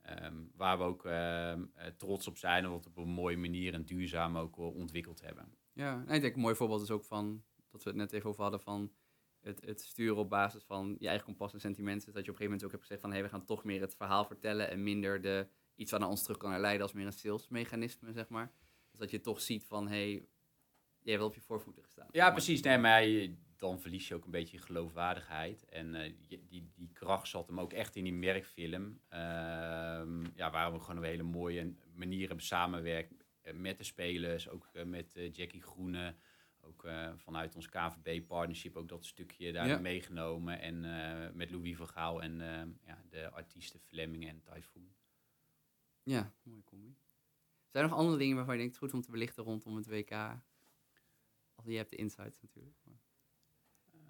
ehm, 0.02 0.36
waar 0.54 0.78
we 0.78 0.84
ook 0.84 1.04
ehm, 1.04 1.64
eh, 1.74 1.86
trots 1.96 2.26
op 2.26 2.36
zijn 2.36 2.64
en 2.64 2.70
wat 2.70 2.84
we 2.84 2.90
op 2.90 2.96
een 2.96 3.08
mooie 3.08 3.36
manier 3.36 3.74
en 3.74 3.84
duurzaam 3.84 4.36
ook 4.36 4.56
ontwikkeld 4.58 5.20
hebben. 5.20 5.54
Ja, 5.72 6.04
en 6.06 6.14
ik 6.14 6.20
denk 6.20 6.34
een 6.34 6.40
mooi 6.40 6.54
voorbeeld 6.54 6.82
is 6.82 6.90
ook 6.90 7.04
van, 7.04 7.42
dat 7.70 7.82
we 7.82 7.88
het 7.90 7.98
net 7.98 8.12
even 8.12 8.28
over 8.28 8.42
hadden, 8.42 8.60
van 8.60 8.92
het, 9.40 9.64
het 9.64 9.80
sturen 9.80 10.16
op 10.16 10.30
basis 10.30 10.62
van 10.64 10.96
je 10.98 11.06
eigen 11.08 11.24
kompas 11.26 11.52
en 11.52 11.60
sentimenten. 11.60 12.12
Dat 12.12 12.24
je 12.24 12.30
op 12.30 12.40
een 12.40 12.44
gegeven 12.46 12.50
moment 12.52 12.64
ook 12.64 12.70
hebt 12.70 12.82
gezegd 12.82 13.00
van, 13.00 13.12
hé, 13.12 13.22
we 13.22 13.28
gaan 13.28 13.44
toch 13.44 13.64
meer 13.64 13.80
het 13.80 13.94
verhaal 13.94 14.24
vertellen 14.24 14.70
en 14.70 14.82
minder 14.82 15.20
de, 15.20 15.46
iets 15.74 15.90
wat 15.90 16.00
naar 16.00 16.08
ons 16.08 16.22
terug 16.22 16.36
kan 16.36 16.50
herleiden 16.50 16.82
als 16.82 16.92
meer 16.92 17.06
een 17.06 17.12
salesmechanisme, 17.12 18.12
zeg 18.12 18.28
maar. 18.28 18.52
Dus 18.90 19.00
dat 19.00 19.10
je 19.10 19.20
toch 19.20 19.40
ziet 19.40 19.64
van, 19.64 19.88
hé, 19.88 20.10
hey, 20.12 20.26
jij 21.00 21.12
hebt 21.12 21.24
op 21.24 21.34
je 21.34 21.40
voorvoeten 21.40 21.82
gestaan. 21.82 22.08
Ja, 22.10 22.30
precies. 22.30 22.60
Nee, 22.60 22.78
maar 22.78 23.04
je- 23.06 23.34
dan 23.64 23.80
verlies 23.80 24.08
je 24.08 24.14
ook 24.14 24.24
een 24.24 24.30
beetje 24.30 24.56
je 24.56 24.62
geloofwaardigheid. 24.62 25.64
En 25.68 25.94
eh, 25.94 26.12
die, 26.48 26.70
die 26.74 26.90
kracht 26.92 27.28
zat 27.28 27.46
hem 27.46 27.60
ook 27.60 27.72
echt 27.72 27.96
in 27.96 28.04
die 28.04 28.12
merkfilm. 28.12 29.00
Ehm, 29.08 30.24
ja, 30.34 30.50
waar 30.50 30.72
we 30.72 30.80
gewoon 30.80 30.96
op 30.96 31.02
een 31.02 31.08
hele 31.08 31.22
mooie 31.22 31.74
manier 31.94 32.26
hebben 32.26 32.44
samenwerkt 32.44 33.12
eh, 33.40 33.54
met 33.54 33.78
de 33.78 33.84
spelers. 33.84 34.48
Ook 34.48 34.68
eh, 34.72 34.84
met 34.84 35.12
Jackie 35.32 35.62
Groene. 35.62 36.14
Ook 36.60 36.86
vanuit 37.16 37.54
ons 37.54 37.68
KVB-partnership 37.68 38.76
ook 38.76 38.88
dat 38.88 39.04
stukje 39.04 39.52
daar 39.52 39.66
Ja. 39.66 39.78
meegenomen. 39.78 40.60
En 40.60 40.80
met 41.36 41.50
Louis 41.50 41.76
van 41.76 41.88
Gaal 41.88 42.22
en 42.22 42.38
ja, 42.86 43.04
de 43.10 43.30
artiesten 43.30 43.80
Fleming 43.80 44.28
en 44.28 44.42
Typhoon. 44.42 44.94
Ja, 46.02 46.32
mooie 46.42 46.64
combi. 46.64 46.96
Zijn 47.68 47.84
er 47.84 47.90
nog 47.90 47.98
andere 47.98 48.18
dingen 48.18 48.36
waarvan 48.36 48.54
je 48.54 48.60
denkt, 48.60 48.76
goed 48.76 48.94
om 48.94 49.00
te 49.00 49.10
belichten 49.10 49.44
rondom 49.44 49.76
het 49.76 49.86
WK? 49.86 50.10
Als 51.54 51.66
je 51.66 51.76
hebt 51.76 51.90
de 51.90 51.96
insights 51.96 52.40
natuurlijk. 52.42 52.76
maar- 52.84 53.03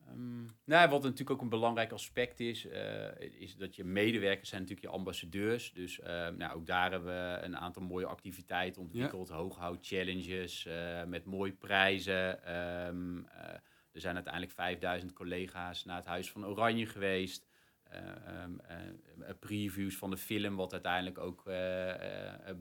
Ehm, 0.07 0.45
nou, 0.65 0.91
wat 0.91 1.03
natuurlijk 1.03 1.31
ook 1.31 1.41
een 1.41 1.49
belangrijk 1.49 1.93
aspect 1.93 2.41
is, 2.41 2.67
eh, 2.67 3.21
is 3.41 3.57
dat 3.57 3.77
je 3.77 3.85
medewerkers 3.85 4.49
zijn 4.49 4.61
natuurlijk 4.61 4.89
je 4.89 4.99
ambassadeurs. 4.99 5.73
Dus 5.73 6.01
eh, 6.01 6.29
nou, 6.29 6.57
ook 6.57 6.67
daar 6.67 6.91
hebben 6.91 7.09
we 7.09 7.45
een 7.45 7.57
aantal 7.57 7.83
mooie 7.83 8.07
activiteiten 8.07 8.83
ontwikkeld. 8.83 9.29
Hooghoud 9.29 9.87
challenges 9.87 10.67
eh, 10.67 11.05
met 11.05 11.25
mooie 11.25 11.53
prijzen. 11.53 12.45
Ehm, 12.45 13.19
eh, 13.19 13.55
er 13.93 14.01
zijn 14.01 14.15
uiteindelijk 14.15 14.53
5000 14.53 15.13
collega's 15.13 15.85
naar 15.85 15.97
het 15.97 16.07
Huis 16.07 16.31
van 16.31 16.47
Oranje 16.47 16.87
geweest. 16.87 17.47
Eh, 17.95 18.43
ehm, 18.43 18.59
eh, 18.59 19.29
eh, 19.29 19.35
previews 19.41 19.97
van 19.97 20.11
de 20.11 20.17
film, 20.17 20.57
wat 20.57 20.73
uiteindelijk 20.73 21.19
ook 21.19 21.43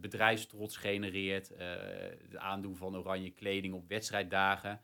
bedrijfstrots 0.01 0.77
genereert. 0.77 1.51
Het 2.21 2.37
aandoen 2.37 2.75
van 2.75 2.97
oranje 2.97 3.31
kleding 3.31 3.73
op 3.73 3.87
wedstrijddagen. 3.87 4.81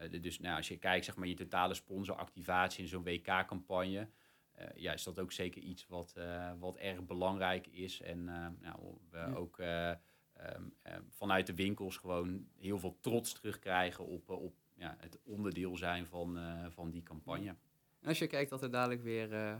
Eh, 0.00 0.22
dus 0.22 0.38
nou, 0.38 0.56
als 0.56 0.68
je 0.68 0.78
kijkt, 0.78 1.04
zeg 1.04 1.16
maar, 1.16 1.28
je 1.28 1.34
totale 1.34 1.74
sponsoractivatie 1.74 2.82
in 2.82 2.88
zo'n 2.88 3.02
WK-campagne, 3.04 4.08
eh, 4.52 4.66
ja, 4.74 4.92
is 4.92 5.02
dat 5.02 5.18
ook 5.18 5.32
zeker 5.32 5.62
iets 5.62 5.86
wat, 5.86 6.12
eh, 6.16 6.52
wat 6.58 6.76
erg 6.76 7.04
belangrijk 7.04 7.66
is. 7.66 8.00
En 8.00 8.24
nou, 8.60 8.98
we 9.10 9.18
Ja. 9.18 9.32
ook 9.32 9.58
eh, 9.58 9.90
ehm, 9.90 10.64
ehm, 10.82 11.02
vanuit 11.08 11.46
de 11.46 11.54
winkels 11.54 11.96
gewoon 11.96 12.48
heel 12.58 12.78
veel 12.78 12.98
trots 13.00 13.32
terugkrijgen 13.32 14.06
op, 14.06 14.28
op 14.28 14.54
ja, 14.74 14.96
het 14.98 15.18
onderdeel 15.22 15.76
zijn 15.76 16.06
van, 16.06 16.38
van 16.70 16.90
die 16.90 17.02
campagne. 17.02 17.56
En 18.00 18.08
als 18.08 18.18
je 18.18 18.26
kijkt 18.26 18.50
dat 18.50 18.62
er 18.62 18.70
dadelijk 18.70 19.02
weer, 19.02 19.32
eh 19.32 19.56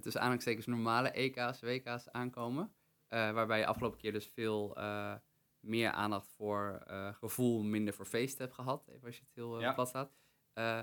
tussen 0.00 0.20
aanhalingstekens, 0.20 0.66
normale 0.66 1.10
EK's, 1.10 1.60
WK's 1.60 2.08
aankomen. 2.08 2.72
waarbij 3.08 3.58
je 3.58 3.66
afgelopen 3.66 3.98
keer 3.98 4.12
dus 4.12 4.26
veel 4.26 4.74
meer 5.64 5.90
aandacht 5.90 6.28
voor 6.36 6.82
eh, 6.86 7.14
gevoel, 7.14 7.62
minder 7.62 7.94
voor 7.94 8.06
feest 8.06 8.38
hebt 8.38 8.52
gehad. 8.54 8.88
Even 8.88 9.06
als 9.06 9.16
je 9.16 9.22
het 9.24 9.34
heel 9.34 9.60
Ja. 9.60 9.72
plat 9.72 9.88
staat. 9.88 10.12
Eh, 10.52 10.80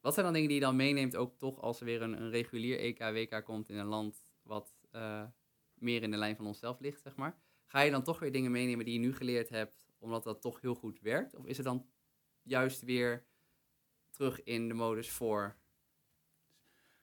wat 0.00 0.12
zijn 0.14 0.24
dan 0.24 0.34
dingen 0.34 0.48
die 0.48 0.58
je 0.58 0.64
dan 0.64 0.76
meeneemt, 0.76 1.16
ook 1.16 1.38
toch 1.38 1.60
als 1.60 1.80
er 1.80 1.84
weer 1.86 2.02
een, 2.02 2.20
een 2.22 2.30
regulier 2.30 2.78
EK, 2.78 2.98
WK 2.98 3.44
komt 3.44 3.68
in 3.68 3.76
een 3.76 3.86
land 3.86 4.32
wat 4.42 4.72
meer 5.74 6.02
in 6.02 6.10
de 6.10 6.16
lijn 6.16 6.36
van 6.36 6.46
onszelf 6.46 6.80
ligt, 6.80 7.00
zeg 7.02 7.16
maar. 7.16 7.38
Ga 7.66 7.80
je 7.80 7.90
dan 7.90 8.02
toch 8.02 8.18
weer 8.18 8.32
dingen 8.32 8.50
meenemen 8.50 8.84
die 8.84 8.94
je 8.94 9.00
nu 9.00 9.14
geleerd 9.14 9.48
hebt, 9.48 9.88
omdat 9.98 10.24
dat 10.24 10.40
toch 10.40 10.60
heel 10.60 10.74
goed 10.74 11.00
werkt? 11.00 11.34
Of 11.34 11.46
is 11.46 11.56
het 11.56 11.66
dan 11.66 11.86
juist 12.42 12.82
weer 12.82 13.24
terug 14.10 14.42
in 14.42 14.68
de 14.68 14.74
modus 14.74 15.10
voor 15.10 15.56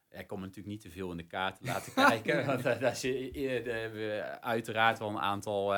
Ik 0.10 0.32
me 0.32 0.38
natuurlijk 0.38 0.68
niet 0.68 0.82
te 0.82 0.90
veel 0.92 1.12
in 1.12 1.18
de 1.18 1.28
kaarten 1.28 1.66
laten 1.66 1.94
kijken. 1.94 2.46
want 2.46 2.64
daar, 2.64 2.80
daar 2.80 2.96
hebben 3.02 4.00
we 4.00 4.38
uiteraard 4.42 5.00
wel 5.00 5.10
een 5.10 5.20
aantal 5.20 5.74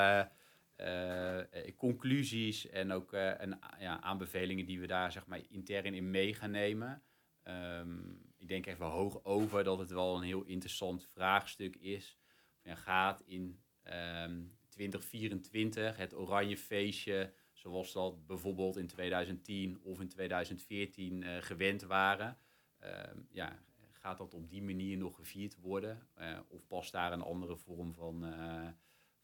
conclusies 1.78 2.70
en 2.70 2.92
ook 2.92 3.14
eh, 3.14 3.32
een, 3.38 3.60
ja, 3.80 4.02
aanbevelingen 4.02 4.66
die 4.66 4.80
we 4.80 4.88
daar 4.88 5.12
zeg 5.12 5.26
maar, 5.26 5.42
intern 5.50 5.94
in 5.94 6.12
mee 6.12 6.34
gaan 6.34 6.52
nemen. 6.52 7.04
Ehm, 7.44 8.00
ik 8.38 8.48
denk 8.48 8.66
wel 8.78 8.90
hoog 8.90 9.24
over 9.24 9.64
dat 9.64 9.80
het 9.80 9.90
wel 9.92 10.16
een 10.16 10.24
heel 10.24 10.44
interessant 10.44 11.06
vraagstuk 11.06 11.76
is. 11.76 12.18
Gaat 12.64 13.22
in 13.26 13.60
ehm 13.84 14.42
2024 14.78 15.98
het 15.98 16.16
oranje 16.16 16.58
feestje, 16.58 17.34
zoals 17.54 17.94
dat 17.94 18.26
bijvoorbeeld 18.26 18.78
in 18.78 18.88
2010 18.88 19.80
of 19.82 20.00
in 20.00 20.08
2014 20.08 21.24
eh, 21.24 21.38
gewend 21.42 21.82
waren, 21.82 22.38
ehm, 22.80 23.20
ja, 23.32 23.60
gaat 23.92 24.18
dat 24.18 24.34
op 24.34 24.50
die 24.50 24.64
manier 24.64 24.98
nog 24.98 25.16
gevierd 25.16 25.56
worden? 25.56 26.08
Eh, 26.14 26.40
of 26.48 26.68
past 26.68 26.92
daar 26.92 27.14
een 27.14 27.22
andere 27.22 27.58
vorm 27.58 27.94
van, 27.94 28.26
eh, 28.26 28.68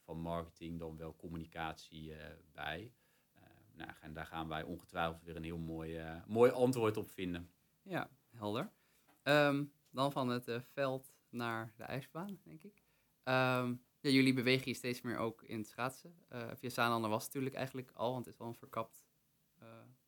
van 0.03 0.17
marketing 0.17 0.79
dan 0.79 0.97
wel 0.97 1.15
communicatie 1.15 2.15
eh, 2.15 2.35
bij? 2.51 2.93
Eh, 3.33 3.41
nou, 3.73 3.91
en 4.01 4.13
daar 4.13 4.25
gaan 4.25 4.47
wij 4.47 4.63
ongetwijfeld 4.63 5.23
weer 5.23 5.35
een 5.35 5.43
heel 5.43 5.57
mooi, 5.57 5.97
eh, 5.97 6.25
mooi 6.27 6.51
antwoord 6.51 6.97
op 6.97 7.09
vinden. 7.09 7.51
Ja, 7.81 8.09
helder. 8.29 8.71
Ehm, 9.23 9.65
dan 9.89 10.11
van 10.11 10.29
het 10.29 10.51
veld 10.73 11.13
naar 11.29 11.73
de 11.77 11.83
ijsbaan, 11.83 12.39
denk 12.43 12.63
ik. 12.63 12.83
Ehm, 13.23 13.75
ja, 13.99 14.09
jullie 14.09 14.33
bewegen 14.33 14.67
je 14.67 14.73
steeds 14.73 15.01
meer 15.01 15.17
ook 15.17 15.43
in 15.43 15.57
het 15.57 15.67
schaatsen. 15.67 16.15
Via 16.53 16.69
Zaanlander 16.69 17.09
was 17.09 17.23
het 17.23 17.33
natuurlijk 17.33 17.55
eigenlijk 17.55 17.91
al, 17.91 18.11
want 18.11 18.25
het 18.25 18.33
is 18.33 18.39
wel 18.39 18.47
een 18.47 18.55
verkapt 18.55 19.05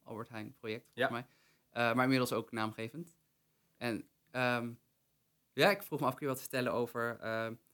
Albert 0.03 0.29
Heijn 0.29 0.53
project, 0.53 0.91
volgens 0.93 1.13
mij. 1.13 1.25
Eh, 1.69 1.95
maar 1.95 2.03
inmiddels 2.03 2.34
ook 2.34 2.51
naamgevend. 2.51 3.17
En 3.77 4.10
ehm, 4.31 4.73
ja, 5.53 5.69
ik 5.69 5.84
vroeg 5.84 5.99
me 5.99 6.05
af, 6.05 6.15
kun 6.15 6.25
je 6.25 6.31
wat 6.31 6.41
vertellen 6.41 6.73
over... 6.73 7.19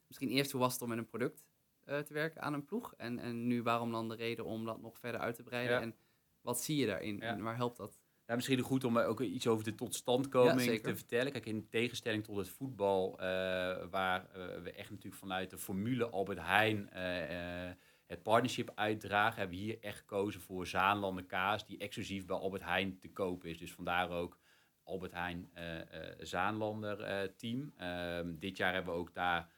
misschien 0.08 0.30
eerst, 0.30 0.52
hoe 0.52 0.62
was 0.62 0.74
het 0.74 0.82
om 0.82 0.90
met 0.90 0.98
een 0.98 1.06
product 1.06 1.51
eh, 1.92 2.00
te 2.00 2.14
werken 2.14 2.42
aan 2.42 2.54
een 2.54 2.66
ploeg? 2.66 2.94
En, 2.98 3.20
en 3.20 3.48
nu, 3.48 3.64
waarom 3.64 3.92
dan 3.92 4.10
de 4.10 4.16
reden 4.16 4.46
om 4.46 4.66
dat 4.66 4.82
nog 4.82 5.00
verder 5.00 5.22
uit 5.22 5.36
te 5.36 5.44
breiden? 5.44 5.76
Ja. 5.76 5.82
En 5.82 5.96
wat 6.42 6.62
zie 6.62 6.78
je 6.78 6.86
daarin? 6.86 7.18
Ja. 7.18 7.22
En 7.22 7.44
waar 7.44 7.56
helpt 7.56 7.78
dat? 7.78 8.00
Ja, 8.28 8.36
misschien 8.36 8.60
goed 8.60 8.84
om 8.84 8.98
eh, 8.98 9.08
ook 9.08 9.22
iets 9.22 9.48
over 9.48 9.64
de 9.64 9.76
totstandkoming 9.76 10.72
Ja, 10.72 10.80
te 10.80 10.96
vertellen. 10.96 11.32
Kijk, 11.32 11.46
in 11.46 11.70
tegenstelling 11.70 12.24
tot 12.24 12.38
het 12.38 12.50
voetbal, 12.50 13.20
eh, 13.20 13.26
waar 13.90 14.28
we 14.64 14.72
echt 14.72 14.90
natuurlijk 14.90 15.22
vanuit 15.22 15.50
de 15.50 15.58
formule 15.58 16.10
Albert 16.10 16.40
Heijn 16.42 16.90
het 18.06 18.24
partnership 18.24 18.72
uitdragen, 18.76 19.40
hebben 19.40 19.58
we 19.58 19.64
hier 19.64 19.80
echt 19.82 19.98
gekozen 19.98 20.42
voor 20.42 20.68
Zaanlanden 20.68 21.26
kaas, 21.26 21.66
die 21.66 21.78
exclusief 21.78 22.26
bij 22.26 22.38
Albert 22.38 22.64
Heijn 22.64 23.00
te 23.00 23.12
koop 23.12 23.46
is. 23.46 23.58
Dus 23.58 23.74
vandaar 23.74 24.10
ook 24.10 24.38
Albert 24.84 25.12
Heijn 25.12 25.50
Zaanlander 26.20 27.36
team. 27.36 27.74
Ehm, 27.78 28.36
dit 28.40 28.58
jaar 28.58 28.74
hebben 28.74 28.94
we 28.94 29.00
ook 29.00 29.14
daar 29.14 29.50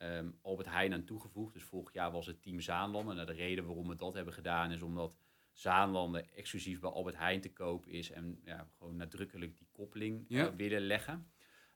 ehm, 0.00 0.30
Albert 0.42 0.68
Heijn 0.68 0.92
aan 0.92 1.04
toegevoegd. 1.04 1.54
Dus 1.54 1.62
vorig 1.62 1.92
jaar 1.92 2.10
was 2.10 2.26
het 2.26 2.42
team 2.42 2.60
Zaanlanden. 2.60 3.14
Nou, 3.14 3.26
de 3.26 3.32
reden 3.32 3.66
waarom 3.66 3.88
we 3.88 3.96
dat 3.96 4.14
hebben 4.14 4.34
gedaan 4.34 4.70
is 4.70 4.82
omdat 4.82 5.16
Zaanlanden 5.52 6.34
exclusief 6.34 6.80
bij 6.80 6.90
Albert 6.90 7.16
Heijn 7.16 7.40
te 7.40 7.52
koop 7.52 7.86
is 7.86 8.10
en 8.10 8.40
ja, 8.44 8.66
gewoon 8.78 8.96
nadrukkelijk 8.96 9.56
die 9.56 9.68
koppeling 9.72 10.30
eh, 10.30 10.46
willen 10.56 10.80
leggen. 10.80 11.30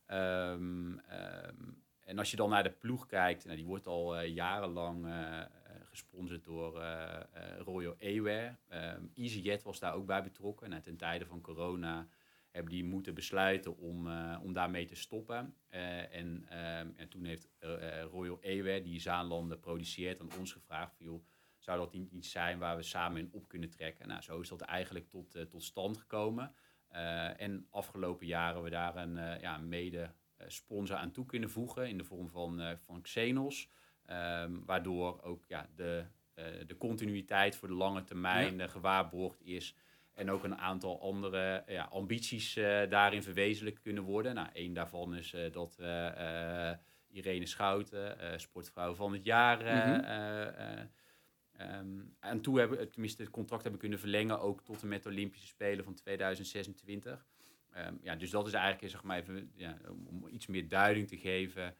Ehm, 0.06 0.98
ehm, 0.98 1.54
en 2.00 2.18
als 2.18 2.30
je 2.30 2.36
dan 2.36 2.50
naar 2.50 2.62
de 2.62 2.70
ploeg 2.70 3.06
kijkt, 3.06 3.44
nou, 3.44 3.56
die 3.56 3.66
wordt 3.66 3.86
al 3.86 4.16
eh, 4.16 4.34
jarenlang 4.34 5.06
eh, 5.06 5.42
gesponsord 5.84 6.44
door 6.44 6.82
Royal 7.58 7.96
Aware. 8.00 8.56
Ehm 8.68 9.02
EasyJet 9.14 9.62
was 9.62 9.78
daar 9.78 9.94
ook 9.94 10.06
bij 10.06 10.22
betrokken. 10.22 10.70
Nou, 10.70 10.82
ten 10.82 10.96
tijde 10.96 11.26
van 11.26 11.40
corona 11.40 12.08
hebben 12.54 12.72
die 12.72 12.84
moeten 12.84 13.14
besluiten 13.14 13.78
om, 13.78 14.06
eh, 14.06 14.38
om 14.42 14.52
daarmee 14.52 14.86
te 14.86 14.94
stoppen. 14.94 15.54
Eh, 15.68 16.14
en, 16.14 16.44
ehm, 16.48 16.88
en 16.96 17.08
toen 17.08 17.24
heeft 17.24 17.48
eh, 17.58 18.02
Royal 18.02 18.38
Aware, 18.42 18.82
die 18.82 19.00
Zaanlanden 19.00 19.60
produceert, 19.60 20.20
aan 20.20 20.38
ons 20.38 20.52
gevraagd... 20.52 20.94
Van, 20.96 21.06
joh, 21.06 21.24
zou 21.58 21.78
dat 21.78 21.92
niet 21.92 22.10
iets 22.10 22.30
zijn 22.30 22.58
waar 22.58 22.76
we 22.76 22.82
samen 22.82 23.20
in 23.20 23.28
op 23.32 23.48
kunnen 23.48 23.70
trekken? 23.70 24.08
Nou, 24.08 24.22
zo 24.22 24.40
is 24.40 24.48
dat 24.48 24.60
eigenlijk 24.60 25.08
tot, 25.08 25.50
tot 25.50 25.62
stand 25.62 25.96
gekomen. 25.96 26.54
En 27.36 27.66
afgelopen 27.70 28.26
jaren 28.26 28.62
we 28.62 28.70
daar 28.70 28.96
een 28.96 29.40
ja, 29.40 29.58
mede 29.58 30.10
sponsor 30.46 30.96
aan 30.96 31.10
toe 31.10 31.26
kunnen 31.26 31.50
voegen 31.50 31.88
in 31.88 31.98
de 31.98 32.04
vorm 32.04 32.28
van, 32.28 32.78
van 32.78 33.00
Xenos. 33.00 33.68
Ehm, 34.04 34.64
waardoor 34.64 35.22
ook 35.22 35.44
ja, 35.46 35.68
de, 35.74 36.04
de 36.66 36.76
continuïteit 36.78 37.56
voor 37.56 37.68
de 37.68 37.74
lange 37.74 38.04
termijn 38.04 38.70
gewaarborgd 38.70 39.42
is. 39.42 39.74
En 40.14 40.30
ook 40.30 40.44
een 40.44 40.56
aantal 40.56 41.00
andere 41.00 41.64
ja, 41.66 41.84
ambities 41.84 42.56
eh, 42.56 42.90
daarin 42.90 43.22
verwezenlijkt 43.22 43.80
kunnen 43.80 44.02
worden. 44.02 44.34
Nou, 44.34 44.48
één 44.52 44.74
daarvan 44.74 45.14
is 45.14 45.32
eh, 45.32 45.52
dat 45.52 45.76
we 45.76 46.12
eh, 46.16 46.72
Irene 47.08 47.46
Schouten, 47.46 48.40
sportvrouw 48.40 48.94
van 48.94 49.12
het 49.12 49.24
jaar, 49.24 49.60
en 52.20 52.40
toe 52.40 52.58
hebben, 52.58 52.90
tenminste 52.90 53.22
het 53.22 53.30
contract 53.30 53.62
hebben 53.62 53.80
kunnen 53.80 53.98
verlengen, 53.98 54.40
ook 54.40 54.62
tot 54.62 54.82
en 54.82 54.88
met 54.88 55.02
de 55.02 55.08
Olympische 55.08 55.46
Spelen 55.46 55.84
van 55.84 55.94
2026. 55.94 57.26
Ehm, 57.70 57.94
ja, 58.02 58.16
dus 58.16 58.30
dat 58.30 58.46
is 58.46 58.52
eigenlijk 58.52 58.92
zeg 58.92 59.02
maar 59.02 59.18
even 59.18 59.52
ja, 59.54 59.78
om, 60.06 60.28
iets 60.28 60.46
meer 60.46 60.68
duiding 60.68 61.08
te 61.08 61.16
geven 61.16 61.76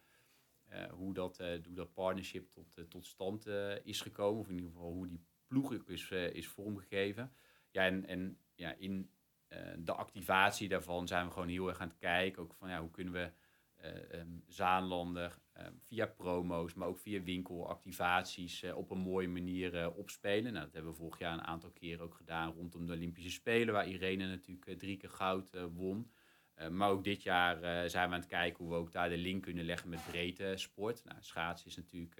hoe, 0.89 1.13
dat, 1.13 1.37
hoe 1.37 1.73
dat 1.73 1.93
partnership 1.93 2.49
tot, 2.51 2.89
tot 2.89 3.05
stand 3.05 3.47
is 3.83 4.01
gekomen. 4.01 4.39
Of 4.39 4.49
in 4.49 4.55
ieder 4.55 4.71
geval 4.71 4.91
hoe 4.91 5.07
die 5.07 5.25
ploeg 5.47 5.73
is, 5.73 6.09
is 6.11 6.47
vormgegeven. 6.47 7.31
Ja, 7.75 7.85
en, 7.85 8.05
en 8.07 8.37
ja, 8.55 8.75
in 8.77 9.09
eh, 9.47 9.59
de 9.77 9.93
activatie 9.93 10.69
daarvan 10.69 11.07
zijn 11.07 11.25
we 11.25 11.31
gewoon 11.31 11.47
heel 11.47 11.67
erg 11.67 11.79
aan 11.79 11.87
het 11.87 11.97
kijken. 11.97 12.41
Ook 12.41 12.53
van 12.53 12.69
ja, 12.69 12.79
hoe 12.79 12.91
kunnen 12.91 13.13
we 13.13 13.31
eh, 13.75 14.19
ehm, 14.19 14.29
Zaanlander, 14.47 15.39
eh, 15.51 15.65
via 15.79 16.05
promo's, 16.05 16.73
maar 16.73 16.87
ook 16.87 16.99
via 16.99 17.23
winkelactivaties 17.23 18.63
op 18.63 18.91
een 18.91 18.99
mooie 18.99 19.27
manier 19.27 19.93
opspelen. 19.93 20.53
Nou, 20.53 20.65
dat 20.65 20.73
hebben 20.73 20.91
we 20.91 20.97
vorig 20.97 21.19
jaar 21.19 21.33
een 21.33 21.43
aantal 21.43 21.71
keren 21.71 22.03
ook 22.05 22.15
gedaan 22.15 22.53
rondom 22.53 22.85
de 22.85 22.93
Olympische 22.93 23.31
Spelen, 23.31 23.73
waar 23.73 23.87
Irene 23.87 24.27
natuurlijk 24.27 24.79
drie 24.79 24.97
keer 24.97 25.09
goud 25.09 25.49
won. 25.73 26.11
maar 26.69 26.89
ook 26.89 27.03
dit 27.03 27.23
jaar 27.23 27.89
zijn 27.89 28.07
we 28.09 28.13
aan 28.13 28.21
het 28.21 28.29
kijken 28.29 28.63
hoe 28.63 28.73
we 28.73 28.79
ook 28.79 28.91
daar 28.91 29.09
de 29.09 29.17
link 29.17 29.43
kunnen 29.43 29.65
leggen 29.65 29.89
met 29.89 30.05
breedte 30.07 30.53
sport. 30.55 31.03
Nou, 31.03 31.17
schaatsen 31.19 31.69
is 31.69 31.75
natuurlijk 31.75 32.15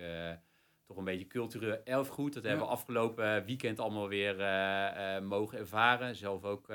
toch 0.86 0.98
een 0.98 1.04
beetje 1.04 1.28
cultureel 1.28 1.84
erfgoed. 1.84 2.34
Dat 2.34 2.44
hebben 2.44 2.66
we 2.66 2.72
afgelopen 2.72 3.46
weekend 3.46 3.80
allemaal 3.80 4.08
weer 4.08 4.40
uh, 4.40 5.20
mogen 5.28 5.58
ervaren. 5.58 6.16
Zelf 6.16 6.44
ook 6.44 6.68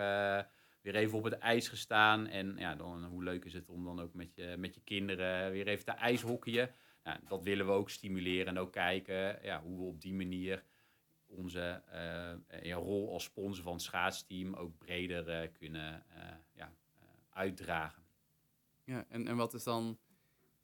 weer 0.80 0.94
even 0.94 1.18
op 1.18 1.24
het 1.24 1.38
ijs 1.38 1.68
gestaan. 1.68 2.26
En 2.26 2.56
ja, 2.56 2.74
dan, 2.74 3.04
hoe 3.04 3.22
leuk 3.22 3.44
is 3.44 3.52
het 3.52 3.68
om 3.68 3.84
dan 3.84 4.00
ook 4.00 4.14
met 4.14 4.34
je, 4.34 4.54
met 4.58 4.74
je 4.74 4.80
kinderen 4.80 5.50
weer 5.50 5.66
even 5.66 5.84
te 5.84 5.90
ijshockeyen. 5.90 6.70
Nou, 7.04 7.18
dat 7.28 7.42
willen 7.42 7.66
we 7.66 7.72
ook 7.72 7.90
stimuleren 7.90 8.46
en 8.46 8.58
ook 8.58 8.72
kijken 8.72 9.38
ja, 9.42 9.62
hoe 9.62 9.78
we 9.78 9.84
op 9.84 10.00
die 10.00 10.14
manier 10.14 10.64
onze 11.26 11.82
ja, 12.62 12.76
rol 12.76 13.12
als 13.12 13.24
sponsor 13.24 13.64
van 13.64 13.72
het 13.72 13.82
schaatsteam 13.82 14.54
ook 14.54 14.78
breder 14.78 15.48
kunnen 15.48 16.04
ja, 16.52 16.72
uitdragen. 17.30 18.02
Ja, 18.84 19.04
en, 19.08 19.26
en 19.26 19.36
wat 19.36 19.54
is 19.54 19.64
dan 19.64 19.98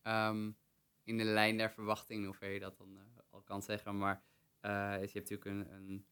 um, 0.03 0.57
in 1.05 1.19
de 1.19 1.25
lijn 1.25 1.57
der 1.57 1.71
verwachting, 1.71 2.25
hoe 2.25 2.35
ver 2.35 2.51
je 2.51 2.61
dat 2.61 2.79
dan 2.79 2.99
kan 3.47 3.63
zeggen. 3.63 3.99
Maar 3.99 4.23
uh, 4.61 4.71
je 4.93 5.11
hebt 5.13 5.31
natuurlijk 5.31 5.45
een, 5.45 5.73
een 5.73 6.07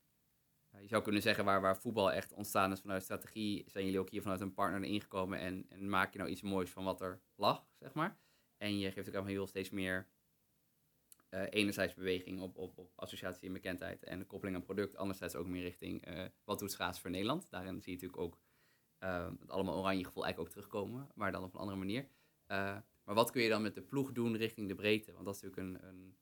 je 0.81 0.89
zou 0.89 1.03
kunnen 1.03 1.23
zeggen 1.23 1.45
waar, 1.45 1.61
waar 1.61 1.81
voetbal 1.81 2.13
echt 2.13 2.33
ontstaan 2.33 2.73
is 2.73 2.81
vanuit 2.81 3.03
strategie, 3.03 3.65
zijn 3.67 3.85
jullie 3.85 4.01
ook 4.01 4.11
hier 4.11 4.23
vanuit 4.23 4.41
een 4.41 4.55
partner 4.55 4.83
ingekomen 4.83 5.39
en, 5.39 5.67
en 5.69 5.89
maak 5.89 6.13
je 6.13 6.19
nou 6.19 6.31
iets 6.31 6.43
moois 6.43 6.71
van 6.71 6.85
wat 6.85 7.01
er 7.01 7.21
lag, 7.35 7.67
zeg 7.79 7.95
maar. 7.95 8.19
En 8.57 8.79
je 8.79 8.93
geeft 8.93 9.09
ook 9.09 9.15
aan 9.15 9.27
heel 9.27 9.47
steeds 9.47 9.71
meer 9.71 10.09
uh, 11.31 11.43
enerzijds 11.51 11.95
beweging 11.95 12.41
op, 12.41 12.57
op, 12.57 12.91
associatie 12.95 13.47
en 13.47 13.53
bekendheid 13.53 14.03
en 14.03 14.19
de 14.19 14.25
koppeling 14.25 14.57
aan 14.57 14.63
product, 14.63 14.97
anderzijds 14.97 15.35
ook 15.35 15.47
meer 15.47 15.63
richting 15.63 16.09
uh, 16.09 16.25
wat 16.45 16.59
doet 16.59 16.73
schaats 16.73 17.01
voor 17.01 17.11
Nederland. 17.11 17.51
Daarin 17.51 17.83
zie 17.83 17.93
je 17.93 18.03
natuurlijk 18.03 18.23
ook 18.23 18.43
het 19.39 19.51
allemaal 19.51 19.79
oranje 19.79 20.05
gevoel 20.05 20.25
eigenlijk 20.25 20.39
ook 20.39 20.57
terugkomen, 20.57 21.11
maar 21.15 21.33
dan 21.33 21.43
op 21.43 21.55
een 21.55 21.61
andere 21.61 21.79
manier. 21.79 22.09
maar 23.05 23.15
wat 23.15 23.31
kun 23.31 23.43
je 23.43 23.49
dan 23.49 23.63
met 23.63 23.75
de 23.75 23.83
ploeg 23.83 24.13
doen 24.13 24.37
richting 24.37 24.69
de 24.69 24.75
breedte? 24.75 25.13
Want 25.13 25.25
dat 25.25 25.35
is 25.35 25.43
natuurlijk 25.43 25.83
een, 25.83 25.89
een 25.89 26.17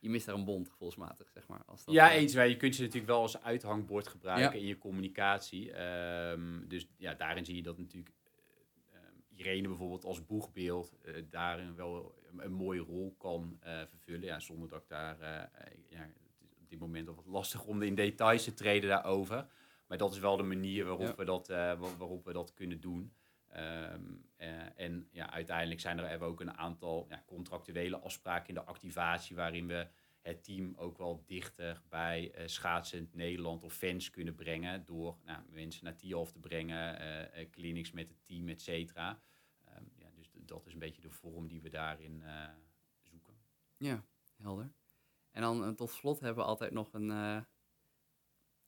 je 0.00 0.10
mist 0.10 0.26
daar 0.26 0.34
een 0.34 0.44
bond 0.44 0.68
gevoelsmatig, 0.68 1.28
zeg 1.30 1.46
maar. 1.46 1.62
Als 1.66 1.84
dat, 1.84 1.94
ja, 1.94 2.10
uh, 2.10 2.16
eens. 2.16 2.32
Je 2.32 2.56
kunt 2.56 2.76
je 2.76 2.82
natuurlijk 2.82 3.10
wel 3.10 3.20
als 3.20 3.42
uithangbord 3.42 4.08
gebruiken 4.08 4.60
in 4.60 4.66
je 4.66 4.78
communicatie. 4.78 5.82
Um, 6.30 6.68
dus 6.68 6.88
ja, 6.96 7.14
daarin 7.14 7.44
zie 7.44 7.56
je 7.56 7.62
dat 7.62 7.78
natuurlijk 7.78 8.14
uh, 8.92 8.98
Irene 9.38 9.68
bijvoorbeeld 9.68 10.04
als 10.04 10.26
boegbeeld 10.26 10.92
uh, 11.02 11.14
daarin 11.30 11.74
wel 11.74 12.14
een, 12.30 12.44
een, 12.44 12.52
mooie 12.52 12.80
rol 12.80 13.14
kan 13.18 13.58
vervullen. 13.60 14.24
Ja, 14.24 14.40
zonder 14.40 14.68
dat 14.68 14.82
ik 14.82 14.88
daar... 14.88 15.18
ja, 15.88 16.00
het 16.00 16.50
is 16.50 16.58
op 16.60 16.68
dit 16.68 16.78
moment 16.78 17.06
wat 17.06 17.26
lastig 17.26 17.64
om 17.64 17.82
in 17.82 17.94
details 17.94 18.44
te 18.44 18.54
treden 18.54 18.88
daarover. 18.88 19.46
Maar 19.86 19.98
dat 19.98 20.12
is 20.12 20.18
wel 20.18 20.36
de 20.36 20.42
manier 20.42 20.84
waarop, 20.84 21.06
ja. 21.06 21.14
we, 21.14 21.24
dat, 21.24 21.48
waarop 21.98 22.24
we 22.24 22.32
dat 22.32 22.54
kunnen 22.54 22.80
doen. 22.80 23.12
Um, 23.56 24.26
uh, 24.38 24.78
en 24.80 25.08
ja, 25.10 25.30
uiteindelijk 25.30 25.80
zijn 25.80 25.98
er 25.98 26.20
ook 26.20 26.40
een 26.40 26.56
aantal 26.56 27.06
ja, 27.08 27.22
contractuele 27.26 27.98
afspraken 27.98 28.48
in 28.48 28.54
de 28.54 28.64
activatie 28.64 29.36
waarin 29.36 29.66
we 29.66 29.88
het 30.20 30.44
team 30.44 30.74
ook 30.76 30.98
wel 30.98 31.22
dichter 31.26 31.82
bij 31.88 32.38
uh, 32.38 32.46
schaatsend 32.46 33.14
Nederland 33.14 33.62
of 33.62 33.74
fans 33.74 34.10
kunnen 34.10 34.34
brengen 34.34 34.84
door 34.84 35.18
nou, 35.24 35.42
mensen 35.50 35.84
naar 35.84 35.96
Tialf 35.96 36.32
te 36.32 36.38
brengen, 36.38 37.00
uh, 37.38 37.50
clinics 37.50 37.90
met 37.90 38.08
het 38.08 38.24
team, 38.24 38.48
et 38.48 38.62
cetera. 38.62 39.20
Um, 39.76 39.90
ja, 39.94 40.10
dus 40.14 40.30
dat 40.32 40.66
is 40.66 40.72
een 40.72 40.78
beetje 40.78 41.02
de 41.02 41.10
vorm 41.10 41.48
die 41.48 41.62
we 41.62 41.68
daarin 41.68 42.22
zoeken. 43.00 43.34
Ja, 43.76 44.04
helder. 44.36 44.72
En 45.30 45.40
dan 45.40 45.74
tot 45.74 45.90
slot 45.90 46.20
hebben 46.20 46.44
we 46.44 46.50
altijd 46.50 46.72
nog 46.72 46.92
een, 46.92 47.06
laten 47.06 47.46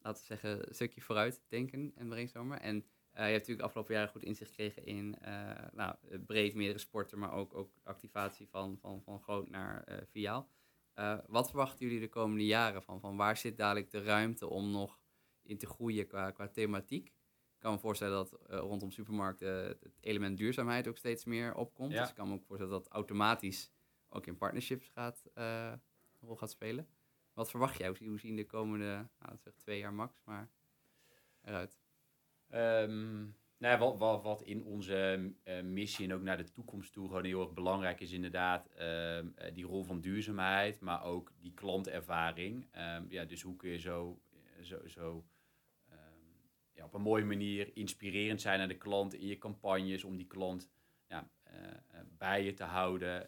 we 0.02 0.18
zeggen, 0.18 0.74
stukje 0.74 1.00
vooruit 1.00 1.42
denken 1.48 1.92
en 1.96 2.08
brainstormen. 2.08 2.60
En 2.60 2.84
je 3.14 3.20
hebt 3.20 3.32
natuurlijk 3.32 3.66
afgelopen 3.66 3.94
jaren 3.94 4.10
goed 4.10 4.22
inzicht 4.22 4.50
gekregen 4.50 4.86
in 4.86 5.16
uh, 5.24 5.50
nou, 5.72 5.94
breed 6.26 6.54
meerdere 6.54 6.78
sporten, 6.78 7.18
maar 7.18 7.32
ook, 7.32 7.54
ook 7.54 7.72
activatie 7.82 8.48
van, 8.48 8.78
van, 8.80 9.02
van 9.02 9.20
groot 9.20 9.48
naar 9.48 9.84
uh, 9.88 9.96
viaal. 10.10 10.50
wat 11.26 11.48
verwachten 11.48 11.86
jullie 11.86 12.00
de 12.00 12.08
komende 12.08 12.46
jaren 12.46 12.82
van? 12.82 13.00
Van 13.00 13.16
waar 13.16 13.36
zit 13.36 13.56
dadelijk 13.56 13.90
de 13.90 14.02
ruimte 14.02 14.48
om 14.48 14.70
nog 14.70 15.00
in 15.42 15.58
te 15.58 15.66
groeien 15.66 16.06
qua, 16.06 16.30
qua 16.30 16.48
thematiek? 16.48 17.06
Ik 17.06 17.66
kan 17.66 17.72
me 17.72 17.78
voorstellen 17.80 18.14
dat 18.14 18.38
rondom 18.46 18.90
supermarkten 18.90 19.54
het 19.64 19.98
element 20.00 20.38
duurzaamheid 20.38 20.88
ook 20.88 20.96
steeds 20.96 21.24
meer 21.24 21.54
opkomt. 21.54 21.92
Ja. 21.92 22.00
Dus 22.00 22.08
ik 22.08 22.14
kan 22.14 22.28
me 22.28 22.34
ook 22.34 22.44
voorstellen 22.44 22.72
dat 22.72 22.88
automatisch 22.88 23.70
ook 24.08 24.26
in 24.26 24.36
partnerships 24.36 24.88
gaat, 24.88 25.22
een 25.34 25.80
rol 26.20 26.36
gaat 26.36 26.50
spelen. 26.50 26.88
Wat 27.32 27.50
verwacht 27.50 27.78
jij? 27.78 27.96
Hoe 27.98 28.18
zien 28.18 28.36
de 28.36 28.46
komende 28.46 29.08
nou, 29.18 29.36
zeg 29.38 29.54
twee 29.54 29.78
jaar 29.78 29.94
max, 29.94 30.20
maar 30.24 30.50
eruit? 31.42 31.79
Um, 32.54 33.34
nou 33.58 33.78
wat, 33.78 33.98
wat, 33.98 34.22
wat, 34.22 34.42
in 34.42 34.64
onze 34.64 35.32
uh, 35.44 35.60
missie 35.60 36.04
en 36.04 36.14
ook 36.14 36.22
naar 36.22 36.36
de 36.36 36.50
toekomst 36.50 36.92
toe 36.92 37.06
gewoon 37.06 37.24
heel 37.24 37.40
erg 37.40 37.52
belangrijk 37.52 38.00
is, 38.00 38.12
inderdaad, 38.12 38.70
uh, 38.78 39.18
die 39.54 39.64
rol 39.64 39.84
van 39.84 40.00
duurzaamheid, 40.00 40.80
maar 40.80 41.04
ook 41.04 41.32
die 41.40 41.54
klantervaring. 41.54 42.66
Ja, 43.08 43.24
dus 43.24 43.42
hoe 43.42 43.56
kun 43.56 43.70
je 43.70 43.78
zo, 43.78 44.20
zo, 44.62 44.86
zo 44.86 45.24
um, 45.90 45.96
ja, 46.72 46.84
op 46.84 46.94
een 46.94 47.02
mooie 47.02 47.24
manier 47.24 47.70
inspirerend 47.74 48.40
zijn 48.40 48.58
naar 48.58 48.68
de 48.68 48.78
klant 48.78 49.14
in 49.14 49.26
je 49.26 49.38
campagnes 49.38 50.04
om 50.04 50.16
die 50.16 50.26
klant 50.26 50.70
ja, 51.08 51.30
bij 52.18 52.44
je 52.44 52.54
te 52.54 52.64
houden. 52.64 53.26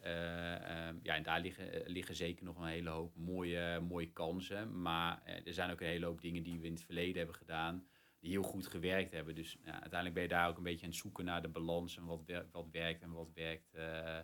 ja, 1.03 1.15
en 1.15 1.23
daar 1.23 1.41
liggen, 1.41 1.83
liggen 1.87 2.17
zeker 2.17 2.45
nog 2.45 2.59
een 2.59 2.67
hele 2.67 2.91
hoop 2.91 3.17
mooie, 3.17 3.81
mooie 3.81 4.13
kansen. 4.13 4.83
Maar 4.83 5.23
er 5.45 5.53
zijn 5.53 5.71
ook 5.71 5.81
een 5.81 5.87
hele 5.87 6.07
hoop 6.07 6.21
dingen 6.21 6.43
die 6.43 6.61
we 6.61 6.67
in 6.67 6.73
het 6.73 6.85
verleden 6.85 7.17
hebben 7.17 7.37
gedaan 7.37 7.87
die 8.23 8.31
heel 8.31 8.43
goed 8.43 8.67
gewerkt 8.67 9.13
hebben. 9.13 9.35
Dus 9.35 9.57
ja, 9.65 9.73
uiteindelijk 9.73 10.15
ben 10.15 10.23
je 10.23 10.29
daar 10.29 10.49
ook 10.49 10.57
een 10.57 10.63
beetje 10.63 10.85
aan 10.85 10.91
het 10.91 11.01
zoeken 11.01 11.25
naar 11.25 11.43
de 11.43 11.49
balans 11.49 11.97
en 11.97 12.05
wat, 12.05 12.25
wer 12.27 12.49
wat 12.53 12.69
werkt 12.71 13.03
en 13.03 13.13
wat 13.13 13.33
werkt 13.35 13.75
uh, 13.75 14.19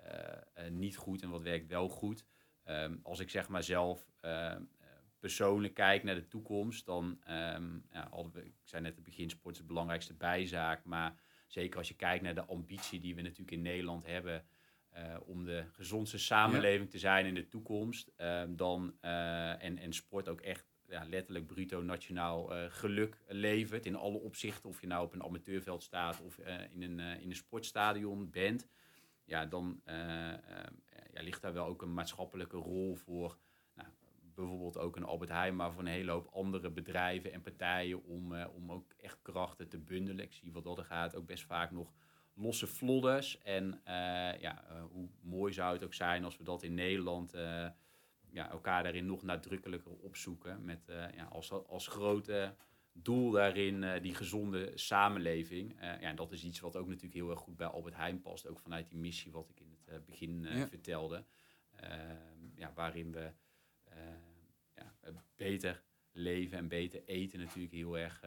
uh, 0.00 0.68
niet 0.70 0.96
goed 0.96 1.22
en 1.22 1.30
wat 1.30 1.42
werkt 1.42 1.66
wel 1.66 1.88
goed. 1.88 2.24
Um, 2.64 3.00
als 3.02 3.20
ik 3.20 3.30
zeg 3.30 3.48
maar 3.48 3.62
zelf 3.62 4.06
persoonlijk 5.18 5.74
kijk 5.74 6.02
naar 6.02 6.14
de 6.14 6.28
toekomst, 6.28 6.86
dan, 6.86 7.04
um, 7.28 7.86
ja, 7.90 8.10
we, 8.32 8.44
ik 8.44 8.54
zei 8.62 8.82
net 8.82 8.94
het 8.94 9.04
begin, 9.04 9.30
sport 9.30 9.54
is 9.54 9.60
de 9.60 9.66
belangrijkste 9.66 10.14
bijzaak, 10.14 10.84
maar 10.84 11.20
zeker 11.46 11.78
als 11.78 11.88
je 11.88 11.96
kijkt 11.96 12.22
naar 12.22 12.34
de 12.34 12.44
ambitie 12.44 13.00
die 13.00 13.14
we 13.14 13.22
natuurlijk 13.22 13.50
in 13.50 13.62
Nederland 13.62 14.06
hebben, 14.06 14.46
uh, 14.96 15.16
om 15.24 15.44
de 15.44 15.64
gezondste 15.72 16.18
samenleving 16.18 16.84
ja. 16.84 16.90
te 16.90 16.98
zijn 16.98 17.26
in 17.26 17.34
de 17.34 17.48
toekomst, 17.48 18.10
uh, 18.16 18.42
dan, 18.48 18.96
uh, 19.00 19.62
en, 19.62 19.78
en 19.78 19.92
sport 19.92 20.28
ook 20.28 20.40
echt 20.40 20.73
ja, 20.88 21.04
letterlijk 21.04 21.46
bruto 21.46 21.82
nationaal 21.82 22.56
uh, 22.56 22.64
geluk 22.68 23.18
levert. 23.26 23.86
In 23.86 23.96
alle 23.96 24.18
opzichten, 24.18 24.68
of 24.68 24.80
je 24.80 24.86
nou 24.86 25.04
op 25.04 25.12
een 25.12 25.22
amateurveld 25.22 25.82
staat 25.82 26.20
of 26.20 26.38
uh, 26.38 26.70
in, 26.70 26.82
een, 26.82 26.98
uh, 26.98 27.20
in 27.20 27.30
een 27.30 27.36
sportstadion 27.36 28.30
bent. 28.30 28.68
Ja, 29.24 29.46
dan 29.46 29.80
ja, 31.12 31.22
ligt 31.22 31.42
daar 31.42 31.52
wel 31.52 31.66
ook 31.66 31.82
een 31.82 31.94
maatschappelijke 31.94 32.56
rol 32.56 32.94
voor. 32.94 33.38
Nou, 33.74 33.88
bijvoorbeeld 34.34 34.78
ook 34.78 34.96
een 34.96 35.04
Albert 35.04 35.30
Heijn, 35.30 35.56
maar 35.56 35.72
voor 35.72 35.82
een 35.82 35.88
hele 35.88 36.10
hoop 36.10 36.26
andere 36.32 36.70
bedrijven 36.70 37.32
en 37.32 37.40
partijen 37.40 38.04
om, 38.04 38.42
om 38.42 38.72
ook 38.72 38.92
echt 38.92 39.18
krachten 39.22 39.68
te 39.68 39.78
bundelen. 39.78 40.24
Ik 40.24 40.32
zie 40.32 40.52
wat 40.52 40.64
dat 40.64 40.78
er 40.78 40.84
gaat 40.84 41.16
ook 41.16 41.26
best 41.26 41.44
vaak 41.44 41.70
nog 41.70 41.92
losse 42.34 42.66
vlodders. 42.66 43.38
En 43.38 43.80
ja, 44.40 44.64
hoe 44.90 45.08
mooi 45.20 45.52
zou 45.52 45.74
het 45.74 45.84
ook 45.84 45.94
zijn 45.94 46.24
als 46.24 46.36
we 46.36 46.44
dat 46.44 46.62
in 46.62 46.74
Nederland 46.74 47.34
ja, 48.34 48.50
elkaar 48.50 48.82
daarin 48.82 49.06
nog 49.06 49.22
nadrukkelijker 49.22 49.92
opzoeken. 49.92 50.64
Met 50.64 50.88
uh, 50.88 51.12
ja, 51.14 51.24
als, 51.24 51.50
als 51.50 51.86
grote 51.86 52.54
doel 52.92 53.30
daarin 53.30 53.82
uh, 53.82 54.02
die 54.02 54.14
gezonde 54.14 54.72
samenleving. 54.74 55.72
Uh, 55.72 55.80
ja, 55.80 55.98
en 56.00 56.16
dat 56.16 56.32
is 56.32 56.44
iets 56.44 56.60
wat 56.60 56.76
ook 56.76 56.86
natuurlijk 56.86 57.14
heel 57.14 57.30
erg 57.30 57.40
goed 57.40 57.56
bij 57.56 57.66
Albert 57.66 57.94
Heijn 57.94 58.20
past. 58.20 58.46
Ook 58.46 58.60
vanuit 58.60 58.88
die 58.88 58.98
missie 58.98 59.32
wat 59.32 59.48
ik 59.48 59.60
in 59.60 59.76
het 59.84 60.04
begin 60.04 60.42
ja. 60.42 60.68
vertelde. 60.68 61.24
Ehm, 61.76 62.48
ja, 62.54 62.72
waarin 62.74 63.12
we 63.12 63.32
ja, 64.74 64.94
beter 65.36 65.82
leven 66.12 66.58
en 66.58 66.68
beter 66.68 67.04
eten 67.04 67.38
natuurlijk 67.38 67.74
heel 67.74 67.98
erg 67.98 68.22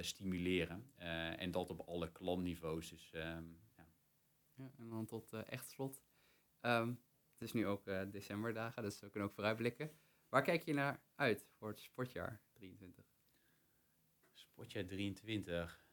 stimuleren. 0.00 0.92
en 1.38 1.50
dat 1.50 1.70
op 1.70 1.80
alle 1.80 2.12
klantniveaus. 2.12 2.88
Dus, 2.88 3.12
um, 3.14 3.58
ja. 3.76 3.86
ja. 4.54 4.70
en 4.78 4.88
dan 4.88 5.06
tot 5.06 5.32
echt 5.32 5.68
slot. 5.68 6.02
Um, 6.60 6.98
het 7.38 7.48
is 7.48 7.52
nu 7.52 7.66
ook 7.66 7.86
uh, 7.86 8.02
decemberdagen, 8.10 8.82
dus 8.82 9.00
we 9.00 9.10
kunnen 9.10 9.28
ook 9.28 9.34
vooruitblikken. 9.34 9.90
Waar 10.28 10.42
kijk 10.42 10.62
je 10.62 10.74
naar 10.74 11.00
uit 11.14 11.46
voor 11.58 11.68
het 11.68 11.80
sportjaar 11.80 12.40
23? 12.52 13.04
Sportjaar 14.32 14.86
23. 14.86 15.84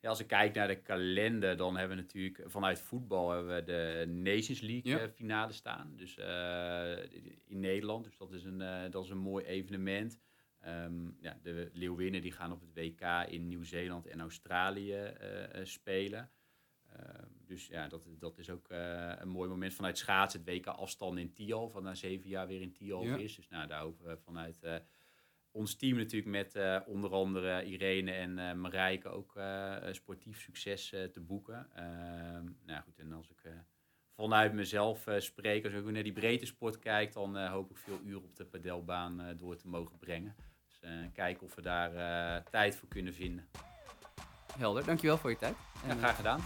Ja, 0.00 0.08
als 0.08 0.20
ik 0.20 0.26
kijk 0.26 0.54
naar 0.54 0.68
de 0.68 0.82
kalender, 0.82 1.56
dan 1.56 1.76
hebben 1.76 1.96
we 1.96 2.02
natuurlijk 2.02 2.42
vanuit 2.44 2.80
voetbal 2.80 3.30
hebben 3.30 3.54
we 3.54 3.62
de 3.62 4.06
Nations 4.06 4.60
League 4.60 4.92
ja. 4.92 4.98
Eh, 4.98 5.08
finale 5.08 5.52
staan. 5.52 5.96
Dus 5.96 6.18
uh, 6.18 7.12
in 7.44 7.60
Nederland. 7.60 8.04
Dus 8.04 8.16
dat 8.16 8.32
is 8.32 8.44
een, 8.44 8.60
uh, 8.60 8.90
dat 8.90 9.04
is 9.04 9.10
een 9.10 9.18
mooi 9.18 9.44
evenement. 9.44 10.18
Um, 10.66 11.16
ja, 11.20 11.38
de 11.42 11.70
Leeuwinnen 11.72 12.22
die 12.22 12.32
gaan 12.32 12.52
op 12.52 12.60
het 12.60 12.74
WK 12.74 13.00
in 13.28 13.48
Nieuw-Zeeland 13.48 14.06
en 14.06 14.20
Australië 14.20 15.12
spelen. 15.62 16.30
Dus 17.46 17.66
ja, 17.66 17.88
dat, 17.88 18.02
dat 18.18 18.38
is 18.38 18.50
ook 18.50 18.66
een 19.18 19.28
mooi 19.28 19.48
moment 19.48 19.74
vanuit 19.74 19.98
schaatsen. 19.98 20.40
Het 20.44 20.48
WK 20.48 20.66
afstand 20.66 21.18
in 21.18 21.32
Tial, 21.32 21.68
van 21.68 21.82
na 21.82 21.94
zeven 21.94 22.28
jaar 22.28 22.46
weer 22.46 22.60
in 22.60 22.72
Tial 22.72 23.02
ja. 23.02 23.16
is. 23.16 23.36
Dus 23.36 23.48
nou, 23.48 23.66
daar 23.66 23.80
hopen 23.80 24.06
we 24.06 24.16
vanuit 24.16 24.82
ons 25.50 25.76
team 25.76 25.96
natuurlijk 25.96 26.54
met 26.54 26.84
onder 26.86 27.10
andere 27.10 27.64
Irene 27.64 28.12
en 28.12 28.60
Marijke 28.60 29.08
ook 29.08 29.40
sportief 29.90 30.40
succes 30.40 30.88
te 30.88 31.20
boeken. 31.20 31.68
Ehm, 31.74 32.46
nou 32.64 32.82
goed, 32.82 32.98
en 32.98 33.12
als 33.12 33.30
ik 33.30 33.42
vanuit 34.14 34.52
mezelf 34.52 35.06
spreek. 35.18 35.64
Als 35.64 35.72
ik 35.72 35.84
naar 35.84 36.02
die 36.02 36.12
breedte 36.12 36.46
sport 36.46 36.78
kijk, 36.78 37.12
dan 37.12 37.46
hoop 37.46 37.70
ik 37.70 37.76
veel 37.76 38.00
uren 38.04 38.24
op 38.24 38.36
de 38.36 38.44
padelbaan 38.44 39.34
door 39.36 39.56
te 39.56 39.68
mogen 39.68 39.98
brengen. 39.98 40.34
Dus 40.66 40.90
kijken 41.12 41.46
of 41.46 41.54
we 41.54 41.62
daar 41.62 42.42
tijd 42.50 42.76
voor 42.76 42.88
kunnen 42.88 43.14
vinden. 43.14 43.48
Helder, 44.58 44.84
dankjewel 44.84 45.18
voor 45.18 45.30
je 45.30 45.36
tijd. 45.36 45.56
Ja, 45.86 45.94
graag 45.94 46.16
gedaan. 46.16 46.40